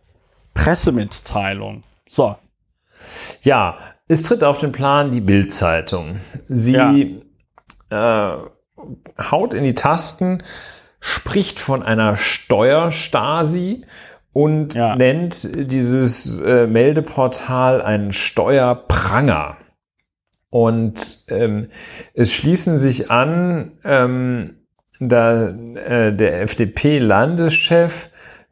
[0.53, 1.83] Pressemitteilung.
[2.09, 2.35] So.
[3.41, 3.77] Ja,
[4.07, 6.19] es tritt auf den Plan die Bildzeitung.
[6.45, 7.21] Sie
[7.89, 8.33] ja.
[8.33, 8.37] äh,
[9.31, 10.43] haut in die Tasten,
[10.99, 13.85] spricht von einer Steuerstasi
[14.33, 14.95] und ja.
[14.95, 19.57] nennt dieses äh, Meldeportal einen Steuerpranger.
[20.49, 21.69] Und ähm,
[22.13, 24.57] es schließen sich an ähm,
[24.99, 28.09] da, äh, der FDP-Landeschef,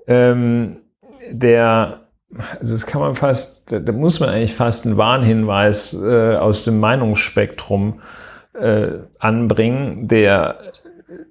[0.08, 0.78] ähm,
[1.30, 2.02] der,
[2.60, 6.64] also das kann man fast, da, da, muss man eigentlich fast einen Warnhinweis äh, aus
[6.64, 8.02] dem Meinungsspektrum
[8.54, 10.58] äh, anbringen, der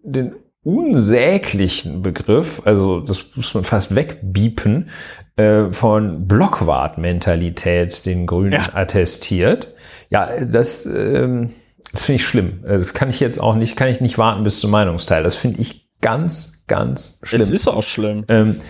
[0.03, 4.91] den unsäglichen Begriff, also das muss man fast wegbiepen,
[5.37, 8.75] äh, von Blockwart-Mentalität den Grünen ja.
[8.75, 9.75] attestiert.
[10.11, 11.51] Ja, das, ähm,
[11.93, 12.63] das finde ich schlimm.
[12.63, 15.23] Das kann ich jetzt auch nicht, kann ich nicht warten bis zum Meinungsteil.
[15.23, 17.43] Das finde ich ganz, ganz schlimm.
[17.43, 18.25] Es ist auch schlimm.
[18.29, 18.61] Ähm,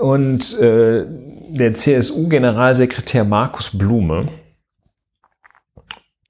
[0.00, 1.04] und äh,
[1.50, 4.26] der CSU-Generalsekretär Markus Blume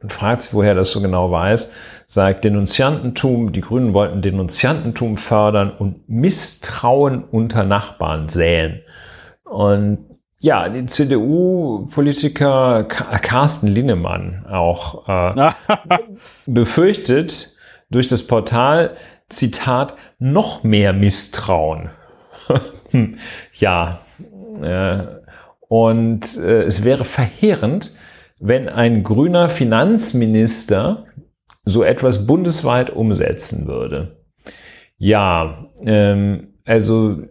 [0.08, 1.70] fragt sich, woher das so genau weiß,
[2.06, 8.82] sagt Denunziantentum, die Grünen wollten Denunziantentum fördern und Misstrauen unter Nachbarn säen.
[9.44, 9.98] Und
[10.40, 15.50] ja, die CDU-Politiker Carsten Linnemann auch äh,
[16.46, 17.54] befürchtet
[17.90, 18.96] durch das Portal,
[19.30, 21.88] Zitat, noch mehr Misstrauen.
[23.54, 24.00] ja,
[24.62, 25.04] äh,
[25.68, 27.92] und äh, es wäre verheerend,
[28.38, 31.06] wenn ein grüner Finanzminister
[31.64, 34.24] so etwas bundesweit umsetzen würde.
[34.96, 37.22] Ja, ähm, also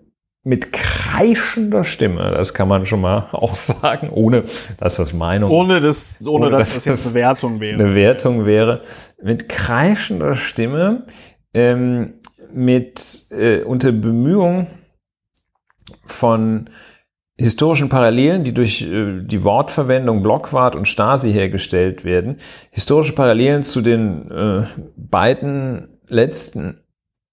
[0.44, 4.44] mit kreischender Stimme, das kann man schon mal auch sagen, ohne
[4.78, 7.80] dass das Meinung ohne das ohne, ohne dass, dass, das jetzt eine Wertung wäre.
[7.80, 8.82] Eine Wertung wäre
[9.22, 11.06] mit kreischender Stimme
[11.54, 12.16] ähm,
[12.52, 14.68] mit äh, unter Bemühung
[16.06, 16.70] von
[17.36, 22.38] historischen Parallelen, die durch äh, die Wortverwendung Blockwart und Stasi hergestellt werden,
[22.72, 24.64] historische Parallelen zu den äh,
[24.96, 26.82] beiden letzten,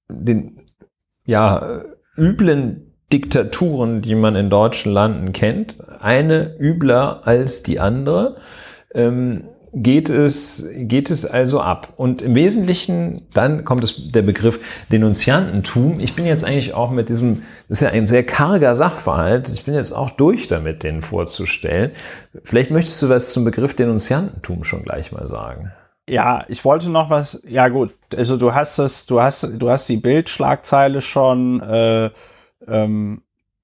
[0.09, 0.62] den
[1.24, 1.82] ja
[2.16, 8.36] üblen Diktaturen, die man in deutschen Landen kennt, eine übler als die andere.
[8.94, 11.92] Ähm, geht es, geht es also ab.
[11.97, 14.60] Und im Wesentlichen, dann kommt es der Begriff
[14.90, 16.01] Denunziantentum.
[16.01, 19.64] Ich bin jetzt eigentlich auch mit diesem, das ist ja ein sehr karger Sachverhalt, ich
[19.64, 21.92] bin jetzt auch durch damit, den vorzustellen.
[22.42, 25.72] Vielleicht möchtest du was zum Begriff Denunziantentum schon gleich mal sagen.
[26.09, 29.88] Ja, ich wollte noch was, ja gut, also du hast es, du hast, du hast
[29.88, 32.10] die Bildschlagzeile schon äh,
[32.66, 33.22] ähm,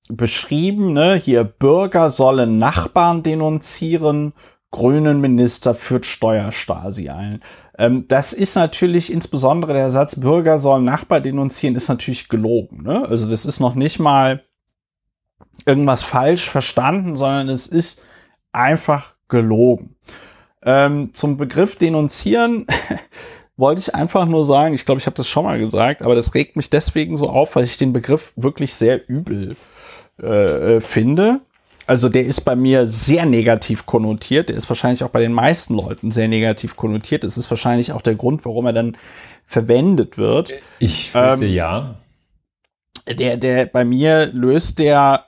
[0.08, 1.16] beschrieben, ne?
[1.16, 4.32] Hier Bürger sollen Nachbarn denunzieren
[4.70, 7.42] grünen Minister führt Steuerstasi ein.
[7.78, 12.82] Ähm, das ist natürlich insbesondere der Satz, Bürger sollen Nachbar denunzieren, ist natürlich gelogen.
[12.82, 13.06] Ne?
[13.08, 14.42] Also das ist noch nicht mal
[15.64, 18.02] irgendwas falsch verstanden, sondern es ist
[18.52, 19.96] einfach gelogen.
[20.62, 22.66] Ähm, zum Begriff denunzieren
[23.56, 26.34] wollte ich einfach nur sagen, ich glaube, ich habe das schon mal gesagt, aber das
[26.34, 29.56] regt mich deswegen so auf, weil ich den Begriff wirklich sehr übel
[30.18, 31.40] äh, finde
[31.86, 34.48] also der ist bei mir sehr negativ konnotiert.
[34.48, 37.22] Der ist wahrscheinlich auch bei den meisten Leuten sehr negativ konnotiert.
[37.22, 38.96] Das ist wahrscheinlich auch der Grund, warum er dann
[39.44, 40.52] verwendet wird.
[40.80, 41.94] Ich finde ähm, ja.
[43.08, 45.26] Der, der, bei mir löst der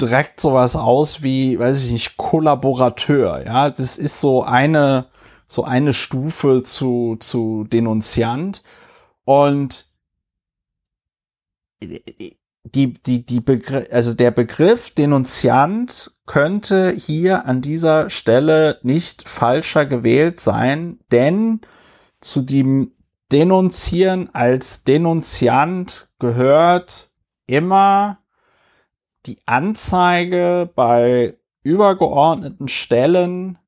[0.00, 3.44] direkt sowas aus wie, weiß ich nicht, Kollaborateur.
[3.44, 5.06] Ja, das ist so eine,
[5.48, 8.62] so eine Stufe zu, zu Denunziant.
[9.24, 9.86] Und
[12.64, 19.86] die, die, die Begriff, also der Begriff Denunziant könnte hier an dieser Stelle nicht falscher
[19.86, 21.60] gewählt sein, denn
[22.20, 22.92] zu dem
[23.32, 27.10] Denunzieren als Denunziant gehört
[27.46, 28.18] immer
[29.26, 33.58] die Anzeige bei übergeordneten Stellen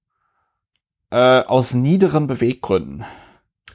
[1.10, 3.05] äh, aus niederen Beweggründen.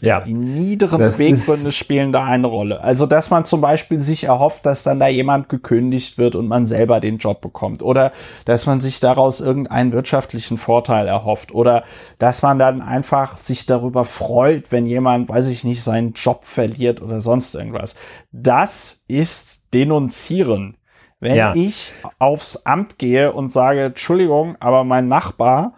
[0.02, 0.20] Ja.
[0.20, 2.82] Die niederen Beweggründe spielen da eine Rolle.
[2.82, 6.66] Also, dass man zum Beispiel sich erhofft, dass dann da jemand gekündigt wird und man
[6.66, 7.84] selber den Job bekommt.
[7.84, 8.12] Oder
[8.46, 11.54] dass man sich daraus irgendeinen wirtschaftlichen Vorteil erhofft.
[11.54, 11.84] Oder
[12.18, 17.02] dass man dann einfach sich darüber freut, wenn jemand, weiß ich nicht, seinen Job verliert
[17.02, 17.96] oder sonst irgendwas.
[18.32, 20.78] Das ist denunzieren.
[21.20, 21.54] Wenn ja.
[21.54, 25.76] ich aufs Amt gehe und sage, Entschuldigung, aber mein Nachbar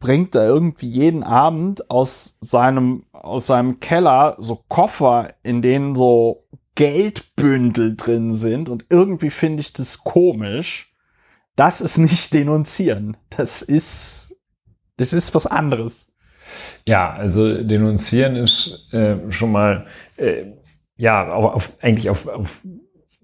[0.00, 6.48] bringt er irgendwie jeden Abend aus seinem, aus seinem Keller so Koffer, in denen so
[6.74, 10.94] Geldbündel drin sind und irgendwie finde ich das komisch.
[11.54, 13.16] Das ist nicht denunzieren.
[13.28, 14.36] Das ist,
[14.96, 16.10] das ist was anderes.
[16.86, 19.86] Ja, also denunzieren ist äh, schon mal,
[20.16, 20.46] äh,
[20.96, 22.62] ja, auf, eigentlich auf, auf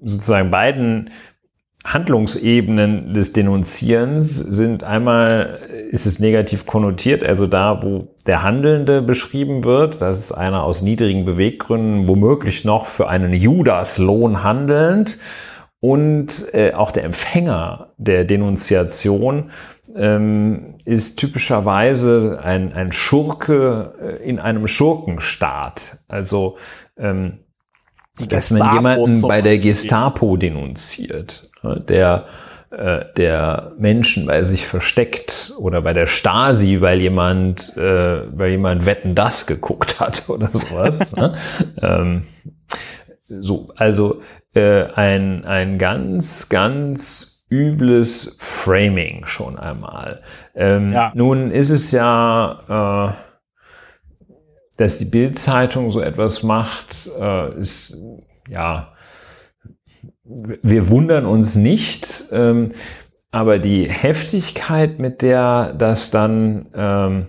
[0.01, 1.11] sozusagen beiden
[1.87, 5.61] Handlungsebenen des Denunzierens sind einmal,
[5.91, 10.83] ist es negativ konnotiert, also da, wo der Handelnde beschrieben wird, das ist einer aus
[10.83, 15.19] niedrigen Beweggründen, womöglich noch für einen Judaslohn handelnd
[15.81, 19.53] und äh, auch der Empfänger der Denunziation
[19.95, 25.99] ähm, ist typischerweise ein, ein Schurke äh, in einem Schurkenstaat.
[26.09, 26.57] Also
[26.97, 27.39] ähm,
[28.29, 32.25] dass man jemanden bei der Gestapo denunziert der,
[32.71, 38.87] äh, der Menschen bei sich versteckt oder bei der Stasi, weil jemand, äh, weil jemand
[38.87, 41.15] Wetten das geguckt hat oder sowas.
[41.17, 41.35] ne?
[41.83, 42.23] ähm,
[43.29, 44.23] so, also
[44.55, 50.23] äh, ein, ein ganz, ganz übles Framing schon einmal.
[50.55, 51.13] Ähm, ja.
[51.15, 53.27] Nun ist es ja, äh,
[54.77, 57.97] dass die Bildzeitung so etwas macht, äh, ist
[58.49, 58.93] ja
[60.29, 62.73] wir wundern uns nicht, ähm,
[63.31, 67.27] aber die Heftigkeit, mit der das dann ähm,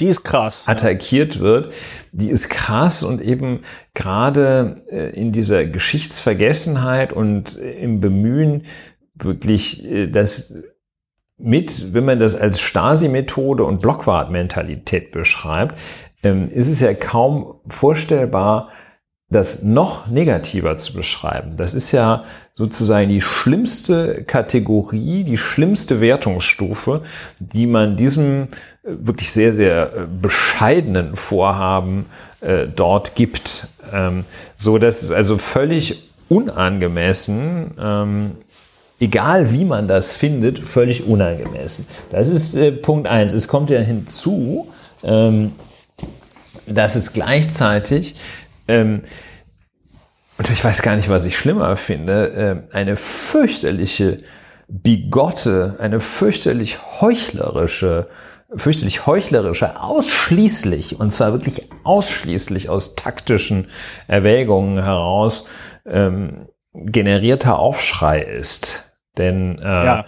[0.00, 0.64] die ist krass.
[0.66, 1.72] Attackiert wird,
[2.12, 3.60] die ist krass und eben
[3.94, 8.64] gerade äh, in dieser Geschichtsvergessenheit und im Bemühen,
[9.14, 10.62] wirklich äh, das
[11.36, 15.78] mit, wenn man das als Stasi-Methode und Blockwart-Mentalität beschreibt,
[16.22, 18.70] ähm, ist es ja kaum vorstellbar,
[19.34, 21.56] das noch negativer zu beschreiben.
[21.56, 22.24] Das ist ja
[22.54, 27.02] sozusagen die schlimmste Kategorie, die schlimmste Wertungsstufe,
[27.40, 28.46] die man diesem äh,
[28.84, 32.06] wirklich sehr, sehr äh, bescheidenen Vorhaben
[32.40, 33.66] äh, dort gibt.
[33.92, 34.24] Ähm,
[34.56, 38.30] so dass es also völlig unangemessen ähm,
[39.00, 41.86] egal wie man das findet, völlig unangemessen.
[42.10, 43.32] Das ist äh, Punkt eins.
[43.32, 44.68] Es kommt ja hinzu,
[45.02, 45.52] ähm,
[46.66, 48.16] dass es gleichzeitig,
[48.68, 49.02] ähm,
[50.36, 54.16] und ich weiß gar nicht, was ich schlimmer finde, äh, eine fürchterliche
[54.68, 58.08] bigotte, eine fürchterlich heuchlerische,
[58.56, 63.68] fürchterlich heuchlerische, ausschließlich, und zwar wirklich ausschließlich aus taktischen
[64.08, 65.46] Erwägungen heraus,
[65.86, 68.98] ähm, generierter Aufschrei ist.
[69.16, 70.06] Denn äh, ja.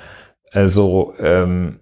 [0.51, 1.81] also ähm,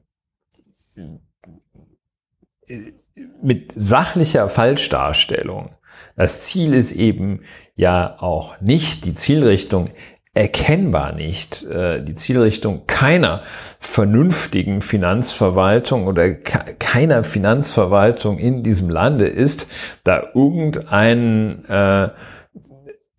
[3.42, 5.74] mit sachlicher Falschdarstellung.
[6.16, 7.40] Das Ziel ist eben
[7.76, 9.90] ja auch nicht die Zielrichtung
[10.34, 11.64] erkennbar nicht.
[11.64, 13.42] Äh, die Zielrichtung keiner
[13.78, 19.70] vernünftigen Finanzverwaltung oder keiner Finanzverwaltung in diesem Lande ist,
[20.02, 22.08] da irgendein äh,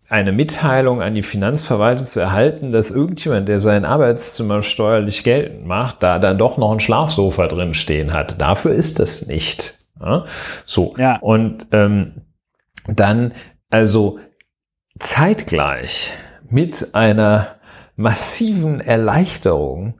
[0.08, 6.02] eine Mitteilung an die Finanzverwaltung zu erhalten, dass irgendjemand, der sein Arbeitszimmer steuerlich geltend macht,
[6.02, 8.40] da dann doch noch ein Schlafsofa drin stehen hat.
[8.40, 9.78] Dafür ist das nicht.
[10.00, 10.24] Ja?
[10.64, 10.94] So.
[10.96, 11.18] Ja.
[11.20, 12.25] Und ähm,
[12.88, 13.32] dann
[13.70, 14.18] also
[14.98, 16.12] zeitgleich
[16.48, 17.56] mit einer
[17.96, 19.98] massiven Erleichterung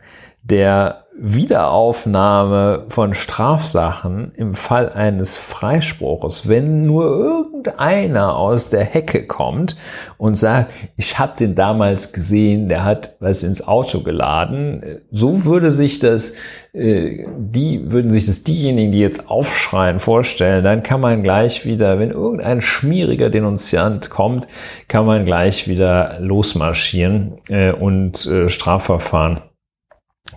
[0.50, 9.76] der Wiederaufnahme von Strafsachen im Fall eines Freispruches, wenn nur irgendeiner aus der Hecke kommt
[10.18, 15.72] und sagt, ich habe den damals gesehen, der hat was ins Auto geladen, so würde
[15.72, 16.34] sich das
[16.74, 21.98] äh, die würden sich das diejenigen, die jetzt aufschreien, vorstellen, dann kann man gleich wieder,
[21.98, 24.46] wenn irgendein schmieriger Denunziant kommt,
[24.86, 29.40] kann man gleich wieder losmarschieren äh, und äh, Strafverfahren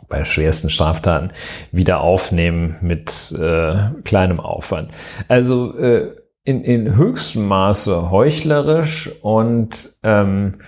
[0.10, 1.32] bei schwersten Straftaten
[1.72, 4.92] wieder aufnehmen mit äh, kleinem Aufwand.
[5.28, 10.60] Also äh, in, in höchstem Maße heuchlerisch und ähm,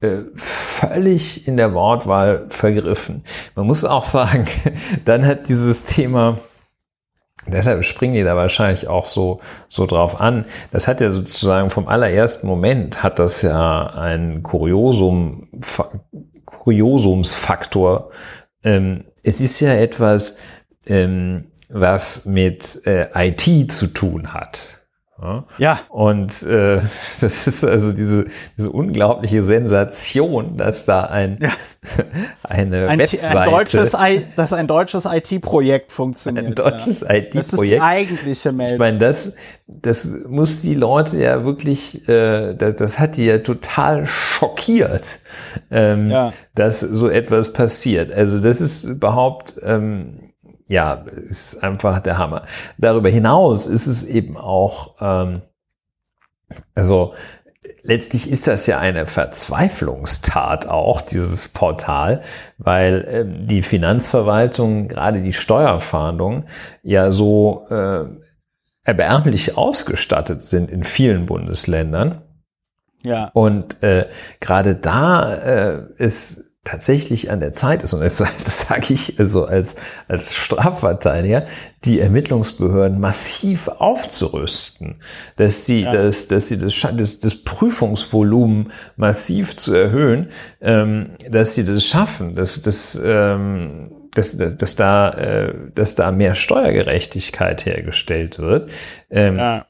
[0.00, 3.24] äh, völlig in der Wortwahl vergriffen.
[3.54, 4.46] Man muss auch sagen,
[5.04, 6.38] dann hat dieses Thema
[7.50, 10.44] Deshalb springen die da wahrscheinlich auch so, so drauf an.
[10.70, 15.48] Das hat ja sozusagen vom allerersten Moment hat das ja einen Kuriosum,
[16.44, 18.10] Kuriosumsfaktor
[18.64, 20.36] ähm, es ist ja etwas,
[20.86, 24.77] ähm, was mit äh, IT zu tun hat.
[25.58, 25.80] Ja.
[25.88, 26.76] Und äh,
[27.20, 28.26] das ist also diese,
[28.56, 31.50] diese unglaubliche Sensation, dass da ein, ja.
[32.42, 33.40] eine ein, Webseite.
[33.40, 33.96] Ein deutsches,
[34.36, 36.46] dass ein deutsches IT-Projekt funktioniert.
[36.46, 37.10] Ein deutsches ja.
[37.10, 37.34] IT-Projekt.
[37.34, 38.74] Das ist die eigentliche Meldung.
[38.74, 39.32] Ich meine, das,
[39.66, 45.18] das muss die Leute ja wirklich, äh, das, das hat die ja total schockiert,
[45.70, 46.32] ähm, ja.
[46.54, 48.12] dass so etwas passiert.
[48.12, 49.54] Also das ist überhaupt.
[49.62, 50.27] Ähm,
[50.68, 52.42] ja, ist einfach der Hammer.
[52.76, 55.40] Darüber hinaus ist es eben auch, ähm,
[56.74, 57.14] also
[57.82, 62.22] letztlich ist das ja eine Verzweiflungstat auch, dieses Portal,
[62.58, 66.44] weil ähm, die Finanzverwaltung, gerade die Steuerfahndung,
[66.82, 68.04] ja so äh,
[68.84, 72.22] erbärmlich ausgestattet sind in vielen Bundesländern.
[73.02, 73.30] Ja.
[73.32, 74.06] Und äh,
[74.40, 79.46] gerade da äh, ist tatsächlich an der Zeit ist, und das, das sage ich also
[79.46, 79.76] als,
[80.06, 81.46] als Strafverteidiger,
[81.84, 84.96] die Ermittlungsbehörden massiv aufzurüsten,
[85.36, 85.92] dass die, ja.
[85.92, 90.28] dass, dass sie das, das, das Prüfungsvolumen massiv zu erhöhen,
[90.60, 96.10] ähm, dass sie das schaffen, dass, dass, ähm, dass, dass, dass, da, äh, dass da
[96.10, 98.70] mehr Steuergerechtigkeit hergestellt wird.
[99.10, 99.66] Ähm, ja.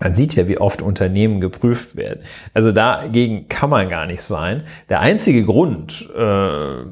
[0.00, 2.20] Man sieht ja, wie oft Unternehmen geprüft werden.
[2.54, 4.62] Also dagegen kann man gar nicht sein.
[4.88, 6.84] Der einzige Grund, äh,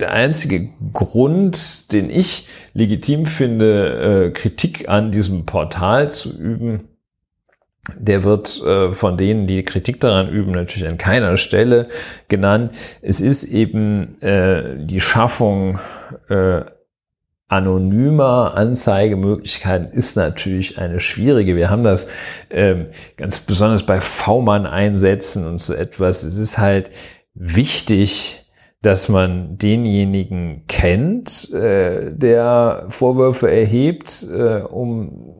[0.00, 6.88] der einzige Grund, den ich legitim finde, äh, Kritik an diesem Portal zu üben,
[7.96, 11.88] der wird äh, von denen, die Kritik daran üben, natürlich an keiner Stelle
[12.28, 12.72] genannt.
[13.02, 15.78] Es ist eben äh, die Schaffung
[16.28, 16.62] äh,
[17.50, 21.56] anonymer Anzeigemöglichkeiten ist natürlich eine schwierige.
[21.56, 22.06] Wir haben das
[22.48, 22.86] ähm,
[23.16, 26.22] ganz besonders bei V-Mann-Einsätzen und so etwas.
[26.22, 26.90] Es ist halt
[27.34, 28.46] wichtig,
[28.82, 35.34] dass man denjenigen kennt, äh, der Vorwürfe erhebt, äh, um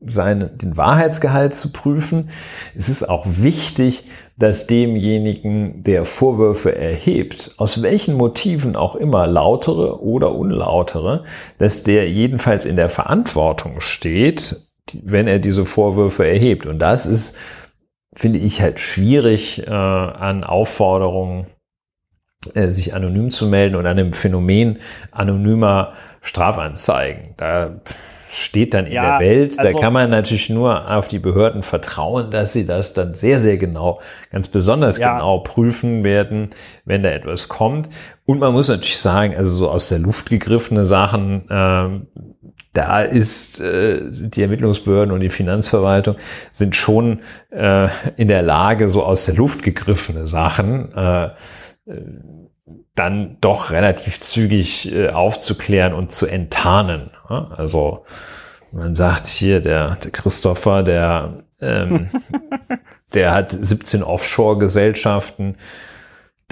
[0.00, 2.30] seinen, den Wahrheitsgehalt zu prüfen.
[2.76, 10.02] Es ist auch wichtig, dass demjenigen, der Vorwürfe erhebt, aus welchen Motiven auch immer, lautere
[10.02, 11.24] oder unlautere,
[11.58, 14.56] dass der jedenfalls in der Verantwortung steht,
[15.02, 16.66] wenn er diese Vorwürfe erhebt.
[16.66, 17.36] Und das ist,
[18.14, 21.46] finde ich, halt schwierig äh, an Aufforderungen,
[22.54, 24.78] äh, sich anonym zu melden und an dem Phänomen
[25.10, 27.34] anonymer Strafanzeigen.
[27.36, 27.80] Da
[28.32, 29.58] steht dann in ja, der Welt.
[29.58, 33.38] Also, da kann man natürlich nur auf die Behörden vertrauen, dass sie das dann sehr,
[33.38, 34.00] sehr genau,
[34.30, 35.18] ganz besonders ja.
[35.18, 36.46] genau prüfen werden,
[36.86, 37.90] wenn da etwas kommt.
[38.24, 42.00] Und man muss natürlich sagen, also so aus der Luft gegriffene Sachen, äh,
[42.72, 46.16] da ist äh, die Ermittlungsbehörden und die Finanzverwaltung
[46.52, 51.28] sind schon äh, in der Lage, so aus der Luft gegriffene Sachen äh,
[52.94, 57.10] dann doch relativ zügig äh, aufzuklären und zu enttarnen.
[57.28, 58.04] Also
[58.72, 62.08] man sagt hier, der, der Christopher, der, ähm,
[63.14, 65.56] der hat 17 Offshore-Gesellschaften,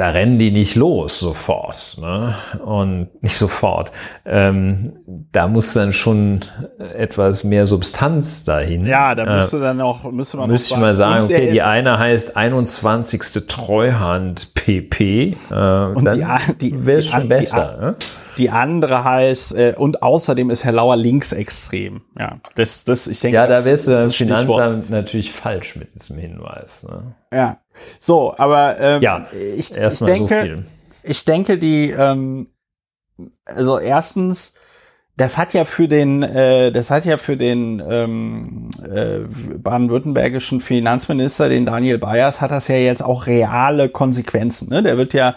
[0.01, 1.98] da rennen die nicht los sofort.
[2.01, 2.35] Ne?
[2.64, 3.93] Und nicht sofort.
[4.24, 4.94] Ähm,
[5.31, 6.40] da muss dann schon
[6.94, 8.86] etwas mehr Substanz dahin.
[8.86, 11.98] Ja, da müsste äh, dann auch, müsste man müsste ich mal sagen, okay, die eine
[11.98, 13.47] heißt 21.
[13.47, 15.36] Treuhand PP.
[15.51, 15.55] Äh,
[15.94, 16.18] und dann
[16.59, 17.74] wäre schon besser.
[17.77, 17.97] Die, ne?
[18.39, 22.01] die andere heißt, äh, und außerdem ist Herr Lauer linksextrem.
[22.18, 26.16] Ja, das, das, ich denke, ja, da wärst du im Finanzamt natürlich falsch mit diesem
[26.16, 26.85] Hinweis.
[26.85, 27.14] Ne?
[27.32, 27.59] Ja,
[27.98, 30.62] so, aber ähm, ja, ich, ich denke, so
[31.02, 32.48] ich denke, die, ähm,
[33.44, 34.55] also erstens,
[35.16, 39.20] das hat ja für den, äh, das hat ja für den ähm, äh,
[39.59, 44.70] baden-württembergischen Finanzminister, den Daniel Bayers, hat das ja jetzt auch reale Konsequenzen.
[44.70, 44.82] Ne?
[44.82, 45.35] Der wird ja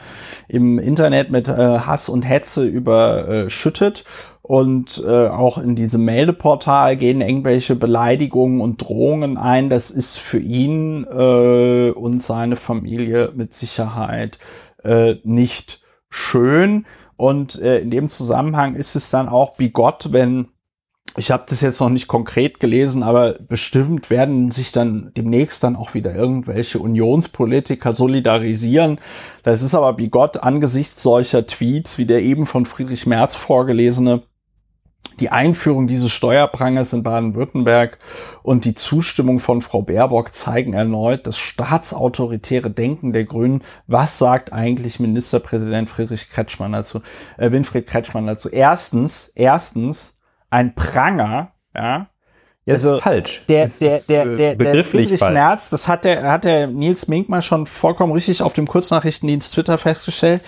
[0.48, 4.06] im Internet mit äh, Hass und Hetze überschüttet
[4.44, 9.70] und äh, auch in diesem Meldeportal gehen irgendwelche Beleidigungen und Drohungen ein.
[9.70, 14.40] Das ist für ihn äh, und seine Familie mit Sicherheit
[14.84, 16.86] äh, nicht schön.
[17.16, 20.50] Und äh, in dem Zusammenhang ist es dann auch bigott, wenn
[21.16, 25.76] ich habe das jetzt noch nicht konkret gelesen, aber bestimmt werden sich dann demnächst dann
[25.76, 29.00] auch wieder irgendwelche Unionspolitiker solidarisieren.
[29.44, 34.24] Das ist aber bigott angesichts solcher Tweets wie der eben von Friedrich Merz vorgelesene
[35.20, 38.00] die Einführung dieses Steuerprangers in Baden-Württemberg
[38.42, 43.64] und die Zustimmung von Frau Baerbock zeigen erneut das staatsautoritäre Denken der Grünen.
[43.88, 47.02] Was sagt eigentlich Ministerpräsident Friedrich Kretschmann dazu,
[47.38, 48.50] äh, Winfried Kretschmann dazu?
[48.50, 50.18] Erstens, erstens,
[50.50, 52.08] ein Pranger, ja,
[52.66, 53.44] ja, also, ist falsch.
[53.50, 55.34] Der, das der, der, äh, der, der Friedrich falsch.
[55.34, 59.54] Merz, das hat der, hat der Nils Mink mal schon vollkommen richtig auf dem Kurznachrichtendienst
[59.54, 60.42] Twitter festgestellt.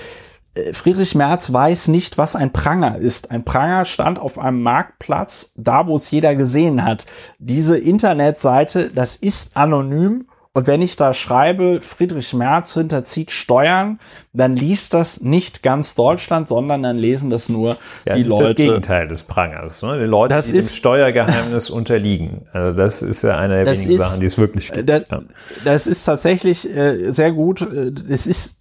[0.56, 3.32] Äh, Friedrich Merz weiß nicht, was ein Pranger ist.
[3.32, 7.06] Ein Pranger stand auf einem Marktplatz, da wo es jeder gesehen hat.
[7.40, 10.27] Diese Internetseite, das ist anonym.
[10.53, 13.99] Und wenn ich da schreibe, Friedrich Merz hinterzieht Steuern,
[14.32, 17.76] dann liest das nicht ganz Deutschland, sondern dann lesen das nur
[18.06, 18.44] ja, die das Leute.
[18.44, 19.84] Das ist das Gegenteil des Prangers.
[19.84, 19.99] Ne?
[19.99, 22.48] Die Leute, das die ist, dem Steuergeheimnis unterliegen.
[22.53, 24.88] Also das ist ja eine der wenigen ist, Sachen, die es wirklich gibt.
[24.88, 25.19] Das, ja.
[25.65, 27.60] das ist tatsächlich äh, sehr gut.
[27.60, 28.60] Äh, es ist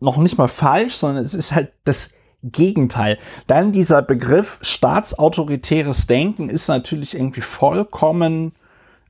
[0.00, 3.18] noch nicht mal falsch, sondern es ist halt das Gegenteil.
[3.46, 8.52] Dann dieser Begriff staatsautoritäres Denken ist natürlich irgendwie vollkommen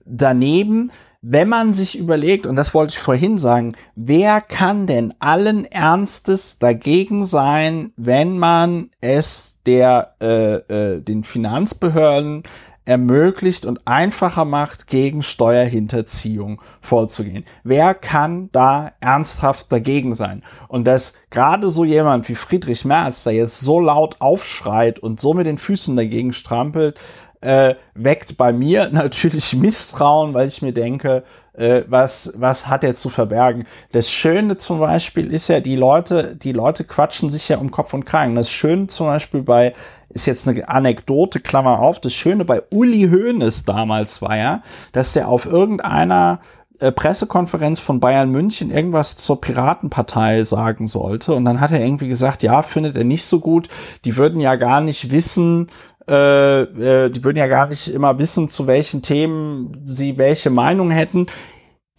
[0.04, 0.90] daneben.
[1.22, 6.58] Wenn man sich überlegt, und das wollte ich vorhin sagen, wer kann denn allen Ernstes
[6.58, 10.54] dagegen sein, wenn man es der äh,
[10.94, 12.42] äh, den Finanzbehörden
[12.84, 17.44] ermöglicht und einfacher macht, gegen Steuerhinterziehung vorzugehen.
[17.62, 20.42] Wer kann da ernsthaft dagegen sein?
[20.68, 25.34] Und dass gerade so jemand wie Friedrich Merz, der jetzt so laut aufschreit und so
[25.34, 26.98] mit den Füßen dagegen strampelt,
[27.40, 32.94] äh, weckt bei mir natürlich Misstrauen, weil ich mir denke, äh, was, was hat er
[32.94, 33.66] zu verbergen?
[33.92, 37.94] Das Schöne zum Beispiel ist ja, die Leute, die Leute quatschen sich ja um Kopf
[37.94, 38.34] und Kragen.
[38.34, 39.74] Das Schöne zum Beispiel bei
[40.12, 42.00] ist jetzt eine Anekdote, Klammer auf.
[42.00, 44.62] Das Schöne bei Uli Hoeneß damals war ja,
[44.92, 46.40] dass der auf irgendeiner
[46.80, 51.34] äh, Pressekonferenz von Bayern München irgendwas zur Piratenpartei sagen sollte.
[51.34, 53.68] Und dann hat er irgendwie gesagt, ja, findet er nicht so gut.
[54.04, 55.70] Die würden ja gar nicht wissen,
[56.08, 60.90] äh, äh, die würden ja gar nicht immer wissen, zu welchen Themen sie welche Meinung
[60.90, 61.26] hätten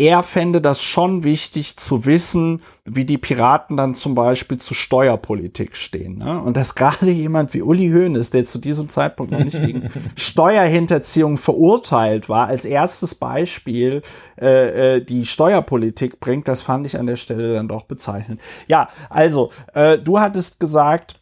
[0.02, 5.78] er fände das schon wichtig zu wissen, wie die Piraten dann zum Beispiel zu Steuerpolitik
[5.78, 6.18] stehen.
[6.18, 6.42] Ne?
[6.42, 11.38] Und dass gerade jemand wie Uli Hoeneß, der zu diesem Zeitpunkt noch nicht wegen Steuerhinterziehung
[11.38, 14.02] verurteilt war, als erstes Beispiel
[14.42, 18.42] äh, äh, die Steuerpolitik bringt, das fand ich an der Stelle dann doch bezeichnend.
[18.68, 21.21] Ja, also, äh, du hattest gesagt,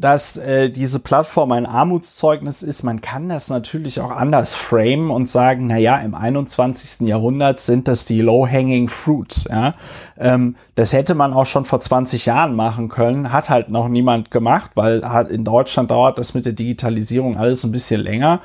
[0.00, 2.82] dass äh, diese Plattform ein Armutszeugnis ist.
[2.82, 7.06] Man kann das natürlich auch anders framen und sagen, na ja, im 21.
[7.06, 9.44] Jahrhundert sind das die low-hanging fruits.
[9.50, 9.74] Ja?
[10.18, 14.30] Ähm, das hätte man auch schon vor 20 Jahren machen können, hat halt noch niemand
[14.30, 18.40] gemacht, weil halt in Deutschland dauert das mit der Digitalisierung alles ein bisschen länger.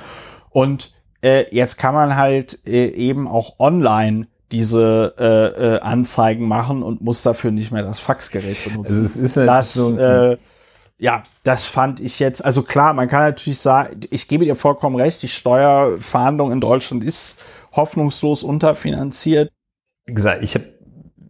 [0.49, 6.83] Und äh, jetzt kann man halt äh, eben auch online diese äh, äh, Anzeigen machen
[6.83, 8.93] und muss dafür nicht mehr das Faxgerät benutzen.
[8.93, 10.37] Also es ist halt das, so äh,
[10.97, 14.95] ja, das fand ich jetzt, also klar, man kann natürlich sagen, ich gebe dir vollkommen
[14.95, 17.37] recht, die Steuerfahndung in Deutschland ist
[17.73, 19.51] hoffnungslos unterfinanziert.
[20.05, 20.74] Wie gesagt, ich habe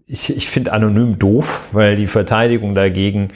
[0.07, 3.29] ich, ich finde anonym doof, weil die Verteidigung dagegen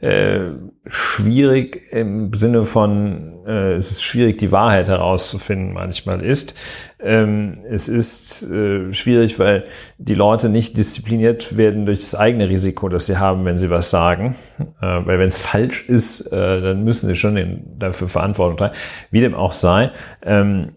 [0.00, 0.50] äh,
[0.86, 6.58] schwierig im Sinne von, äh, es ist schwierig, die Wahrheit herauszufinden manchmal ist.
[7.00, 9.64] Ähm, es ist äh, schwierig, weil
[9.98, 13.90] die Leute nicht diszipliniert werden durch das eigene Risiko, das sie haben, wenn sie was
[13.90, 14.34] sagen.
[14.80, 18.74] Äh, weil wenn es falsch ist, äh, dann müssen sie schon den, dafür Verantwortung tragen.
[19.12, 19.92] Wie dem auch sei.
[20.22, 20.72] Ähm,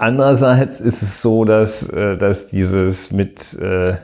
[0.00, 3.96] andererseits ist es so, dass, äh, dass dieses mit, äh,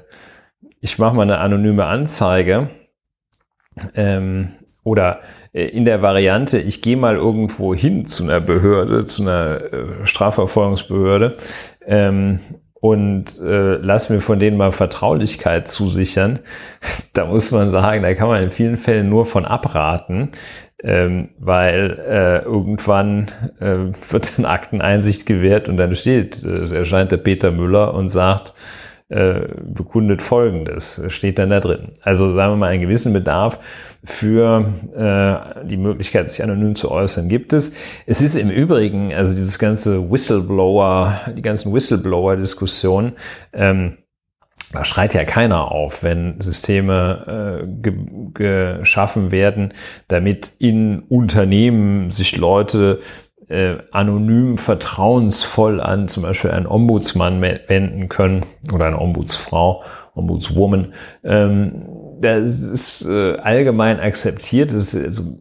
[0.81, 2.70] ich mache mal eine anonyme Anzeige,
[3.94, 4.48] ähm,
[4.85, 5.20] oder
[5.52, 11.36] äh, in der Variante, ich gehe mal irgendwo hin zu einer Behörde, zu einer Strafverfolgungsbehörde
[11.85, 12.39] ähm,
[12.81, 16.40] und äh, lass mir von denen mal Vertraulichkeit zusichern,
[17.15, 20.31] da muss man sagen, da kann man in vielen Fällen nur von abraten,
[20.82, 23.27] ähm, weil äh, irgendwann
[23.61, 28.09] äh, wird dann Akteneinsicht gewährt und dann steht, äh, es erscheint der Peter Müller und
[28.11, 28.55] sagt,
[29.09, 31.93] äh, bekundet Folgendes, steht dann da drin.
[32.03, 33.59] Also sagen wir mal, einen gewissen Bedarf
[34.03, 34.66] für
[34.97, 37.73] äh, die Möglichkeit, sich anonym zu äußern, gibt es.
[38.07, 43.12] Es ist im Übrigen, also dieses ganze Whistleblower, die ganzen Whistleblower-Diskussionen,
[43.53, 43.97] ähm,
[44.73, 47.95] da schreit ja keiner auf, wenn Systeme äh, ge
[48.35, 49.73] geschaffen werden,
[50.09, 52.99] damit in Unternehmen sich Leute
[53.48, 59.82] äh, anonym vertrauensvoll an zum Beispiel einen Ombudsmann wenden können oder eine Ombudsfrau,
[60.14, 60.94] Ombudswoman.
[61.23, 61.86] Ähm,
[62.20, 64.73] das ist äh, allgemein akzeptiert.
[64.73, 65.39] Es ist also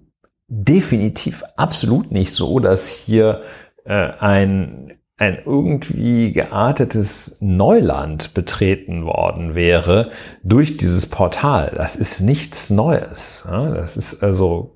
[0.48, 3.42] definitiv absolut nicht so, dass hier
[3.86, 4.86] äh, ein
[5.18, 10.10] ein irgendwie geartetes Neuland betreten worden wäre
[10.44, 11.72] durch dieses Portal.
[11.76, 13.46] Das ist nichts Neues.
[13.48, 14.75] Das ist also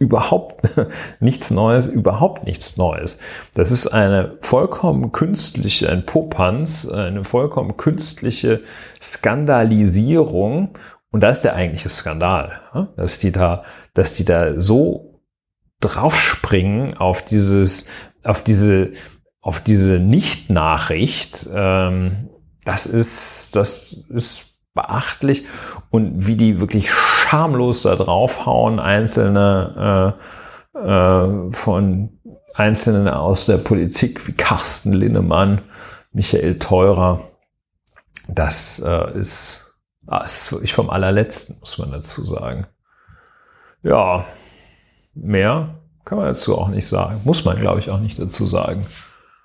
[0.00, 0.62] überhaupt
[1.20, 3.18] nichts Neues, überhaupt nichts Neues.
[3.54, 8.62] Das ist eine vollkommen künstliche, ein Popanz, eine vollkommen künstliche
[9.00, 10.70] Skandalisierung.
[11.12, 13.62] Und das ist der eigentliche Skandal, dass die da,
[13.94, 15.20] dass die da so
[15.80, 17.86] draufspringen auf dieses,
[18.24, 18.92] auf diese,
[19.40, 21.48] auf diese Nicht-Nachricht.
[21.52, 22.30] Ähm,
[22.64, 25.46] das ist, das ist beachtlich
[25.90, 30.16] und wie die wirklich schamlos da draufhauen, einzelne
[30.74, 32.20] äh, äh, von
[32.54, 35.60] Einzelnen aus der Politik wie Carsten Linnemann,
[36.12, 37.20] Michael Theurer.
[38.28, 39.76] Das äh, ist,
[40.06, 42.66] ah, ist wirklich vom allerletzten, muss man dazu sagen.
[43.82, 44.24] Ja,
[45.14, 45.74] mehr
[46.04, 47.20] kann man dazu auch nicht sagen.
[47.24, 48.86] Muss man, glaube ich, auch nicht dazu sagen.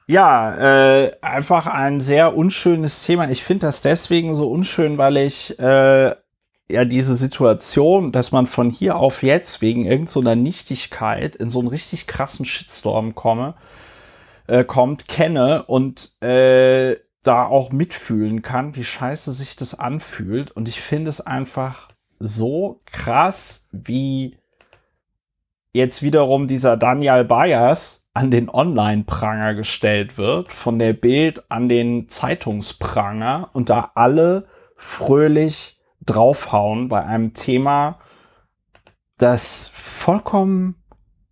[0.08, 0.56] Ja,
[1.04, 3.28] äh, einfach ein sehr unschönes Thema.
[3.30, 6.16] Ich finde das deswegen so unschön, weil ich äh,
[6.70, 11.60] ja diese Situation, dass man von hier auf jetzt wegen irgendeiner so Nichtigkeit in so
[11.60, 13.56] einen richtig krassen Shitstorm komme,
[14.46, 20.52] äh, kommt, kenne und äh, da auch mitfühlen kann, wie scheiße sich das anfühlt.
[20.52, 24.38] Und ich finde es einfach so krass, wie
[25.74, 32.08] jetzt wiederum dieser Daniel Bayers an den Online-Pranger gestellt wird, von der Bild an den
[32.08, 34.48] Zeitungspranger und da alle
[34.78, 38.00] fröhlich draufhauen bei einem Thema,
[39.18, 40.82] das vollkommen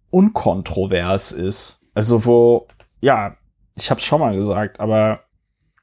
[0.10, 1.80] unkontrovers ist.
[1.93, 2.68] Also wo,
[2.99, 3.38] ja,
[3.76, 5.22] ich habe es schon mal gesagt, aber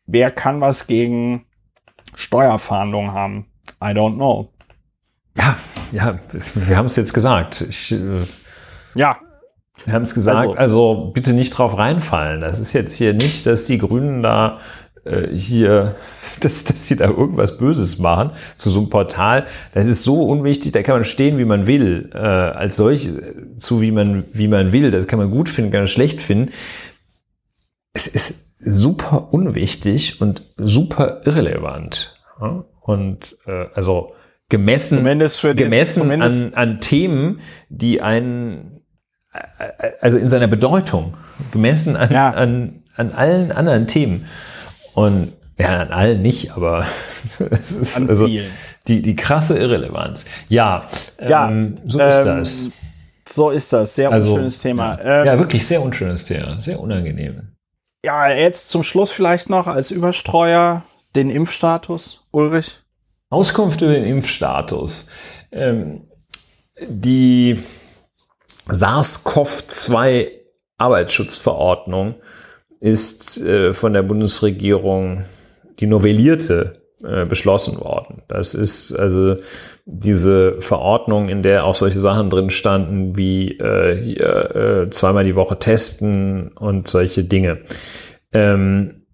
[0.04, 1.46] wer kann was gegen
[2.14, 3.50] Steuerfahndung haben?
[3.82, 4.52] I don't know.
[5.34, 5.56] Ja,
[5.92, 6.18] ja,
[6.54, 7.62] wir haben es jetzt gesagt.
[7.62, 8.26] Ich, äh,
[8.94, 9.18] ja,
[9.84, 12.40] wir haben es gesagt, also, also, bitte nicht drauf reinfallen.
[12.40, 14.58] Das ist jetzt hier nicht, dass die Grünen da
[15.04, 15.94] äh, hier,
[16.40, 19.46] dass, dass sie da irgendwas Böses machen zu so einem Portal.
[19.74, 23.08] Das ist so unwichtig, da kann man stehen, wie man will, äh, als solch
[23.58, 24.90] zu wie man, wie man will.
[24.90, 26.50] Das kann man gut finden, kann man schlecht finden.
[27.92, 32.20] Es ist super unwichtig und super irrelevant.
[32.40, 32.64] Ja?
[32.80, 34.12] Und äh, also
[34.48, 34.98] gemessen,
[35.56, 38.79] gemessen an, an Themen, die einen
[40.00, 41.16] also in seiner Bedeutung,
[41.52, 42.30] gemessen an, ja.
[42.30, 44.26] an, an allen anderen Themen.
[44.94, 46.84] Und Ja, an allen nicht, aber
[47.50, 48.50] es ist An also vielen.
[48.88, 50.24] die, die krasse Irrelevanz.
[50.48, 50.82] Ja,
[51.20, 52.70] Ja, ähm, so ist ähm, das.
[53.28, 53.94] So ist das.
[53.94, 54.98] Sehr Also, unschönes Thema.
[54.98, 55.20] Ja.
[55.20, 57.52] Ähm, ja, wirklich sehr unschönes Thema, sehr unangenehm.
[58.04, 60.84] ja, jetzt zum Schluss vielleicht noch als Überstreuer
[61.14, 62.80] den Impfstatus, Ulrich.
[63.28, 65.08] Auskunft über den Impfstatus.
[65.52, 66.02] Ähm,
[66.88, 67.58] die
[68.70, 70.28] SARS-CoV-2
[70.78, 72.14] Arbeitsschutzverordnung
[72.80, 75.24] ist äh, von der Bundesregierung
[75.78, 78.22] die novellierte äh, beschlossen worden.
[78.28, 79.36] Das ist also
[79.86, 84.56] diese Verordnung, in der auch solche Sachen drin standen wie äh, hier,
[84.86, 87.60] äh, zweimal die Woche testen und solche Dinge.
[88.32, 89.06] Ähm,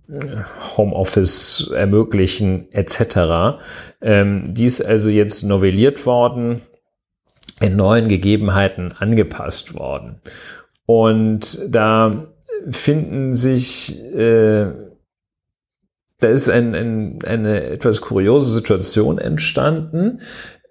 [0.76, 3.58] Homeoffice ermöglichen etc.
[4.00, 6.62] Ähm, die ist also jetzt novelliert worden,
[7.60, 10.20] in neuen Gegebenheiten angepasst worden.
[10.84, 12.28] Und da
[12.70, 14.72] finden sich, äh,
[16.18, 20.20] da ist ein, ein, eine etwas kuriose Situation entstanden.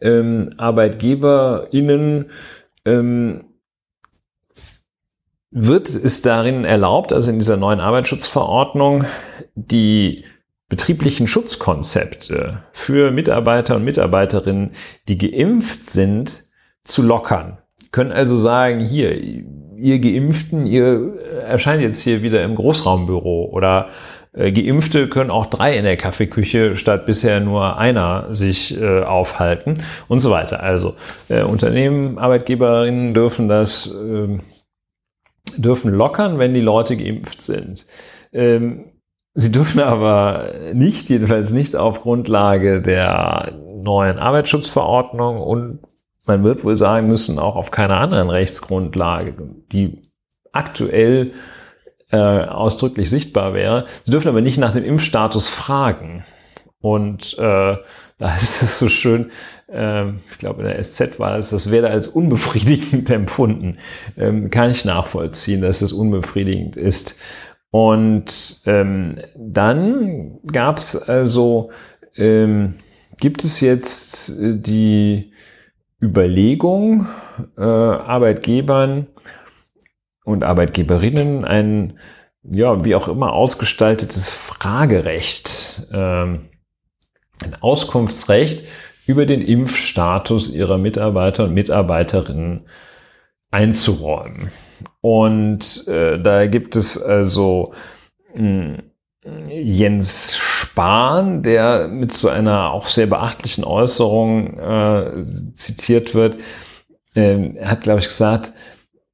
[0.01, 2.25] Ähm, ArbeitgeberInnen
[2.85, 3.45] ähm,
[5.51, 9.05] wird es darin erlaubt, also in dieser neuen Arbeitsschutzverordnung,
[9.55, 10.25] die
[10.67, 14.71] betrieblichen Schutzkonzepte für Mitarbeiter und Mitarbeiterinnen,
[15.07, 16.44] die geimpft sind,
[16.85, 17.57] zu lockern.
[17.91, 19.21] Können also sagen, hier,
[19.75, 23.87] ihr Geimpften, ihr erscheint jetzt hier wieder im Großraumbüro oder
[24.33, 29.75] äh, Geimpfte können auch drei in der Kaffeeküche statt bisher nur einer sich äh, aufhalten
[30.07, 30.61] und so weiter.
[30.61, 30.93] Also
[31.29, 34.41] äh, Unternehmen, Arbeitgeberinnen dürfen das ähm,
[35.57, 37.85] dürfen lockern, wenn die Leute geimpft sind.
[38.33, 38.91] Ähm,
[39.33, 45.79] sie dürfen aber nicht, jedenfalls nicht auf Grundlage der neuen Arbeitsschutzverordnung und
[46.26, 49.35] man wird wohl sagen müssen, auch auf keiner anderen Rechtsgrundlage,
[49.72, 50.02] die
[50.52, 51.31] aktuell
[52.11, 53.85] äh, ausdrücklich sichtbar wäre.
[54.03, 56.23] Sie dürfen aber nicht nach dem Impfstatus fragen.
[56.80, 57.77] Und äh,
[58.18, 59.31] da ist es so schön,
[59.69, 63.77] ähm, ich glaube in der SZ war es, das werde als unbefriedigend empfunden.
[64.18, 67.19] Ähm, kann ich nachvollziehen, dass es unbefriedigend ist.
[67.72, 71.72] Und ähm, dann gab es also,
[72.15, 72.76] ähm,
[73.19, 75.34] gibt es jetzt äh, die
[76.06, 77.07] Überlegung,
[77.57, 79.07] äh, Arbeitgebern
[80.23, 81.99] und Arbeitgeberinnen ein,
[82.44, 86.41] ja, wie auch immer ausgestaltetes Fragerecht, ähm,
[87.44, 88.68] ein Auskunftsrecht
[89.07, 92.68] über den Impfstatus ihrer Mitarbeiter und Mitarbeiterinnen
[93.49, 94.52] einzuräumen.
[95.02, 97.73] Und äh, da gibt es also
[98.36, 98.84] mh,
[99.49, 105.26] Jens Spahn, der mit so einer auch sehr beachtlichen Äußerung äh,
[105.56, 106.38] zitiert wird.
[107.14, 108.52] Er hat, glaube ich, gesagt,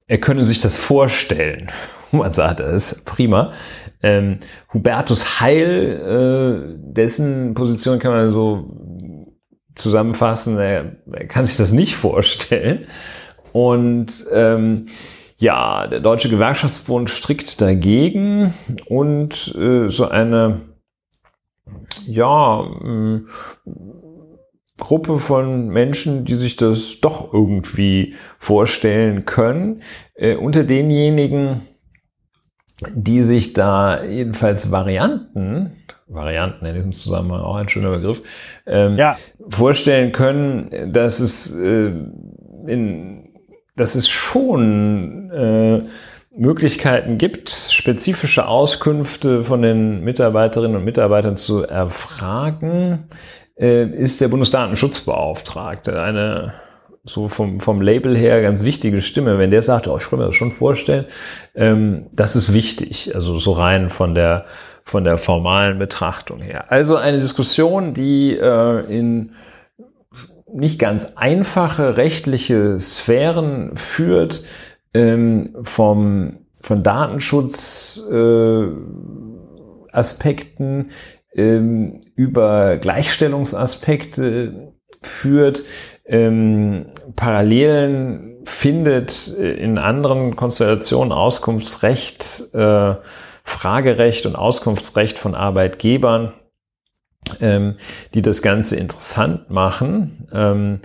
[0.07, 1.71] er könne sich das vorstellen.
[2.11, 3.53] Man sagt, das ist prima.
[4.03, 4.39] Ähm,
[4.73, 8.67] Hubertus Heil, äh, dessen Position kann man so
[9.75, 12.87] zusammenfassen, er, er kann sich das nicht vorstellen.
[13.53, 14.85] Und ähm,
[15.41, 18.53] ja, der Deutsche Gewerkschaftsbund strickt dagegen
[18.85, 20.61] und äh, so eine
[22.05, 23.21] ja, äh,
[24.79, 29.81] Gruppe von Menschen, die sich das doch irgendwie vorstellen können,
[30.15, 31.61] äh, unter denjenigen,
[32.93, 35.73] die sich da jedenfalls Varianten,
[36.07, 38.21] Varianten in diesem Zusammenhang auch ein schöner Begriff,
[38.65, 39.15] ähm, Ja.
[39.49, 41.93] vorstellen können, dass es äh,
[42.67, 43.20] in,
[43.81, 45.81] dass es schon äh,
[46.37, 53.05] Möglichkeiten gibt, spezifische Auskünfte von den Mitarbeiterinnen und Mitarbeitern zu erfragen,
[53.59, 56.53] äh, ist der Bundesdatenschutzbeauftragte eine
[57.03, 59.39] so vom, vom Label her ganz wichtige Stimme.
[59.39, 61.05] Wenn der sagt, oh, ich kann mir das schon vorstellen,
[61.55, 63.15] ähm, das ist wichtig.
[63.15, 64.45] Also so rein von der
[64.83, 66.71] von der formalen Betrachtung her.
[66.71, 69.31] Also eine Diskussion, die äh, in
[70.53, 74.43] nicht ganz einfache rechtliche Sphären führt,
[74.93, 78.65] ähm, vom, von Datenschutz äh,
[81.33, 85.63] ähm, über Gleichstellungsaspekte führt,
[86.05, 92.95] ähm, Parallelen findet äh, in anderen Konstellationen Auskunftsrecht, äh,
[93.43, 96.33] Fragerecht und Auskunftsrecht von Arbeitgebern,
[97.39, 97.75] ähm,
[98.13, 100.27] die das Ganze interessant machen.
[100.33, 100.79] Ähm,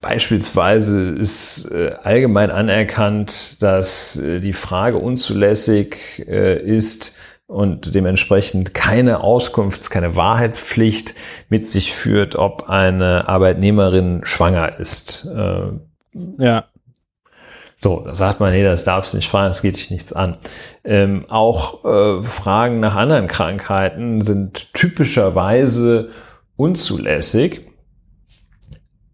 [0.00, 7.16] Beispielsweise ist äh, allgemein anerkannt, dass äh, die Frage unzulässig äh, ist
[7.48, 11.16] und dementsprechend keine Auskunfts-, keine Wahrheitspflicht
[11.48, 15.26] mit sich führt, ob eine Arbeitnehmerin schwanger ist.
[15.34, 15.72] Äh,
[16.38, 16.66] Ja.
[17.80, 20.36] So, da sagt man, nee, das darfst du nicht fragen, das geht dich nichts an.
[20.82, 26.10] Ähm, auch äh, Fragen nach anderen Krankheiten sind typischerweise
[26.56, 27.68] unzulässig.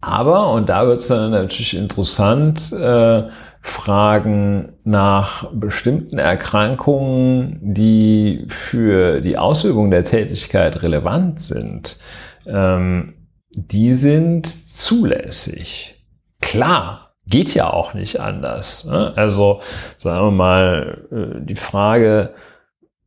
[0.01, 3.25] Aber, und da wird es dann natürlich interessant, äh,
[3.61, 11.99] Fragen nach bestimmten Erkrankungen, die für die Ausübung der Tätigkeit relevant sind,
[12.47, 13.15] ähm,
[13.51, 16.03] die sind zulässig.
[16.41, 18.85] Klar, geht ja auch nicht anders.
[18.85, 19.13] Ne?
[19.17, 19.61] Also
[19.99, 22.35] sagen wir mal, äh, die Frage,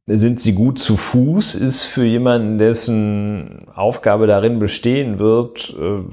[0.08, 6.04] sind sie gut zu Fuß, ist für jemanden, dessen Aufgabe darin bestehen wird, äh,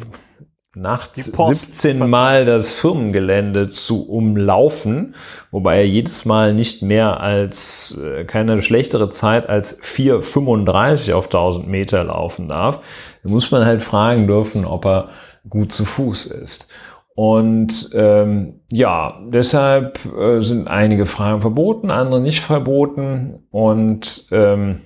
[0.76, 5.14] nachts 17 Mal das Firmengelände zu umlaufen,
[5.52, 11.68] wobei er jedes Mal nicht mehr als äh, keine schlechtere Zeit als 4,35 auf 1000
[11.68, 12.80] Meter laufen darf.
[13.22, 15.10] Da muss man halt fragen dürfen, ob er
[15.48, 16.68] gut zu Fuß ist.
[17.14, 23.46] Und ähm, ja, deshalb äh, sind einige Fragen verboten, andere nicht verboten.
[23.50, 24.80] Und ähm,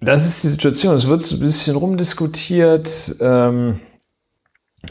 [0.00, 0.94] das ist die Situation.
[0.94, 3.16] Es wird so ein bisschen rumdiskutiert.
[3.20, 3.80] Ähm,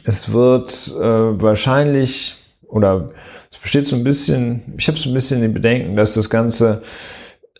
[0.05, 2.35] es wird äh, wahrscheinlich
[2.67, 3.07] oder
[3.51, 6.81] es besteht so ein bisschen, ich habe so ein bisschen den Bedenken, dass das Ganze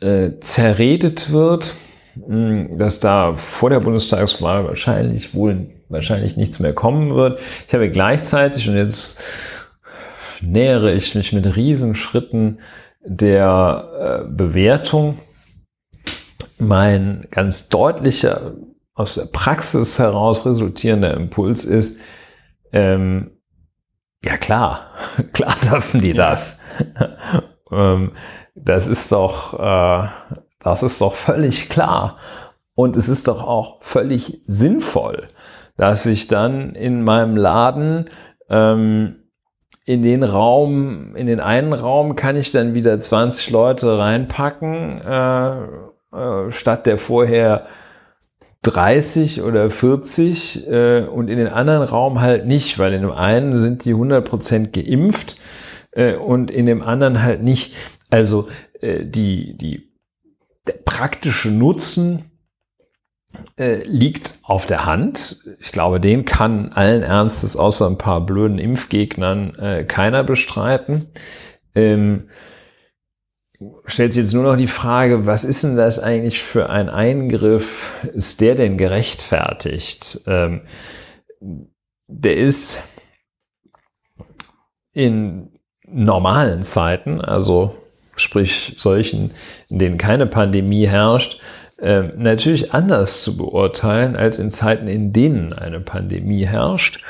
[0.02, 1.74] äh, zerredet wird,
[2.16, 7.40] hm, dass da vor der Bundestagswahl wahrscheinlich wohl wahrscheinlich nichts mehr kommen wird.
[7.68, 9.18] Ich habe gleichzeitig und jetzt
[10.42, 12.60] nähere ich mich mit Riesenschritten
[13.06, 15.20] der äh, Bewertung
[16.60, 18.54] mein ganz deutlicher,
[18.94, 22.02] aus der Praxis heraus resultierender Impuls ist,
[22.72, 23.32] ähm,
[24.24, 24.92] ja klar,
[25.34, 26.62] klar dürfen die das.
[27.72, 28.12] ähm,
[28.56, 30.08] das ist doch, äh,
[30.60, 32.18] das ist doch völlig klar.
[32.76, 35.28] Und es ist doch auch völlig sinnvoll,
[35.78, 38.10] dass ich dann in meinem Laden
[38.50, 39.24] ähm,
[39.86, 45.64] in den Raum, in den einen Raum kann ich dann wieder 20 Leute reinpacken äh,
[46.14, 47.68] äh, statt der vorher
[48.62, 53.60] 30 oder 40 äh, und in den anderen Raum halt nicht, weil in dem einen
[53.60, 55.38] sind die 100% geimpft
[55.92, 57.76] äh, und in dem anderen halt nicht.
[58.10, 58.48] Also
[58.80, 59.92] äh, die, die,
[60.66, 62.32] der praktische Nutzen
[63.58, 65.42] äh, liegt auf der Hand.
[65.60, 71.08] Ich glaube, den kann allen Ernstes außer ein paar blöden Impfgegnern äh, keiner bestreiten.
[71.76, 72.30] Ähm,
[73.86, 77.92] stellt sich jetzt nur noch die Frage, was ist denn das eigentlich für ein Eingriff?
[78.14, 80.22] Ist der denn gerechtfertigt?
[80.28, 80.62] Ähm,
[82.08, 82.82] der ist
[84.94, 87.76] in normalen Zeiten, also
[88.16, 89.32] sprich solchen,
[89.70, 91.42] in denen keine Pandemie herrscht,
[91.84, 97.04] äh, natürlich anders zu beurteilen als in Zeiten, in denen eine Pandemie herrscht.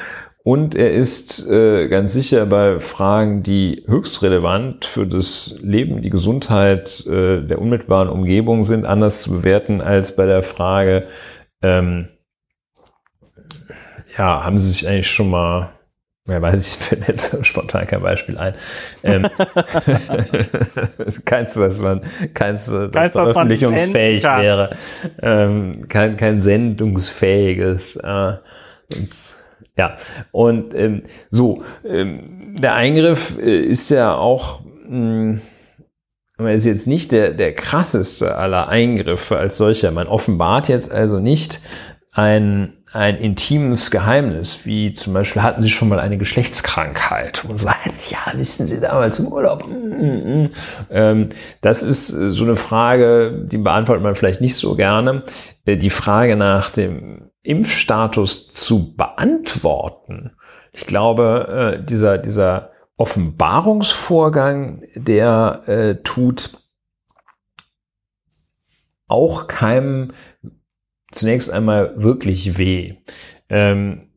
[0.44, 6.10] Und er ist äh, ganz sicher bei Fragen, die höchst relevant für das Leben, die
[6.10, 11.04] Gesundheit äh, der unmittelbaren Umgebung sind, anders zu bewerten als bei der Frage,
[11.62, 12.10] ähm,
[14.18, 15.73] ja, haben Sie sich eigentlich schon mal,
[16.26, 18.54] wer weiß, ich fällt jetzt spontan kein Beispiel ein,
[19.04, 19.24] ähm,
[21.26, 22.02] keins, was man,
[22.34, 24.76] keins, das keins, veröffentlichungsfähig wäre,
[25.22, 28.34] ähm, kein, kein sendungsfähiges, äh,
[28.90, 29.40] sonst
[29.76, 29.96] ja,
[30.32, 31.02] und ähm,
[31.32, 35.40] so, ähm, der Eingriff äh, ist ja auch, mh,
[36.38, 39.92] hm, ist jetzt nicht der, der krasseste aller Eingriffe als solcher.
[39.92, 41.62] Man offenbart jetzt also nicht
[42.12, 48.12] ein, ein intimes Geheimnis, wie zum Beispiel hatten Sie schon mal eine Geschlechtskrankheit und sagt,
[48.12, 49.68] ja, wissen Sie damals im Urlaub.
[49.68, 50.50] Mm, mm, mm.
[50.92, 51.30] Ähm,
[51.62, 55.24] das ist äh, so eine Frage, die beantwortet man vielleicht nicht so gerne.
[55.66, 60.34] Äh, die Frage nach dem Impfstatus zu beantworten.
[60.72, 66.52] Ich glaube, äh, dieser, dieser Offenbarungsvorgang, der tut
[69.08, 70.12] auch keinem
[71.14, 72.94] zunächst einmal wirklich weh.
[73.50, 74.10] Ähm,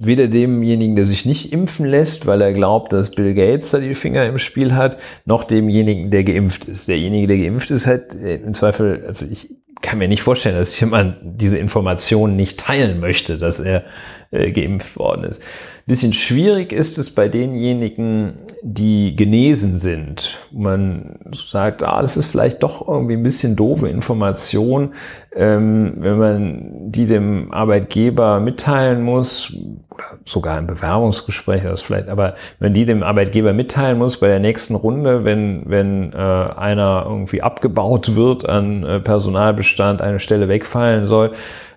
[0.00, 3.96] weder demjenigen, der sich nicht impfen lässt, weil er glaubt, dass Bill Gates da die
[3.96, 6.86] Finger im Spiel hat, noch demjenigen, der geimpft ist.
[6.86, 10.78] Derjenige, der geimpft ist, hat äh, im Zweifel, also ich kann mir nicht vorstellen, dass
[10.80, 13.84] jemand diese Informationen nicht teilen möchte, dass er
[14.30, 15.42] äh, geimpft worden ist
[15.88, 20.36] bisschen schwierig ist es bei denjenigen, die genesen sind.
[20.52, 24.92] Man sagt, ah, das ist vielleicht doch irgendwie ein bisschen doofe Information,
[25.34, 29.56] ähm, wenn man die dem Arbeitgeber mitteilen muss,
[29.98, 34.38] oder sogar im Bewerbungsgespräch, das vielleicht, aber wenn die dem Arbeitgeber mitteilen muss bei der
[34.38, 41.04] nächsten Runde, wenn, wenn äh, einer irgendwie abgebaut wird an äh, Personalbestand, eine Stelle wegfallen
[41.04, 41.32] soll,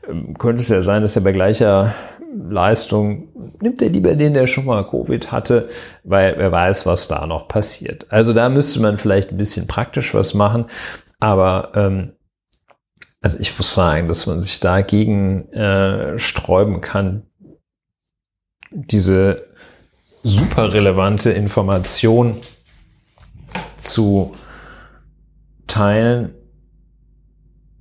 [0.07, 1.93] ähm, könnte es ja sein, dass er bei gleicher
[2.33, 3.27] Leistung,
[3.61, 5.67] nimmt er lieber den, der schon mal Covid hatte,
[6.03, 8.05] weil wer weiß, was da noch passiert.
[8.09, 10.65] Also da müsste man vielleicht ein bisschen praktisch was machen,
[11.19, 12.13] aber ähm,
[13.21, 17.23] also ich muss sagen, dass man sich dagegen äh, sträuben kann,
[18.71, 19.47] diese
[20.23, 22.37] super relevante Information
[23.77, 24.33] zu
[25.67, 26.33] teilen,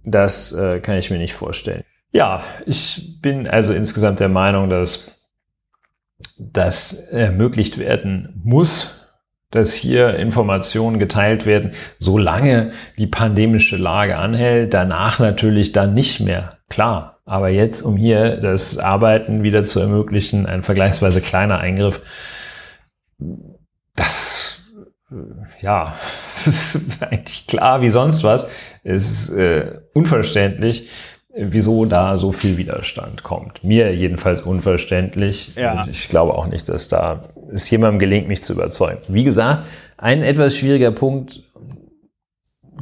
[0.04, 1.84] das äh, kann ich mir nicht vorstellen.
[2.12, 5.20] Ja, ich bin also insgesamt der Meinung, dass
[6.38, 9.12] das ermöglicht werden muss,
[9.50, 14.74] dass hier Informationen geteilt werden, solange die pandemische Lage anhält.
[14.74, 16.59] Danach natürlich dann nicht mehr.
[16.70, 17.18] Klar.
[17.26, 22.00] Aber jetzt, um hier das Arbeiten wieder zu ermöglichen, ein vergleichsweise kleiner Eingriff,
[23.94, 24.62] das,
[25.60, 25.94] ja,
[26.46, 28.48] ist eigentlich klar wie sonst was.
[28.82, 30.88] Es ist äh, unverständlich,
[31.36, 33.62] wieso da so viel Widerstand kommt.
[33.62, 35.54] Mir jedenfalls unverständlich.
[35.56, 35.86] Ja.
[35.90, 37.20] Ich glaube auch nicht, dass da
[37.52, 39.02] es jemandem gelingt, mich zu überzeugen.
[39.08, 39.66] Wie gesagt,
[39.98, 41.42] ein etwas schwieriger Punkt,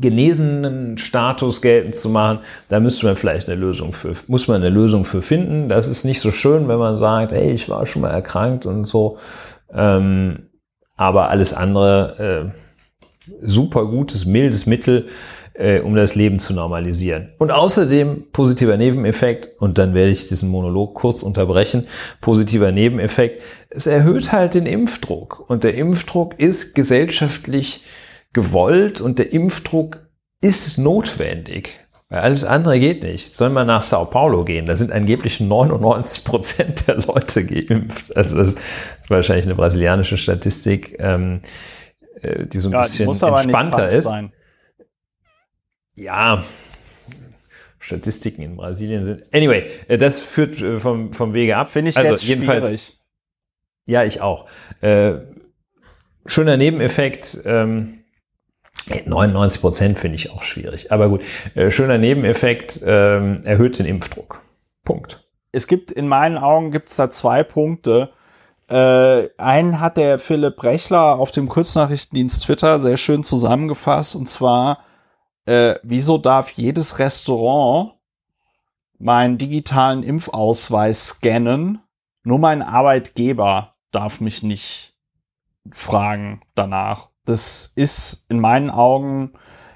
[0.01, 4.71] genesenen Status geltend zu machen, da müsste man vielleicht eine Lösung für, muss man eine
[4.71, 5.69] Lösung für finden.
[5.69, 8.85] Das ist nicht so schön, wenn man sagt, hey, ich war schon mal erkrankt und
[8.85, 9.19] so.
[9.73, 10.49] Ähm,
[10.97, 15.07] aber alles andere, äh, super gutes, mildes Mittel,
[15.59, 17.31] äh, um das Leben zu normalisieren.
[17.39, 21.87] Und außerdem positiver Nebeneffekt, und dann werde ich diesen Monolog kurz unterbrechen,
[22.21, 25.45] positiver Nebeneffekt, es erhöht halt den Impfdruck.
[25.49, 27.83] Und der Impfdruck ist gesellschaftlich
[28.39, 30.01] gewollt und der Impfdruck
[30.41, 31.77] ist notwendig.
[32.09, 33.37] Weil alles andere geht nicht.
[33.37, 34.65] Sollen wir nach Sao Paulo gehen?
[34.65, 38.17] Da sind angeblich 99 Prozent der Leute geimpft.
[38.17, 38.61] Also das ist
[39.09, 41.41] wahrscheinlich eine brasilianische Statistik, ähm,
[42.23, 44.05] äh, die so ein ja, bisschen entspannter ist.
[44.05, 44.33] Sein.
[45.97, 46.43] Ja,
[47.81, 49.25] Statistiken in Brasilien sind.
[49.35, 51.69] Anyway, äh, das führt äh, vom, vom Wege ab.
[51.69, 52.99] Finde ich also jetzt jedenfalls, schwierig.
[53.87, 54.47] Ja, ich auch.
[54.81, 55.15] Äh,
[56.27, 57.39] schöner Nebeneffekt.
[57.45, 58.05] Ähm,
[59.07, 60.93] 99 Prozent finde ich auch schwierig.
[60.93, 61.23] Aber gut,
[61.55, 64.41] äh, schöner Nebeneffekt ähm, erhöht den Impfdruck.
[64.85, 65.27] Punkt.
[65.53, 68.11] Es gibt in meinen Augen gibt's da zwei Punkte.
[68.69, 74.15] Äh, einen hat der Philipp Brechler auf dem Kurznachrichtendienst Twitter sehr schön zusammengefasst.
[74.15, 74.85] Und zwar
[75.49, 77.95] äh, wieso darf jedes Restaurant
[78.99, 81.81] meinen digitalen Impfausweis scannen?
[82.23, 84.95] Nur mein Arbeitgeber darf mich nicht
[85.73, 87.08] fragen danach.
[87.29, 89.33] Das ist in meinen Augen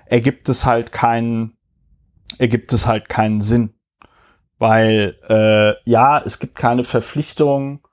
[0.07, 1.57] ergibt es halt keinen
[2.39, 3.75] ergibt es halt keinen Sinn,
[4.59, 7.87] weil äh, ja es gibt keine Verpflichtung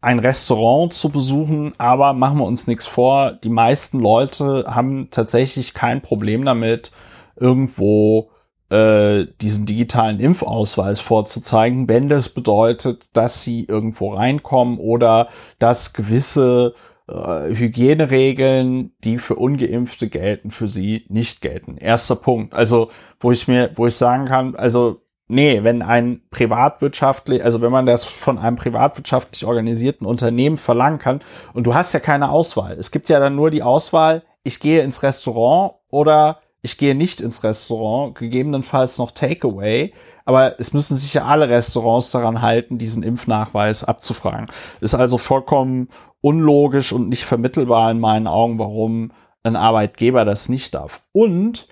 [0.00, 5.74] ein Restaurant zu besuchen, aber machen wir uns nichts vor, die meisten Leute haben tatsächlich
[5.74, 6.90] kein Problem damit,
[7.36, 8.30] irgendwo
[8.70, 15.28] äh, diesen digitalen Impfausweis vorzuzeigen, wenn das bedeutet, dass sie irgendwo reinkommen oder
[15.58, 16.74] dass gewisse
[17.10, 21.76] äh, Hygieneregeln, die für Ungeimpfte gelten, für sie nicht gelten.
[21.76, 22.54] Erster Punkt.
[22.54, 27.70] Also, wo ich mir, wo ich sagen kann, also Nee, wenn ein privatwirtschaftlich, also wenn
[27.70, 31.20] man das von einem privatwirtschaftlich organisierten Unternehmen verlangen kann
[31.54, 32.76] und du hast ja keine Auswahl.
[32.76, 37.20] Es gibt ja dann nur die Auswahl, ich gehe ins Restaurant oder ich gehe nicht
[37.20, 39.92] ins Restaurant, gegebenenfalls noch Takeaway,
[40.24, 44.46] aber es müssen sich ja alle Restaurants daran halten, diesen Impfnachweis abzufragen.
[44.80, 45.90] Ist also vollkommen
[46.20, 51.02] unlogisch und nicht vermittelbar in meinen Augen, warum ein Arbeitgeber das nicht darf.
[51.12, 51.66] Und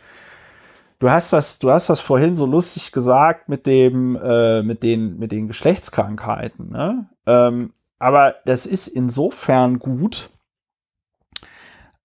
[0.98, 5.18] du hast das, du hast das vorhin so lustig gesagt mit dem, äh, mit den,
[5.18, 6.70] mit den Geschlechtskrankheiten.
[6.70, 7.08] Ne?
[7.26, 10.30] Ähm, aber das ist insofern gut,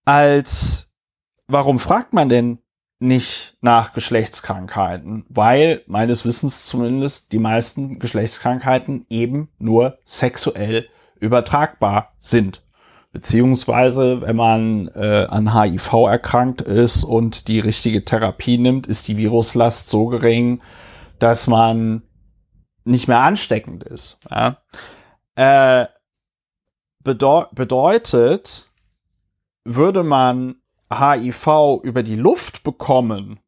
[0.06, 0.92] als
[1.48, 2.60] warum fragt man denn
[3.00, 10.88] nicht nach Geschlechtskrankheiten, weil meines Wissens zumindest die meisten Geschlechtskrankheiten eben nur sexuell
[11.24, 12.62] übertragbar sind.
[13.12, 19.18] Beziehungsweise, wenn man äh, an HIV erkrankt ist und die richtige Therapie nimmt, ist die
[19.18, 20.62] Viruslast so gering,
[21.20, 22.02] dass man
[22.86, 24.20] nicht mehr ansteckend ist.
[24.30, 24.58] Ja?
[25.36, 25.88] Äh,
[27.04, 28.72] bedeu bedeutet,
[29.64, 30.56] würde man
[30.92, 33.40] HIV über die Luft bekommen,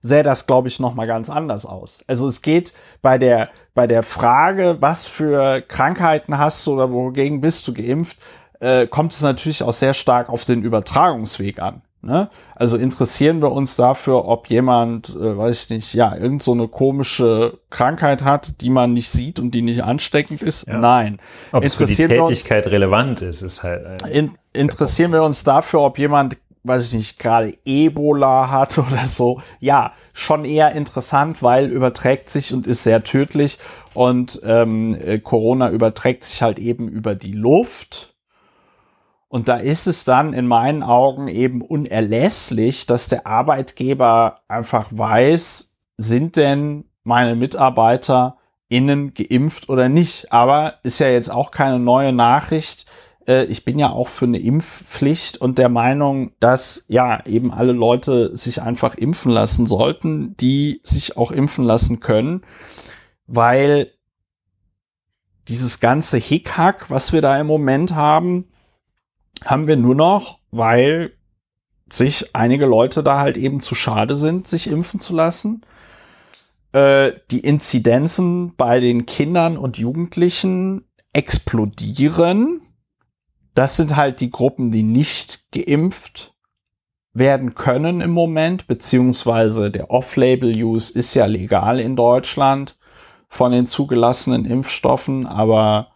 [0.00, 2.02] sähe das, glaube ich, noch mal ganz anders aus.
[2.06, 2.72] Also es geht
[3.02, 8.18] bei der, bei der Frage, was für Krankheiten hast du oder wogegen bist du geimpft,
[8.60, 11.82] äh, kommt es natürlich auch sehr stark auf den Übertragungsweg an.
[12.02, 12.30] Ne?
[12.54, 16.66] Also interessieren wir uns dafür, ob jemand, äh, weiß ich nicht, ja, irgend so eine
[16.66, 20.66] komische Krankheit hat, die man nicht sieht und die nicht ansteckend ist?
[20.66, 20.78] Ja.
[20.78, 21.18] Nein.
[21.52, 24.02] Ob es für die Tätigkeit uns, relevant ist, ist halt.
[24.02, 29.04] Äh, in, interessieren wir uns dafür, ob jemand weiß ich nicht, gerade Ebola hat oder
[29.04, 33.58] so, ja, schon eher interessant, weil überträgt sich und ist sehr tödlich.
[33.94, 38.14] Und ähm, äh, Corona überträgt sich halt eben über die Luft.
[39.28, 45.76] Und da ist es dann in meinen Augen eben unerlässlich, dass der Arbeitgeber einfach weiß,
[45.96, 48.38] sind denn meine Mitarbeiter
[48.68, 50.32] innen geimpft oder nicht.
[50.32, 52.86] Aber ist ja jetzt auch keine neue Nachricht.
[53.26, 57.72] Äh, ich bin ja auch für eine Impfpflicht und der Meinung, dass ja eben alle
[57.72, 62.42] Leute sich einfach impfen lassen sollten, die sich auch impfen lassen können,
[63.26, 63.90] weil
[65.48, 68.48] dieses ganze Hickhack, was wir da im Moment haben,
[69.44, 71.12] haben wir nur noch, weil
[71.92, 75.62] sich einige Leute da halt eben zu schade sind, sich impfen zu lassen.
[76.72, 82.60] Äh, die Inzidenzen bei den Kindern und Jugendlichen explodieren.
[83.54, 86.34] Das sind halt die Gruppen, die nicht geimpft
[87.12, 92.76] werden können im Moment, beziehungsweise der Off-Label-Use ist ja legal in Deutschland
[93.28, 95.88] von den zugelassenen Impfstoffen, aber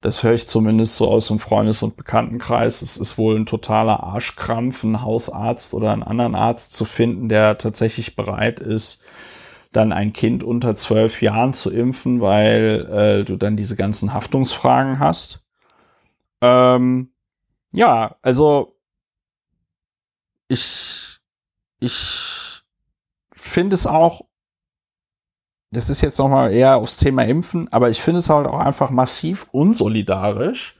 [0.00, 2.80] das höre ich zumindest so aus dem Freundes- und Bekanntenkreis.
[2.80, 7.58] Es ist wohl ein totaler Arschkrampf, einen Hausarzt oder einen anderen Arzt zu finden, der
[7.58, 9.04] tatsächlich bereit ist,
[9.72, 14.98] dann ein Kind unter zwölf Jahren zu impfen, weil äh, du dann diese ganzen Haftungsfragen
[14.98, 15.39] hast.
[16.40, 17.12] Ähm,
[17.72, 18.76] ja, also
[20.48, 21.20] ich,
[21.80, 22.62] ich
[23.32, 24.22] finde es auch,
[25.72, 28.90] das ist jetzt nochmal eher aufs Thema Impfen, aber ich finde es halt auch einfach
[28.90, 30.76] massiv unsolidarisch.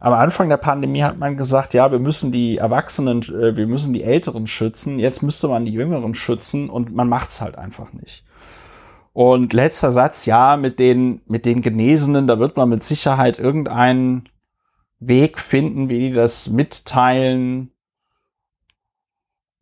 [0.00, 3.92] Am Anfang der Pandemie hat man gesagt, ja, wir müssen die Erwachsenen, äh, wir müssen
[3.92, 5.00] die Älteren schützen.
[5.00, 8.24] Jetzt müsste man die Jüngeren schützen und man macht es halt einfach nicht.
[9.12, 14.28] Und letzter Satz, ja, mit den, mit den Genesenen, da wird man mit Sicherheit irgendeinen
[15.00, 17.70] Weg finden, wie die das mitteilen,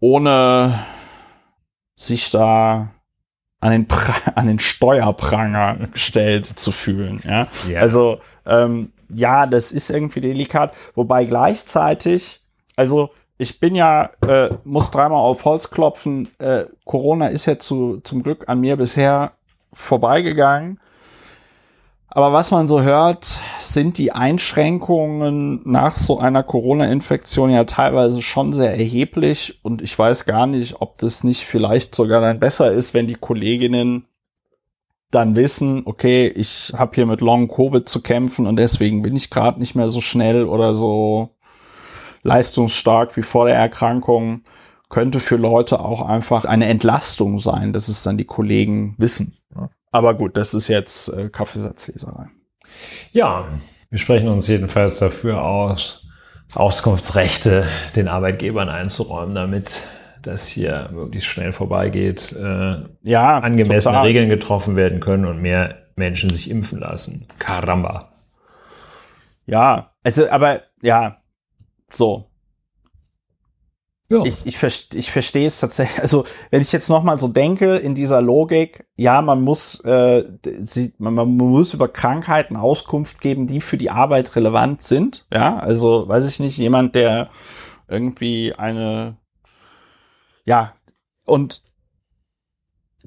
[0.00, 0.84] ohne
[1.94, 2.92] sich da
[3.60, 7.20] an den, pra an den Steuerpranger gestellt zu fühlen.
[7.24, 7.48] Ja?
[7.68, 7.80] Yeah.
[7.80, 10.74] Also ähm, ja, das ist irgendwie delikat.
[10.94, 12.40] Wobei gleichzeitig,
[12.76, 16.28] also ich bin ja, äh, muss dreimal auf Holz klopfen.
[16.38, 19.32] Äh, Corona ist ja zu, zum Glück an mir bisher
[19.72, 20.80] vorbeigegangen.
[22.16, 28.54] Aber was man so hört, sind die Einschränkungen nach so einer Corona-Infektion ja teilweise schon
[28.54, 29.60] sehr erheblich.
[29.62, 33.16] Und ich weiß gar nicht, ob das nicht vielleicht sogar dann besser ist, wenn die
[33.16, 34.06] Kolleginnen
[35.10, 39.28] dann wissen, okay, ich habe hier mit Long Covid zu kämpfen und deswegen bin ich
[39.28, 41.36] gerade nicht mehr so schnell oder so
[42.22, 44.40] leistungsstark wie vor der Erkrankung,
[44.88, 49.36] könnte für Leute auch einfach eine Entlastung sein, dass es dann die Kollegen wissen.
[49.96, 52.26] Aber gut, das ist jetzt äh, Kaffeesatzleserei.
[53.12, 53.48] Ja,
[53.88, 56.06] wir sprechen uns jedenfalls dafür aus,
[56.54, 57.66] Auskunftsrechte
[57.96, 59.84] den Arbeitgebern einzuräumen, damit
[60.20, 64.06] das hier möglichst schnell vorbeigeht, äh, ja, angemessene total.
[64.06, 67.26] Regeln getroffen werden können und mehr Menschen sich impfen lassen.
[67.38, 68.10] Caramba.
[69.46, 71.22] Ja, also, aber ja,
[71.90, 72.30] so.
[74.08, 74.22] Ja.
[74.24, 76.00] Ich, ich, verste, ich verstehe es tatsächlich.
[76.00, 80.94] Also, wenn ich jetzt nochmal so denke, in dieser Logik, ja, man muss, äh, sie,
[80.98, 85.26] man, man muss über Krankheiten Auskunft geben, die für die Arbeit relevant sind.
[85.32, 87.30] Ja, also, weiß ich nicht, jemand, der
[87.88, 89.16] irgendwie eine,
[90.44, 90.74] ja,
[91.24, 91.62] und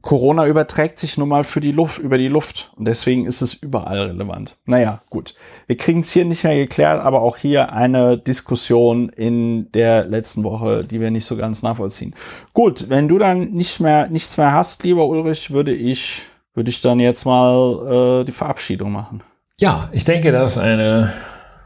[0.01, 2.71] Corona überträgt sich nun mal für die Luft, über die Luft.
[2.75, 4.55] Und deswegen ist es überall relevant.
[4.65, 5.35] Naja, gut.
[5.67, 10.43] Wir kriegen es hier nicht mehr geklärt, aber auch hier eine Diskussion in der letzten
[10.43, 12.15] Woche, die wir nicht so ganz nachvollziehen.
[12.53, 16.23] Gut, wenn du dann nicht mehr, nichts mehr hast, lieber Ulrich, würde ich,
[16.53, 19.23] würde ich dann jetzt mal äh, die Verabschiedung machen.
[19.57, 21.13] Ja, ich denke, das ist eine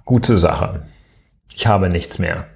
[0.05, 0.83] gute Sache.
[1.55, 2.47] Ich habe nichts mehr.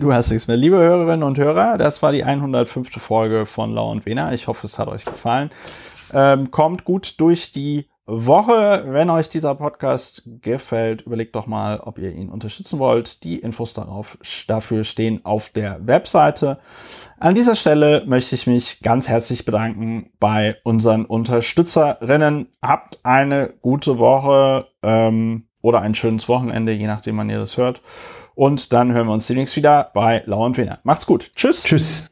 [0.00, 0.56] Du hast nichts mehr.
[0.56, 3.00] Liebe Hörerinnen und Hörer, das war die 105.
[3.00, 4.32] Folge von Lau und Wena.
[4.32, 5.50] Ich hoffe, es hat euch gefallen.
[6.12, 8.84] Ähm, kommt gut durch die Woche.
[8.88, 13.22] Wenn euch dieser Podcast gefällt, überlegt doch mal, ob ihr ihn unterstützen wollt.
[13.22, 14.18] Die Infos darauf,
[14.48, 16.58] dafür stehen auf der Webseite.
[17.18, 22.48] An dieser Stelle möchte ich mich ganz herzlich bedanken bei unseren Unterstützerinnen.
[22.60, 27.80] Habt eine gute Woche ähm, oder ein schönes Wochenende, je nachdem, wann ihr das hört.
[28.34, 30.78] Und dann hören wir uns demnächst wieder bei Lau und Wiener.
[30.82, 31.30] Macht's gut.
[31.34, 31.64] Tschüss.
[31.64, 32.10] Tschüss.